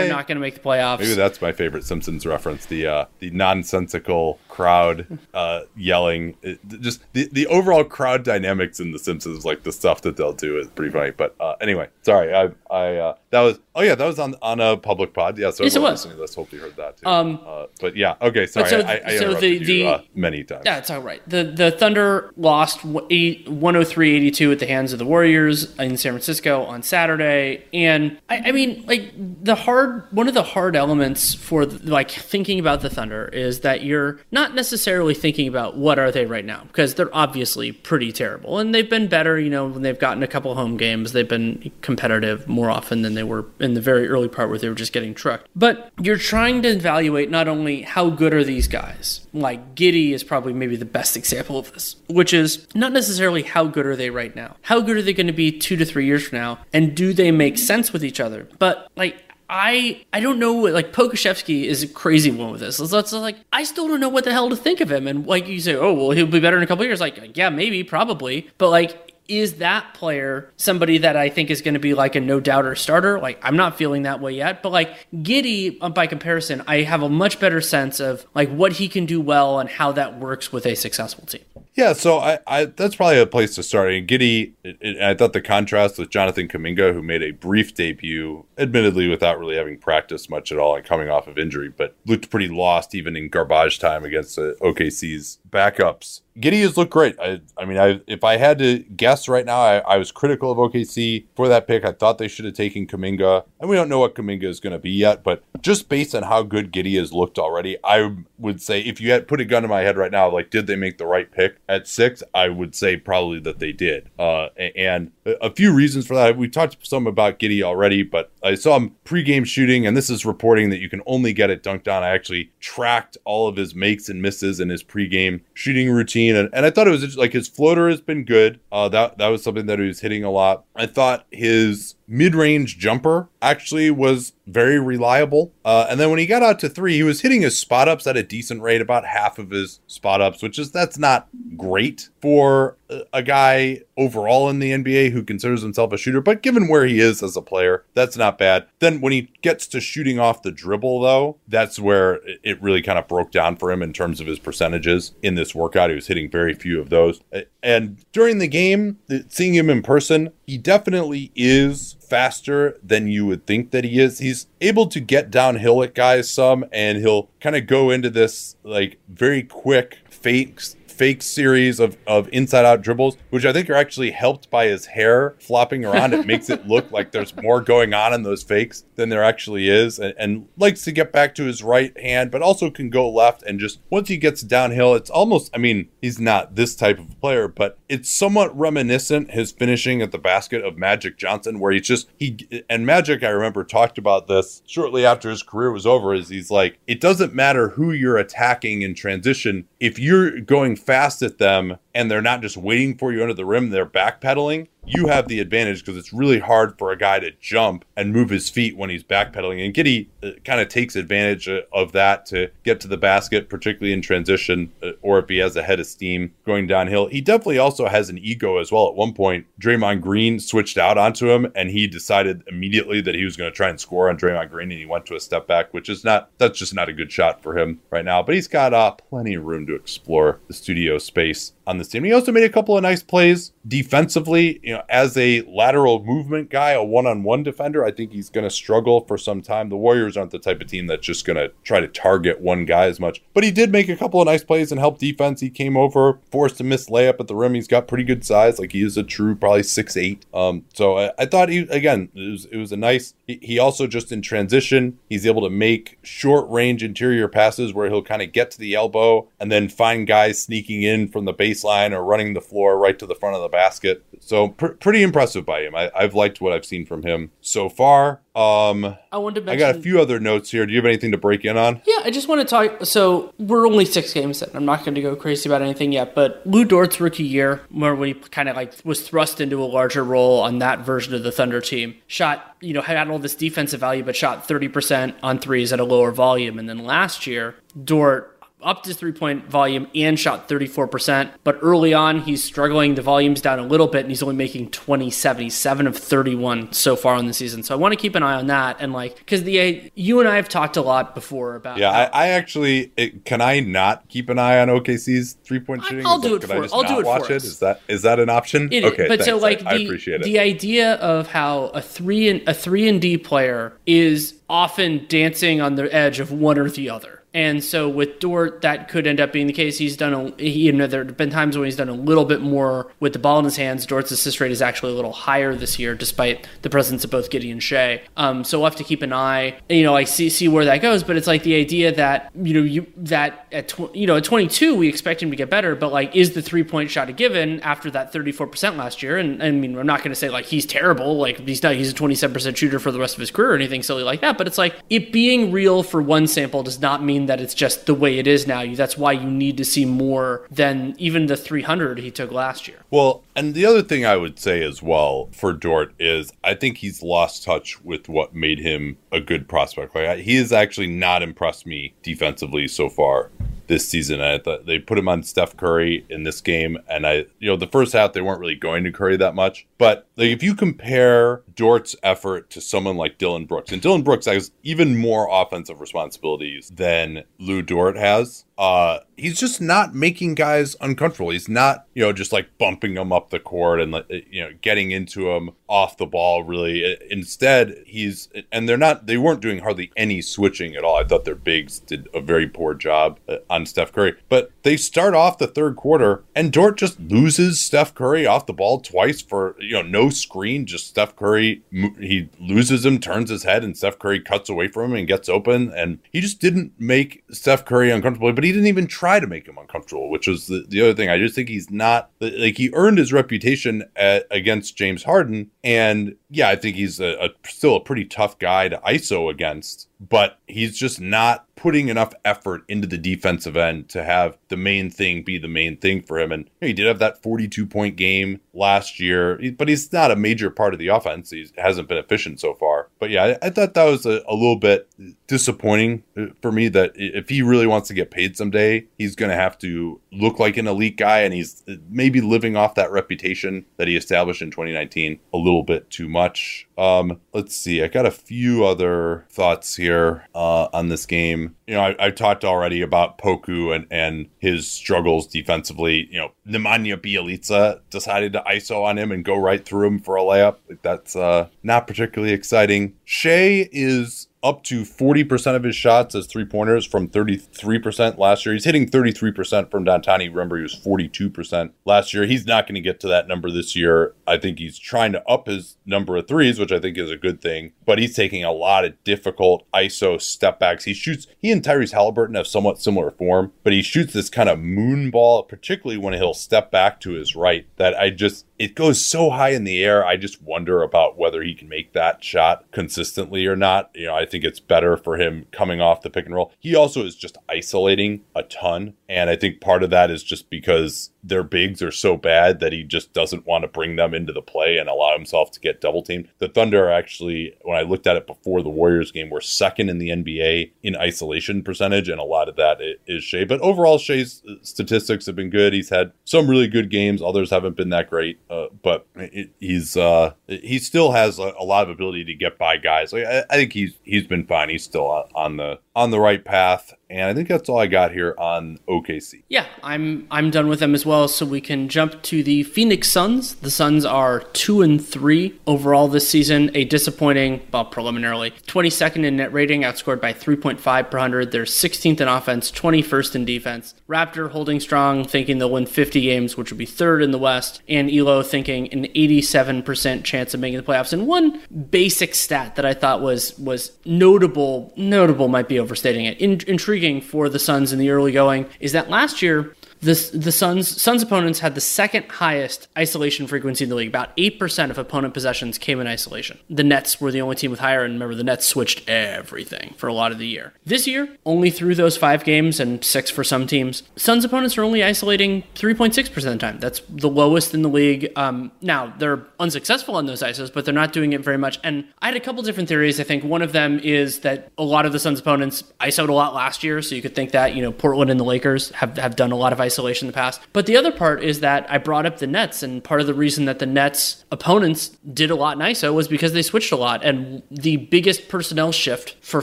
[0.00, 1.00] they're not going to make the playoffs.
[1.00, 2.66] Maybe that's my favorite Simpsons reference.
[2.66, 6.36] The uh, the nonsensical crowd uh, yelling.
[6.42, 10.32] It, just the, the overall crowd dynamics in The Simpsons, like the stuff that they'll
[10.32, 11.10] do, is pretty funny.
[11.10, 12.34] But uh, anyway, sorry.
[12.34, 15.36] I I uh, that was oh yeah that was on on a public pod.
[15.38, 16.04] Yeah, so Yes, it was.
[16.04, 17.06] listening to this hopefully heard that too.
[17.06, 18.46] Um, uh, but yeah, okay.
[18.46, 20.62] Sorry, so- I, I so the- you the- uh, many times.
[20.64, 21.20] Yeah, it's all right.
[21.28, 26.82] The the Thunder lost 103-82 at the hands of the Warriors in San Francisco on
[26.82, 29.12] Saturday, and I, I mean, like
[29.42, 33.82] the hard one of the hard elements for like thinking about the Thunder is that
[33.82, 38.58] you're not necessarily thinking about what are they right now because they're obviously pretty terrible,
[38.58, 39.38] and they've been better.
[39.38, 43.14] You know, when they've gotten a couple home games, they've been competitive more often than
[43.14, 45.48] they were in the very early part where they were just getting trucked.
[45.54, 50.24] But you're trying to evaluate not only how good are these guys, like Giddey is
[50.24, 54.10] probably maybe the best example of this, which is not necessarily how good are they
[54.10, 54.56] right now.
[54.62, 57.12] How good are they going to be two to three years from now, and do
[57.12, 58.48] they make sense with each other?
[58.58, 59.22] But like.
[59.48, 62.80] I I don't know what like Pokusevski is a crazy one with this.
[62.80, 65.06] It's, it's like I still don't know what the hell to think of him.
[65.06, 67.00] And like you say, oh well, he'll be better in a couple years.
[67.00, 71.74] Like yeah, maybe, probably, but like is that player somebody that I think is going
[71.74, 73.18] to be like a no doubter starter?
[73.18, 77.02] Like, I'm not feeling that way yet, but like Giddey, uh, by comparison, I have
[77.02, 80.52] a much better sense of like what he can do well and how that works
[80.52, 81.42] with a successful team.
[81.74, 83.92] Yeah, so I, I that's probably a place to start.
[83.92, 87.74] And Giddey, it, it, I thought the contrast with Jonathan Kuminga, who made a brief
[87.74, 91.94] debut, admittedly without really having practiced much at all and coming off of injury, but
[92.06, 96.20] looked pretty lost even in garbage time against uh, OKC's backups.
[96.38, 97.18] Giddey has looked great.
[97.18, 100.52] I, I mean, I if I had to guess right now, I, I was critical
[100.52, 101.84] of OKC for that pick.
[101.84, 104.74] I thought they should have taken Kuminga, and we don't know what Kuminga is going
[104.74, 105.24] to be yet.
[105.24, 109.12] But just based on how good Giddey has looked already, I would say if you
[109.12, 111.30] had put a gun to my head right now, like did they make the right
[111.30, 112.22] pick at six?
[112.34, 114.10] I would say probably that they did.
[114.18, 116.36] Uh, and a few reasons for that.
[116.36, 120.26] We talked some about Giddey already, but I saw him pregame shooting, and this is
[120.26, 122.02] reporting that you can only get it Dunc'd On.
[122.02, 126.50] I actually tracked all of his makes and misses in his pregame shooting routine, and,
[126.52, 128.60] and I thought it was like his floater has been good.
[128.70, 130.64] Uh, that that was something that he was hitting a lot.
[130.74, 135.52] I thought his mid-range jumper actually was very reliable.
[135.64, 138.06] Uh, and then when he got out to three, he was hitting his spot ups
[138.06, 142.08] at a decent rate, about half of his spot ups, which is that's not great
[142.20, 142.76] for
[143.12, 147.00] a guy overall in the NBA who considers himself a shooter, but given where he
[147.00, 148.66] is as a player, that's not bad.
[148.78, 152.98] Then when he gets to shooting off the dribble, though, that's where it really kind
[152.98, 155.90] of broke down for him in terms of his percentages in this workout.
[155.90, 157.20] He was hitting very few of those.
[157.62, 158.98] And during the game,
[159.28, 164.18] seeing him in person, he definitely is faster than you would think that he is.
[164.18, 168.56] He's able to get downhill at guys some, and he'll kind of go into this
[168.62, 173.74] like very quick fakes fake series of, of inside out dribbles, which I think are
[173.74, 176.14] actually helped by his hair flopping around.
[176.14, 179.68] It makes it look like there's more going on in those fakes than there actually
[179.68, 183.10] is, and, and likes to get back to his right hand, but also can go
[183.10, 183.42] left.
[183.42, 187.20] And just once he gets downhill, it's almost, I mean, he's not this type of
[187.20, 191.86] player, but it's somewhat reminiscent his finishing at the basket of Magic Johnson, where he's
[191.86, 196.14] just, he, and Magic, I remember, talked about this shortly after his career was over,
[196.14, 199.68] is he's like, it doesn't matter who you're attacking in transition.
[199.78, 203.44] If you're going fast at them and they're not just waiting for you under the
[203.44, 207.32] rim, they're backpedaling, you have the advantage because it's really hard for a guy to
[207.40, 209.64] jump and move his feet when he's backpedaling.
[209.64, 213.48] And Giddey uh, kind of takes advantage uh, of that to get to the basket,
[213.48, 217.06] particularly in transition, uh, or if he has a head of steam going downhill.
[217.06, 218.88] He definitely also has an ego as well.
[218.88, 223.24] At one point, Draymond Green switched out onto him, and he decided immediately that he
[223.24, 225.46] was going to try and score on Draymond Green, and he went to a step
[225.46, 228.22] back, which is not that's just not a good shot for him right now.
[228.22, 232.04] But he's got uh, plenty of room to explore the studio space on this team.
[232.04, 234.60] He also made a couple of nice plays defensively.
[234.62, 239.02] You as a lateral movement guy, a one-on-one defender, I think he's going to struggle
[239.06, 239.68] for some time.
[239.68, 242.64] The Warriors aren't the type of team that's just going to try to target one
[242.64, 243.22] guy as much.
[243.34, 245.40] But he did make a couple of nice plays and help defense.
[245.40, 247.54] He came over, forced a missed layup at the rim.
[247.54, 248.58] He's got pretty good size.
[248.58, 250.26] Like he is a true probably six eight.
[250.32, 253.14] Um, so I, I, thought he again it was it was a nice.
[253.26, 258.02] He, also just in transition, he's able to make short range interior passes where he'll
[258.02, 261.92] kind of get to the elbow and then find guys sneaking in from the baseline
[261.92, 264.04] or running the floor right to the front of the basket.
[264.20, 265.74] So pr- pretty impressive by him.
[265.74, 268.20] I, have liked what I've seen from him so far.
[268.36, 270.66] Um, I wanted to mention, I got a few other notes here.
[270.66, 271.80] Do you have anything to break in on?
[271.86, 272.84] Yeah, I just want to talk.
[272.84, 274.50] So we're only six games in.
[274.54, 277.96] I'm not going to go crazy about anything yet, but Lou Dort's rookie year, where
[278.04, 281.32] he kind of like was thrust into a larger role on that version of the
[281.32, 285.72] Thunder team, shot you know had all this defensive value, but shot 30% on threes
[285.72, 287.54] at a lower volume, and then last year
[287.84, 291.30] Dort upped his three point volume and shot 34%.
[291.44, 292.94] But early on, he's struggling.
[292.94, 296.96] The volume's down a little bit, and he's only making 20 77 of 31 so
[296.96, 297.62] far in the season.
[297.62, 298.76] So I want to keep an eye on that.
[298.80, 301.78] And like, because the you and I have talked a lot before about.
[301.78, 305.84] Yeah, I, I, actually it, can I not keep an eye on OKC's three point
[305.84, 306.06] shooting?
[306.06, 306.66] I'll do it for.
[306.72, 307.44] I'll do it watch for it.
[307.44, 308.68] Is that is that an option?
[308.72, 309.26] It, okay, but thanks.
[309.26, 310.24] so like I, the, I appreciate it.
[310.24, 315.60] The idea of how a three and a three and D player is often dancing
[315.60, 317.15] on the edge of one or the other.
[317.34, 319.76] And so with Dort, that could end up being the case.
[319.76, 322.24] He's done a, he, you know, there have been times when he's done a little
[322.24, 323.84] bit more with the ball in his hands.
[323.84, 327.28] Dort's assist rate is actually a little higher this year, despite the presence of both
[327.28, 328.02] Giddey and Shai.
[328.16, 330.78] Um, so we'll have to keep an eye, you know, like see see where that
[330.78, 331.02] goes.
[331.02, 334.24] But it's like the idea that you know you that at tw- you know at
[334.24, 337.12] 22 we expect him to get better, but like is the three point shot a
[337.12, 339.18] given after that 34 percent last year?
[339.18, 341.74] And, and I mean, I'm not going to say like he's terrible, like he's not
[341.74, 344.22] he's a 27 percent shooter for the rest of his career or anything silly like
[344.22, 344.38] that.
[344.38, 347.86] But it's like it being real for one sample does not mean that it's just
[347.86, 348.74] the way it is now.
[348.74, 352.78] That's why you need to see more than even the 300 he took last year.
[352.90, 356.78] Well, and the other thing I would say as well for Dort is I think
[356.78, 359.94] he's lost touch with what made him a good prospect.
[359.94, 363.30] Like he has actually not impressed me defensively so far
[363.68, 364.20] this season.
[364.20, 367.56] I thought they put him on Steph Curry in this game, and I, you know,
[367.56, 369.66] the first half they weren't really going to Curry that much.
[369.78, 374.26] But like if you compare Dort's effort to someone like Dillon Brooks, and Dillon Brooks
[374.26, 378.45] has even more offensive responsibilities than Lou Dort has.
[378.58, 381.30] Uh, he's just not making guys uncomfortable.
[381.30, 384.90] He's not, you know, just like bumping them up the court and you know getting
[384.90, 386.42] into them off the ball.
[386.42, 389.06] Really, instead he's and they're not.
[389.06, 390.96] They weren't doing hardly any switching at all.
[390.96, 394.16] I thought their bigs did a very poor job uh, on Steph Curry.
[394.28, 398.52] But they start off the third quarter and Dort just loses Steph Curry off the
[398.52, 400.66] ball twice for you know no screen.
[400.66, 404.92] Just Steph Curry he loses him, turns his head, and Steph Curry cuts away from
[404.92, 405.72] him and gets open.
[405.76, 408.32] And he just didn't make Steph Curry uncomfortable.
[408.32, 411.08] But he didn't even try to make him uncomfortable, which was the, the other thing.
[411.08, 416.14] I just think he's not like he earned his reputation at, against James Harden, and
[416.30, 420.38] yeah, I think he's a, a, still a pretty tough guy to ISO against, but
[420.46, 425.22] he's just not putting enough effort into the defensive end to have the main thing
[425.22, 426.30] be the main thing for him.
[426.30, 430.50] And he did have that 42 point game last year, but he's not a major
[430.50, 431.30] part of the offense.
[431.30, 432.88] He hasn't been efficient so far.
[432.98, 434.88] But yeah, I, I thought that was a, a, little bit
[435.26, 439.30] disappointing uh, for me that if he really wants to get paid someday, he's going
[439.30, 441.20] to have to look like an elite guy.
[441.20, 445.62] And he's uh, maybe living off that reputation that he established in 2019 a little
[445.62, 446.66] bit too much.
[446.76, 447.82] Um, let's see.
[447.82, 451.45] I got a few other thoughts here uh, on this game.
[451.66, 456.08] You know, I, I talked already about Poku and, and his struggles defensively.
[456.10, 460.16] You know, Nemanja Bjelica decided to ISO on him and go right through him for
[460.16, 460.56] a layup.
[460.82, 462.94] That's uh, not particularly exciting.
[463.04, 468.52] Shai is up to 40% of his shots as three pointers from 33% last year.
[468.52, 470.20] He's hitting 33% from downtown.
[470.20, 472.26] Remember, he was 42% last year.
[472.26, 474.14] He's not going to get to that number this year.
[474.24, 477.16] I think he's trying to up his number of threes, which I think is a
[477.16, 480.84] good thing, but he's taking a lot of difficult ISO step backs.
[480.84, 484.48] He shoots, he and Tyrese Haliburton have somewhat similar form, but he shoots this kind
[484.48, 488.74] of moon ball, particularly when he'll step back to his right, that I just, it
[488.74, 490.04] goes so high in the air.
[490.04, 493.90] I just wonder about whether he can make that shot consistently or not.
[493.94, 496.52] You know, I think it's better for him coming off the pick and roll.
[496.58, 498.94] He also is just isolating a ton.
[499.08, 502.72] And I think part of that is just because their bigs are so bad that
[502.72, 505.80] he just doesn't want to bring them into the play and allow himself to get
[505.80, 506.28] double teamed.
[506.38, 509.98] The Thunder actually, when I looked at it before the Warriors game, were second in
[509.98, 513.44] the NBA in isolation percentage, and a lot of that is Shai.
[513.44, 515.72] But overall, Shai's uh, statistics have been good.
[515.72, 517.20] He's had some really good games.
[517.20, 521.64] Others haven't been that great, uh, but it, he's uh, he still has a, a,
[521.64, 523.12] lot of ability to get by guys.
[523.12, 524.68] Like I, I think he's he's been fine.
[524.68, 526.92] He's still on the on the right path.
[527.08, 529.44] And I think that's all I got here on OKC.
[529.48, 531.28] Yeah, I'm I'm done with them as well.
[531.28, 533.54] So we can jump to the Phoenix Suns.
[533.54, 536.72] The Suns are two and three overall this season.
[536.74, 541.52] A disappointing, well, preliminarily, 22nd in net rating, outscored by 3.5 per hundred.
[541.52, 543.94] They're 16th in offense, 21st in defense.
[544.08, 547.82] Raptor holding strong, thinking they'll win 50 games, which would be third in the West.
[547.88, 551.12] And Elo thinking an 87% chance of making the playoffs.
[551.12, 556.36] And one basic stat that I thought was was notable, notable might be overstating it.
[556.40, 560.52] In, intriguing for the Suns in the early going is that last year the, the
[560.52, 564.08] Suns Suns opponents had the second highest isolation frequency in the league.
[564.08, 566.58] About 8% of opponent possessions came in isolation.
[566.68, 570.06] The Nets were the only team with higher, and remember, the Nets switched everything for
[570.08, 570.72] a lot of the year.
[570.84, 574.84] This year, only through those five games and six for some teams, Suns opponents are
[574.84, 576.78] only isolating 3.6% of the time.
[576.78, 578.32] That's the lowest in the league.
[578.36, 581.78] Um, now, they're unsuccessful on those ISOs, but they're not doing it very much.
[581.82, 583.20] And I had a couple different theories.
[583.20, 586.32] I think one of them is that a lot of the Suns opponents ISOed a
[586.32, 589.16] lot last year, so you could think that, you know, Portland and the Lakers have,
[589.18, 590.60] have done a lot of isolation in the past.
[590.72, 593.34] But the other part is that I brought up the Nets, and part of the
[593.34, 596.96] reason that the Nets opponents did a lot in ISO was because they switched a
[596.96, 597.24] lot.
[597.24, 599.62] And the biggest personnel shift for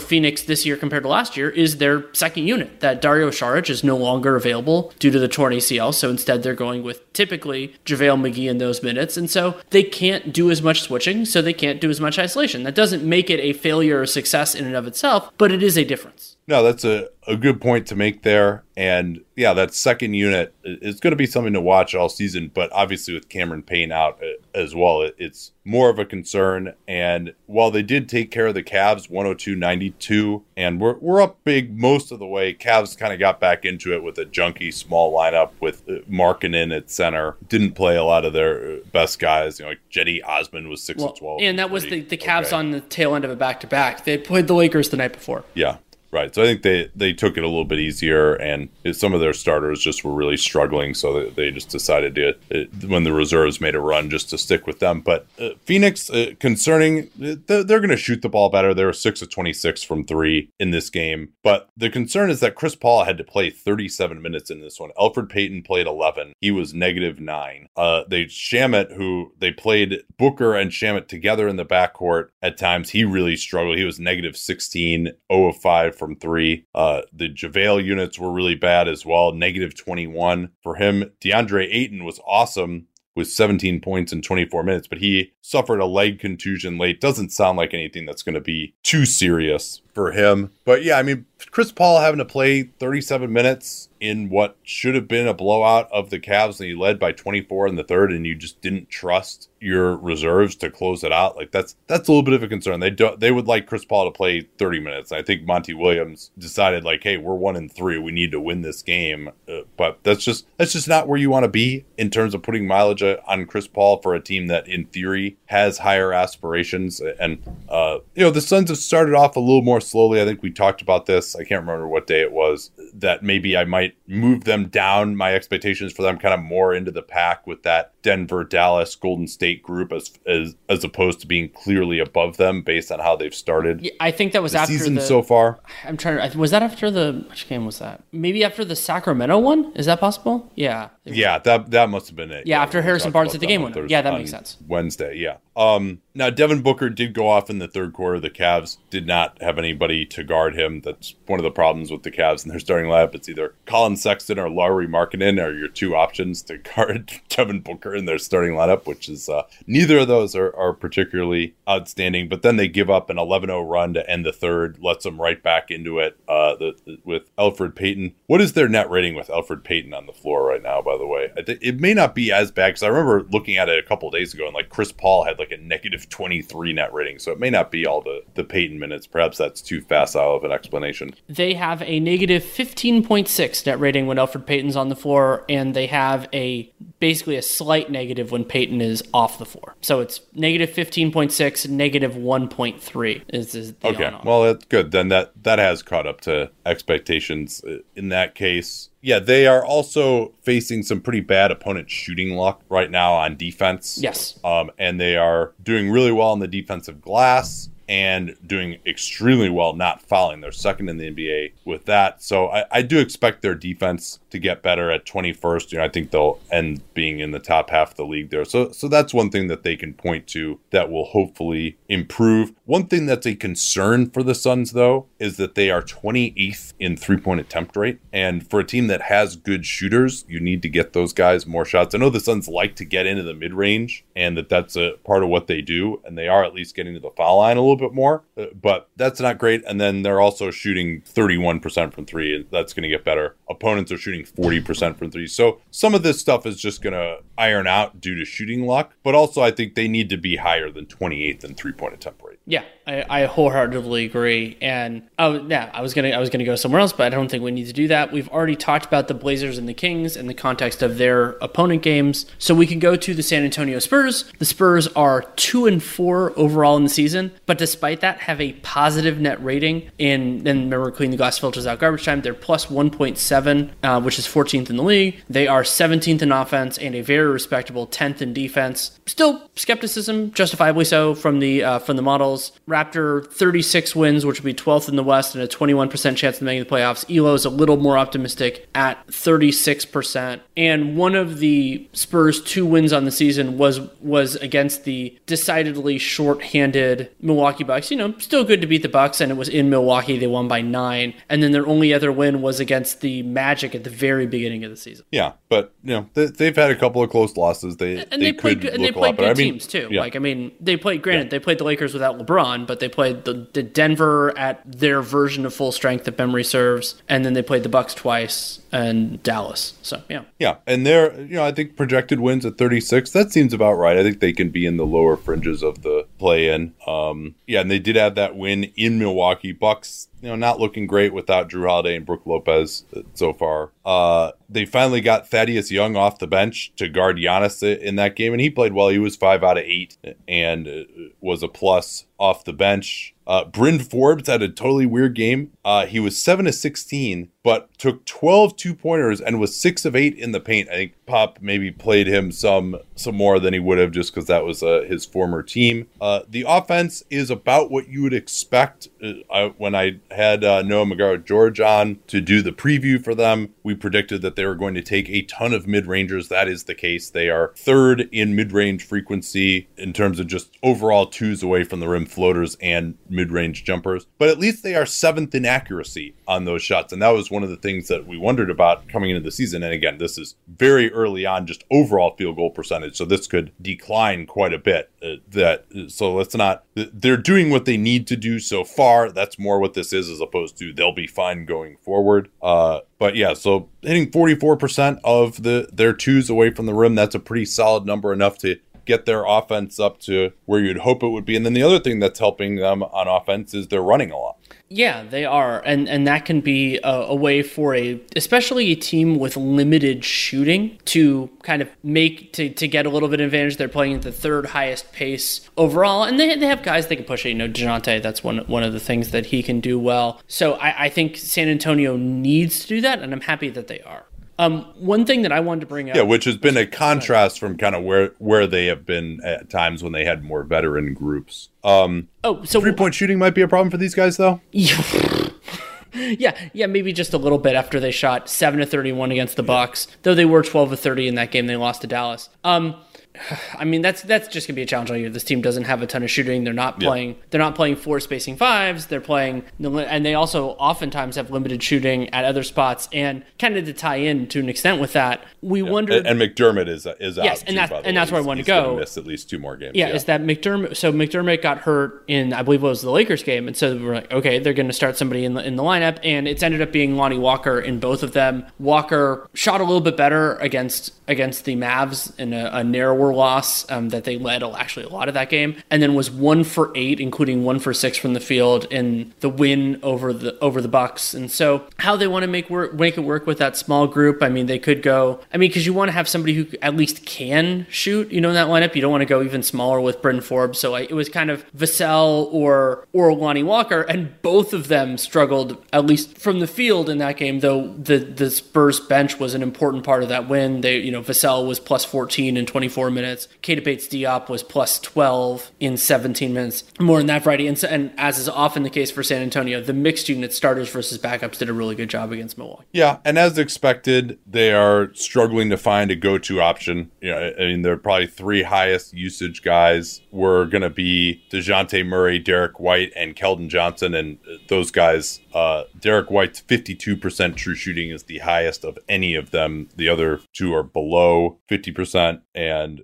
[0.00, 2.80] Phoenix this year compared to last year is their second unit.
[2.80, 6.54] That Dario Saric is no longer available due to the torn ACL, so instead they're
[6.54, 9.16] going with typically JaVale McGee in those minutes.
[9.16, 12.62] And so they can't do as much switching, so they can't do as much isolation.
[12.62, 15.76] That doesn't make it a failure or success in and of itself, but it is
[15.76, 16.33] a difference.
[16.46, 18.64] No, that's a, a good point to make there.
[18.76, 22.50] And yeah, that second unit is going to be something to watch all season.
[22.52, 26.74] But obviously, with Cameron Payne out uh, as well, it's more of a concern.
[26.86, 31.38] And while they did take care of the Cavs 102 92, and we're, we're up
[31.44, 34.72] big most of the way, Cavs kind of got back into it with a junky
[34.74, 37.36] small lineup with uh, Markkanen at center.
[37.48, 39.58] Didn't play a lot of their uh, best guys.
[39.58, 41.40] You know, like Osman was 6 well, 12.
[41.42, 42.56] And that was the, the Cavs okay.
[42.56, 44.04] on the tail end of a back to back.
[44.04, 45.44] They played the Lakers the night before.
[45.54, 45.78] Yeah.
[46.14, 46.32] Right.
[46.32, 49.32] So I think they, they took it a little bit easier, and some of their
[49.32, 50.94] starters just were really struggling.
[50.94, 54.64] So they just decided to, uh, when the reserves made a run, just to stick
[54.64, 55.00] with them.
[55.00, 58.72] But uh, Phoenix, uh, concerning, they're, they're going to shoot the ball better.
[58.72, 61.32] They were 6 of 26 from three in this game.
[61.42, 64.90] But the concern is that Chris Paul had to play 37 minutes in this one.
[64.96, 66.34] Elfrid Payton played 11.
[66.40, 67.66] He was negative nine.
[67.76, 72.90] Uh, they Shamet, who they played Booker and Shamet together in the backcourt at times,
[72.90, 73.78] he really struggled.
[73.78, 76.66] He was negative 16, 0 of 5 from three.
[76.74, 81.10] Uh, the JaVale units were really bad as well, negative 21 for him.
[81.20, 82.86] DeAndre Ayton was awesome
[83.16, 87.00] with 17 points in 24 minutes, but he suffered a leg contusion late.
[87.00, 90.50] Doesn't sound like anything that's going to be too serious for him.
[90.64, 95.08] But yeah, I mean, Chris Paul having to play 37 minutes in what should have
[95.08, 98.26] been a blowout of the Cavs, and he led by 24 in the third, and
[98.26, 101.36] you just didn't trust your reserves to close it out.
[101.36, 102.80] Like that's that's a little bit of a concern.
[102.80, 105.10] They do they would like Chris Paul to play 30 minutes.
[105.10, 108.60] I think Monty Williams decided like, hey, we're one in three, we need to win
[108.60, 109.30] this game.
[109.48, 112.42] Uh, but that's just that's just not where you want to be in terms of
[112.42, 117.00] putting mileage on Chris Paul for a team that in theory has higher aspirations.
[117.00, 120.20] And uh, you know the Suns have started off a little more slowly.
[120.20, 121.34] I think we talked about this.
[121.34, 122.70] I can't remember what day it was.
[122.94, 125.16] That maybe I might move them down.
[125.16, 129.26] My expectations for them kind of more into the pack with that Denver, Dallas, Golden
[129.26, 133.34] State group as as, as opposed to being clearly above them based on how they've
[133.34, 133.80] started.
[133.80, 135.58] Yeah, I think that was the after season the, so far.
[135.84, 136.38] I'm trying to.
[136.38, 138.04] Was that after the which game was that?
[138.12, 139.72] Maybe after the Sacramento one?
[139.74, 140.52] Is that possible?
[140.54, 140.90] Yeah.
[141.04, 142.46] Yeah, that that must have been it.
[142.46, 143.86] Yeah, after Harrison Barnes hit the game winner.
[143.88, 144.58] Yeah, that makes sense.
[144.66, 145.38] Wednesday, yeah.
[145.56, 148.18] Um, now Devin Booker did go off in the third quarter.
[148.20, 150.80] The Cavs did not have anybody to guard him.
[150.80, 153.14] That's one of the problems with the Cavs and their starting lineup.
[153.14, 157.93] It's either Collin Sexton or Lauri Markkanen are your two options to guard Devin Booker
[157.94, 162.28] in their starting lineup, which is uh, neither of those are, are particularly outstanding.
[162.28, 165.42] But then they give up an 11-0 run to end the third, lets them right
[165.42, 168.14] back into it uh, the, the- with Elfrid Payton.
[168.26, 170.82] What is their net rating with Elfrid Payton on the floor right now?
[170.82, 173.68] By the way, think it may not be as bad because I remember looking at
[173.68, 176.92] it a couple days ago and like Chris Paul had like a negative 23 net
[176.92, 179.06] rating, so it may not be all the the Payton minutes.
[179.06, 181.14] Perhaps that's too facile of an explanation.
[181.28, 185.86] They have a negative 15.6 net rating when Elfrid Payton's on the floor, and they
[185.86, 189.74] have a basically a slight negative when Payton is off the floor.
[189.80, 194.90] So it's negative 15.6, negative 1.3 is, is the Okay, well that's good.
[194.90, 198.90] Then that that has caught up to expectations uh, in that case.
[199.00, 203.98] Yeah, they are also facing some pretty bad opponent shooting luck right now on defense.
[204.00, 204.38] Yes.
[204.42, 209.74] Um, and they are doing really well on the defensive glass and doing extremely well
[209.74, 210.40] not fouling.
[210.40, 212.22] They're second in the NBA with that.
[212.22, 215.72] So I, I do expect their defense to get better at 21st.
[215.72, 218.44] You know, I think they'll end being in the top half of the league there.
[218.44, 222.52] So so that's one thing that they can point to that will hopefully improve.
[222.64, 226.96] One thing that's a concern for the Suns though is that they are 28th in
[226.96, 228.00] three-point attempt rate.
[228.12, 231.64] And for a team that has good shooters, you need to get those guys more
[231.64, 231.94] shots.
[231.94, 235.22] I know the Suns like to get into the mid-range and that that's a part
[235.22, 237.60] of what they do and they are at least getting to the foul line a
[237.60, 242.06] little bit more, uh, but that's not great and then they're also shooting 31% from
[242.06, 243.36] 3 and that's going to get better.
[243.48, 245.26] Opponents are shooting 40% from 3.
[245.26, 248.94] So some of this stuff is just going to iron out due to shooting luck,
[249.02, 252.38] but also I think they need to be higher than 28th in three-point attempt rate.
[252.46, 254.56] Yeah, I, I wholeheartedly agree.
[254.60, 257.30] And oh yeah, I was gonna I was gonna go somewhere else, but I don't
[257.30, 258.12] think we need to do that.
[258.12, 261.82] We've already talked about the Blazers and the Kings in the context of their opponent
[261.82, 264.30] games, so we can go to the San Antonio Spurs.
[264.38, 268.52] The Spurs are two and four overall in the season, but despite that, have a
[268.54, 269.90] positive net rating.
[269.98, 272.20] In and remember, clean the glass filters out garbage time.
[272.20, 275.22] They're plus one point seven, uh, which is 14th in the league.
[275.28, 278.98] They are 17th in offense and a very respectable 10th in defense.
[279.06, 282.52] Still skepticism, justifiably so, from the uh, from the models.
[282.74, 286.42] Raptor 36 wins, which would be 12th in the West and a 21% chance of
[286.42, 287.04] making the playoffs.
[287.14, 290.40] Elo is a little more optimistic at 36%.
[290.56, 295.98] And one of the Spurs' two wins on the season was was against the decidedly
[295.98, 297.92] short-handed Milwaukee Bucks.
[297.92, 300.18] You know, still good to beat the Bucks, and it was in Milwaukee.
[300.18, 301.14] They won by nine.
[301.28, 304.70] And then their only other win was against the Magic at the very beginning of
[304.70, 305.04] the season.
[305.12, 307.76] Yeah, but you know they, they've had a couple of close losses.
[307.76, 309.66] They And they, they, played and they look a lot played good I mean, teams
[309.68, 309.88] too.
[309.90, 310.00] yeah.
[310.00, 311.02] Like I mean, they played.
[311.02, 315.02] Granted, they played the Lakers without LeBron, but they played the, the Denver at their
[315.02, 319.22] version of full strength, if memory serves, and then they played the Bucks twice and
[319.22, 319.74] Dallas.
[319.82, 323.10] So yeah, Yeah, and they're you know I think projected wins at 36.
[323.10, 323.96] That seems about right.
[323.96, 326.74] I think they can be in the lower fringes of the play-in.
[326.86, 329.52] Um, yeah, and they did have that win in Milwaukee.
[329.52, 333.72] Bucks, you know, not looking great without Jrue Holiday and Brook Lopez uh, so far.
[333.84, 338.32] Uh, they finally got Thaddeus Young off the bench to guard Giannis in that game,
[338.32, 338.88] and he played well.
[338.88, 340.84] He was five out of eight and uh,
[341.20, 343.13] was a plus off the bench.
[343.26, 345.52] Uh, Bryn Forbes had a totally weird game.
[345.64, 349.96] Uh, he was 7 to 16, but took 12 two pointers and was 6 of
[349.96, 350.68] 8 in the paint.
[350.68, 354.26] I think Pop maybe played him some some more than he would have just because
[354.26, 355.88] that was uh, his former team.
[356.00, 358.88] Uh, the offense is about what you would expect.
[359.02, 363.14] Uh, I, when I had uh, Noah McGraw George on to do the preview for
[363.14, 366.28] them, we predicted that they were going to take a ton of mid rangers.
[366.28, 367.10] That is the case.
[367.10, 371.80] They are third in mid range frequency in terms of just overall twos away from
[371.80, 374.06] the rim floaters and mid range jumpers.
[374.18, 376.92] But at least they are seventh in accuracy on those shots.
[376.92, 379.62] And that was one of the things that we wondered about coming into the season.
[379.62, 382.96] And again, this is very early on, just overall field goal percentage.
[382.96, 384.90] So this could decline quite a bit.
[385.02, 386.64] Uh, that so let's not.
[386.74, 389.10] They're doing what they need to do so far.
[389.10, 392.30] That's more what this is, as opposed to they'll be fine going forward.
[392.42, 397.14] Uh, but yeah, so hitting 44% of the their twos away from the rim, that's
[397.14, 401.08] a pretty solid number enough to get their offense up to where you'd hope it
[401.08, 401.36] would be.
[401.36, 404.36] And then the other thing that's helping them on offense is they're running a lot.
[404.68, 408.74] Yeah, they are, and and that can be a, a, way for a, especially a
[408.74, 413.26] team with limited shooting, to kind of make to, to get a little bit of
[413.26, 413.58] advantage.
[413.58, 417.04] They're playing at the third highest pace overall, and they, they have guys they can
[417.04, 417.28] push it.
[417.28, 420.20] You know, Dejounte, that's one one of the things that he can do well.
[420.26, 423.80] So I, I think San Antonio needs to do that, and I'm happy that they
[423.82, 424.03] are.
[424.38, 427.38] Um, one thing that I wanted to bring up, yeah, which has been a contrast
[427.38, 430.92] from kind of where where they have been at times when they had more veteran
[430.92, 431.50] groups.
[431.62, 434.40] Um, oh, so three point shooting might be a problem for these guys, though.
[434.52, 439.44] yeah, yeah, maybe just a little bit after they shot seven to thirty-one against the
[439.44, 441.46] Bucks, though they were twelve to thirty in that game.
[441.46, 442.28] They lost to Dallas.
[442.42, 442.74] Um,
[443.58, 445.10] I mean that's that's just gonna be a challenge all year.
[445.10, 446.44] This team doesn't have a ton of shooting.
[446.44, 447.10] They're not playing.
[447.10, 447.22] Yeah.
[447.30, 448.86] They're not playing four spacing fives.
[448.86, 452.88] They're playing, and they also oftentimes have limited shooting at other spots.
[452.92, 455.70] And kind of to tie in to an extent with that, we yeah.
[455.70, 455.96] wonder.
[455.96, 458.46] And, and, McDermott is is yes, out and that's and that's where I want to
[458.46, 458.76] go.
[458.76, 459.72] Miss at least two more games.
[459.74, 460.76] Yeah, yeah, is that McDermott?
[460.76, 463.94] So McDermott got hurt in I believe it was the Lakers game, and so we're
[463.94, 466.60] like, okay, they're going to start somebody in the in the lineup, and it's ended
[466.60, 468.46] up being Lonnie Walker in both of them.
[468.58, 473.68] Walker shot a little bit better against against the Mavs in a, a narrower loss.
[473.70, 476.70] Um, that they led actually a lot of that game, and then was one for
[476.74, 480.68] eight, including one for six from the field in the win over the over the
[480.68, 481.14] Bucks.
[481.14, 484.22] And so, how they want to make work make it work with that small group?
[484.22, 485.20] I mean, they could go.
[485.32, 488.10] I mean, because you want to have somebody who at least can shoot.
[488.12, 490.58] You know, in that lineup, you don't want to go even smaller with Bryn Forbes.
[490.58, 494.98] So I, it was kind of Vassell or or Lonnie Walker, and both of them
[494.98, 497.40] struggled at least from the field in that game.
[497.40, 500.60] Though the the Spurs bench was an important part of that win.
[500.60, 503.28] They you know Vassell was plus 14 in 24 minutes.
[503.42, 506.64] Keita Bates Diop was plus 12 in 17 minutes.
[506.80, 507.46] More than that variety.
[507.46, 510.98] And, and, as is often the case for San Antonio, the mixed unit starters versus
[510.98, 512.64] backups did a really good job against Milwaukee.
[512.72, 512.98] Yeah.
[513.04, 516.90] And as expected, they are struggling to find a go to option.
[517.00, 521.86] You know, I mean, they're probably three highest usage guys were going to be Dejounte
[521.86, 523.94] Murray, Derrick White, and Keldon Johnson.
[523.94, 524.18] And
[524.48, 529.68] those guys, uh, Derrick White's 52% true shooting is the highest of any of them.
[529.76, 532.22] The other two are below 50%.
[532.34, 532.83] And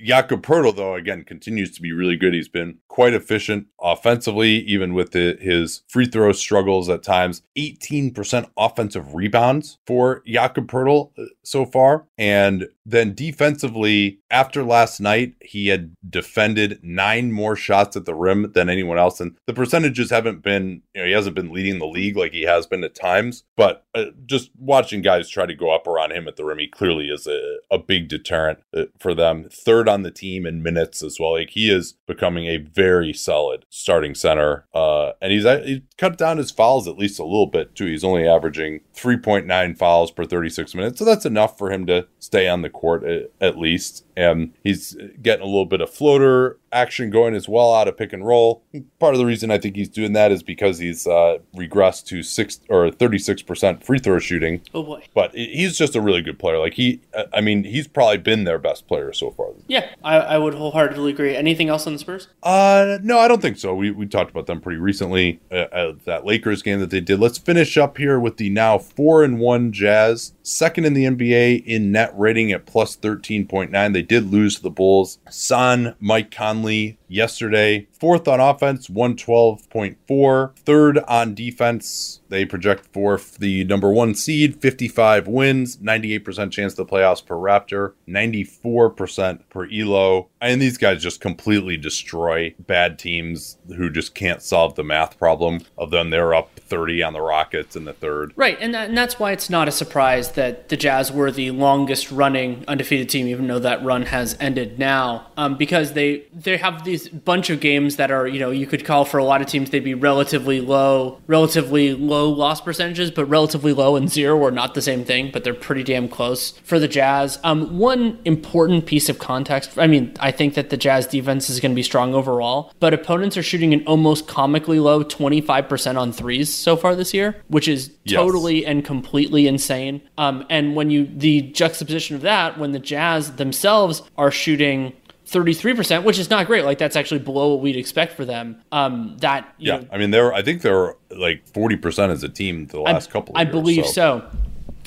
[0.00, 2.34] Jakob Poeltl, though, again, continues to be really good.
[2.34, 7.42] He's been quite efficient offensively, even with the, his free throw struggles at times.
[7.56, 12.06] 18% offensive rebounds for Jakob Poeltl uh, so far.
[12.18, 18.52] And then defensively, after last night, he had defended nine more shots at the rim
[18.52, 19.20] than anyone else.
[19.20, 22.42] And the percentages haven't been, you know, he hasn't been leading the league like he
[22.42, 23.44] has been at times.
[23.56, 26.68] But uh, just watching guys try to go up around him at the rim, he
[26.68, 29.48] clearly is a, a big deterrent uh, for them.
[29.50, 31.32] Third on the team in minutes as well.
[31.32, 34.66] Like he is becoming a very solid starting center.
[34.74, 37.86] Uh, and he's, he cut down his fouls at least a little bit too.
[37.86, 40.98] He's only averaging 3.9 fouls per 36 minutes.
[40.98, 44.04] So that's enough for him to stay on the court at, at least.
[44.16, 48.12] And he's getting a little bit of floater action going as well out of pick
[48.12, 48.62] and roll.
[48.98, 52.22] Part of the reason I think he's doing that is because he's uh, regressed to
[52.22, 54.60] six or 36% free throw shooting.
[54.74, 55.04] Oh boy.
[55.14, 56.58] But he's just a really good player.
[56.58, 57.00] Like he,
[57.32, 59.44] I mean, he's probably been their best player so far.
[59.68, 61.36] Yeah, I, I would wholeheartedly agree.
[61.36, 62.28] Anything else on the Spurs?
[62.42, 63.74] Uh, no, I don't think so.
[63.74, 65.40] We, we talked about them pretty recently.
[65.50, 67.20] Uh, uh, that Lakers game that they did.
[67.20, 71.64] Let's finish up here with the now four and one Jazz, second in the NBA
[71.64, 73.92] in net rating at plus 13.9.
[73.92, 75.18] They did lose to the Bulls.
[75.28, 77.88] Son, Mike Conley, yesterday.
[78.04, 80.58] Fourth on offense, 112.4.
[80.58, 86.84] Third on defense, they project for the number one seed, 55 wins, 98% chance to
[86.84, 90.28] playoffs per Raptor, 94% per Elo.
[90.42, 95.62] And these guys just completely destroy bad teams who just can't solve the math problem
[95.78, 96.10] of them.
[96.10, 98.34] They're up 30 on the Rockets in the third.
[98.36, 98.58] Right.
[98.60, 102.10] And, that, and that's why it's not a surprise that the Jazz were the longest
[102.10, 106.84] running undefeated team, even though that run has ended now, um, because they, they have
[106.84, 109.46] these bunch of games that are, you know, you could call for a lot of
[109.46, 114.50] teams, they'd be relatively low, relatively low loss percentages, but relatively low and zero are
[114.50, 117.38] not the same thing, but they're pretty damn close for the Jazz.
[117.44, 121.60] Um, one important piece of context, I mean, I think that the Jazz defense is
[121.60, 126.12] going to be strong overall, but opponents are shooting an almost comically low 25% on
[126.12, 128.16] threes so far this year, which is yes.
[128.16, 130.02] totally and completely insane.
[130.18, 134.92] Um, and when you, the juxtaposition of that, when the Jazz themselves are shooting
[135.26, 136.64] 33%, which is not great.
[136.64, 138.62] Like that's actually below what we'd expect for them.
[138.72, 142.66] Um, that yeah, know, I mean they're I think they're like 40% as a team
[142.66, 143.36] the last I, couple.
[143.36, 143.92] I years, believe so.
[143.92, 144.30] so.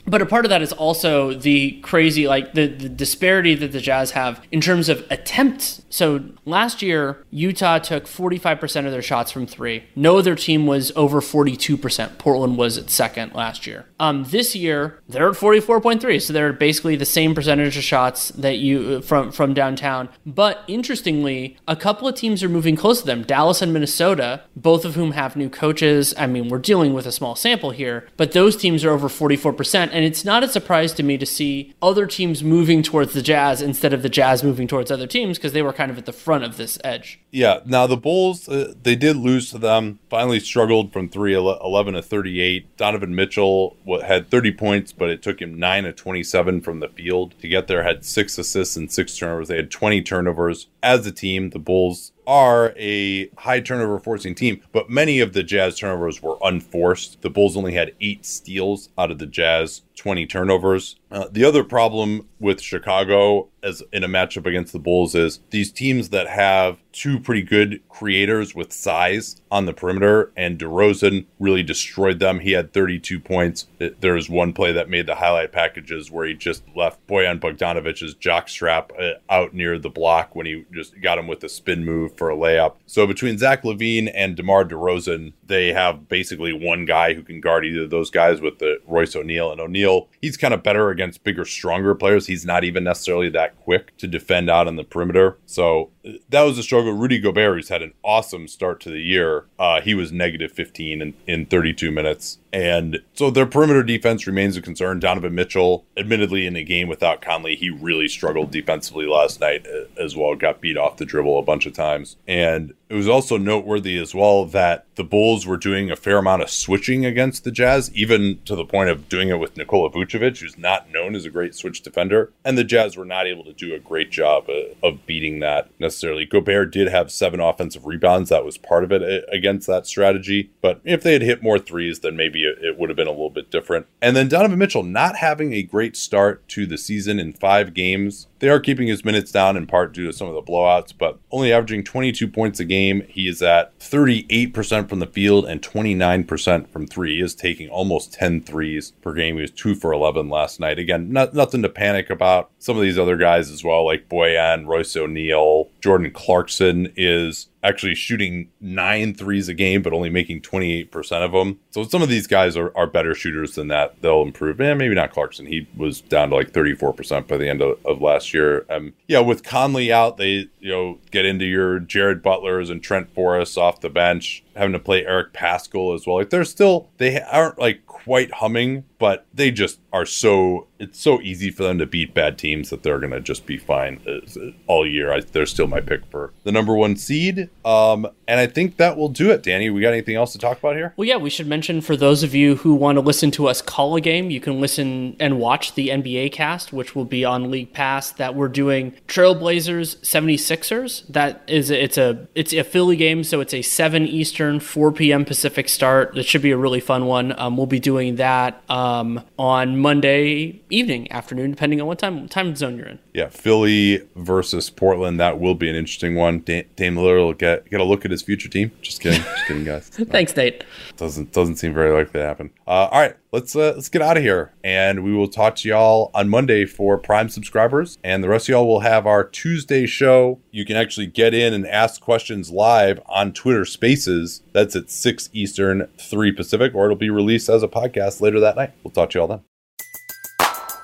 [0.07, 3.81] But a part of that is also the crazy, like the, the disparity that the
[3.81, 5.81] Jazz have in terms of attempts.
[5.89, 9.84] So last year, Utah took 45% of their shots from three.
[9.95, 12.17] No other team was over 42%.
[12.17, 13.85] Portland was at second last year.
[13.99, 18.57] Um, this year, they're at 44.3, so they're basically the same percentage of shots that
[18.57, 20.09] you from from downtown.
[20.25, 23.23] But interestingly, a couple of teams are moving close to them.
[23.23, 26.13] Dallas and Minnesota, both of whom have new coaches.
[26.17, 29.96] I mean, we're dealing with a small sample here, but those teams are over 44%.
[29.97, 33.63] And it's not a surprise to me to see other teams moving towards the Jazz
[33.63, 36.13] instead of the Jazz moving towards other teams because they were kind of at the
[36.13, 37.19] front of this edge.
[37.31, 37.61] Yeah.
[37.65, 42.03] Now, the Bulls, uh, they did lose to them, finally struggled from 3 11 to
[42.03, 42.77] 38.
[42.77, 43.75] Donovan Mitchell
[44.05, 47.65] had 30 points, but it took him 9 to 27 from the field to get
[47.65, 49.47] there, had six assists and six turnovers.
[49.47, 50.67] They had 20 turnovers.
[50.83, 55.43] As a team, the Bulls are a high turnover forcing team, but many of the
[55.43, 57.21] Jazz turnovers were unforced.
[57.21, 60.97] The Bulls only had eight steals out of the Jazz 20 turnovers.
[61.11, 65.71] Uh, the other problem with Chicago as in a matchup against the Bulls is these
[65.71, 71.63] teams that have two pretty good creators with size on the perimeter, and DeRozan really
[71.63, 72.39] destroyed them.
[72.39, 73.67] He had 32 points.
[73.77, 78.15] There was one play that made the highlight packages where he just left Bojan Bogdanovich's
[78.15, 82.17] jockstrap uh, out near the block when he just got him with a spin move
[82.17, 82.75] for a layup.
[82.85, 87.65] So between Zach LaVine and DeMar DeRozan, they have basically one guy who can guard
[87.65, 89.51] either of those guys with the Royce O'Neale.
[89.51, 92.25] And O'Neale, he's kind of better against bigger, stronger players.
[92.25, 95.37] He's not even necessarily that quick to defend out on the perimeter.
[95.45, 95.91] So
[96.29, 96.93] that was a struggle.
[96.93, 101.01] Rudy Gobert, who's had an awesome start to the year, uh, he was negative 15
[101.01, 102.39] in, in 32 minutes.
[102.53, 104.99] And so their perimeter defense remains a concern.
[104.99, 110.01] Donovan Mitchell, admittedly, in a game without Conley, he really struggled defensively last night uh,
[110.01, 110.34] as well.
[110.35, 112.15] Got beat off the dribble a bunch of times.
[112.27, 116.41] And it was also noteworthy as well that the Bulls were doing a fair amount
[116.41, 120.39] of switching against the Jazz, even to the point of doing it with Nikola Vucevic,
[120.39, 122.31] who's not known as a great switch defender.
[122.45, 125.69] And the Jazz were not able to do a great job uh, of beating that
[125.79, 125.96] necessarily.
[126.03, 128.29] Gobert did have seven offensive rebounds.
[128.29, 130.51] That was part of it uh, against that strategy.
[130.61, 133.29] But if they had hit more threes, then maybe it, would have been a little
[133.29, 133.87] bit different.
[134.01, 138.27] And then Donovan Mitchell not having a great start to the season in five games.
[138.39, 141.19] They are keeping his minutes down in part due to some of the blowouts, but
[141.31, 143.03] only averaging 22 points a game.
[143.09, 147.15] He is at 38% from the field and 29% from three.
[147.15, 149.35] He is taking almost 10 threes per game.
[149.35, 150.77] He was two for 11 last night.
[150.77, 152.51] Again, not, nothing to panic about.
[152.59, 157.95] Some of these other guys as well, like Bojan, Royce O'Neale, Jordan Clarkson is actually
[157.95, 161.59] shooting nine threes a game, but only making 28% of them.
[161.71, 164.01] So some of these guys are, are better shooters than that.
[164.01, 164.59] They'll improve.
[164.61, 165.45] And maybe not Clarkson.
[165.45, 168.65] He was down to like 34% by the end of, of last year.
[168.69, 173.13] Um, yeah, with Conley out, they, you know, get into your Jared Butlers and Trent
[173.13, 176.17] Forrest off the bench, having to play Eric Paschall as well.
[176.17, 181.19] Like they're still, they aren't like quite humming, but they just are so it's so
[181.21, 184.88] easy for them to beat bad teams that they're gonna just be fine uh, all
[184.88, 185.11] year.
[185.11, 187.46] I, they're still my pick for the number one seed.
[187.65, 189.43] Um, and I think that will do it.
[189.43, 190.93] Danny, we got anything else to talk about here?
[190.95, 193.61] Well, yeah, we should mention for those of you who want to listen to us
[193.61, 197.51] call a game, you can listen and watch the NBA cast, which will be on
[197.51, 198.11] League Pass.
[198.11, 201.07] That we're doing Trailblazers 76ers.
[201.07, 205.25] That is it's a it's a Philly game, so it's a seven Eastern, 4 p.m.
[205.25, 206.17] Pacific start.
[206.17, 207.37] It should be a really fun one.
[207.37, 212.55] Um, we'll be doing that um, on Monday evening, afternoon, depending on what time time
[212.55, 212.99] zone you're in.
[213.13, 215.19] Yeah, Philly versus Portland.
[215.19, 216.39] That will be an interesting one.
[216.39, 218.72] Dame Lillard will get get a look at his future team.
[218.81, 219.89] Just kidding, just kidding, guys.
[219.89, 220.64] Thanks, Nate.
[220.97, 222.51] Doesn't doesn't seem very likely to happen.
[222.68, 225.69] Uh, all right, let's uh, let's get out of here, and we will talk to
[225.69, 229.85] y'all on Monday for Prime subscribers, and the rest of y'all will have our Tuesday
[229.85, 230.39] show.
[230.51, 234.41] You can actually get in and ask questions live on Twitter Spaces.
[234.53, 238.55] That's at six Eastern, three Pacific, or it'll be released as a podcast later that
[238.55, 238.72] night.
[238.84, 239.41] We'll talk to y'all then.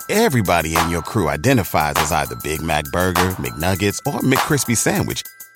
[0.10, 5.24] Everybody in your crew identifies as either Big Mac Burger, McNuggets, or McCrispy Sandwich,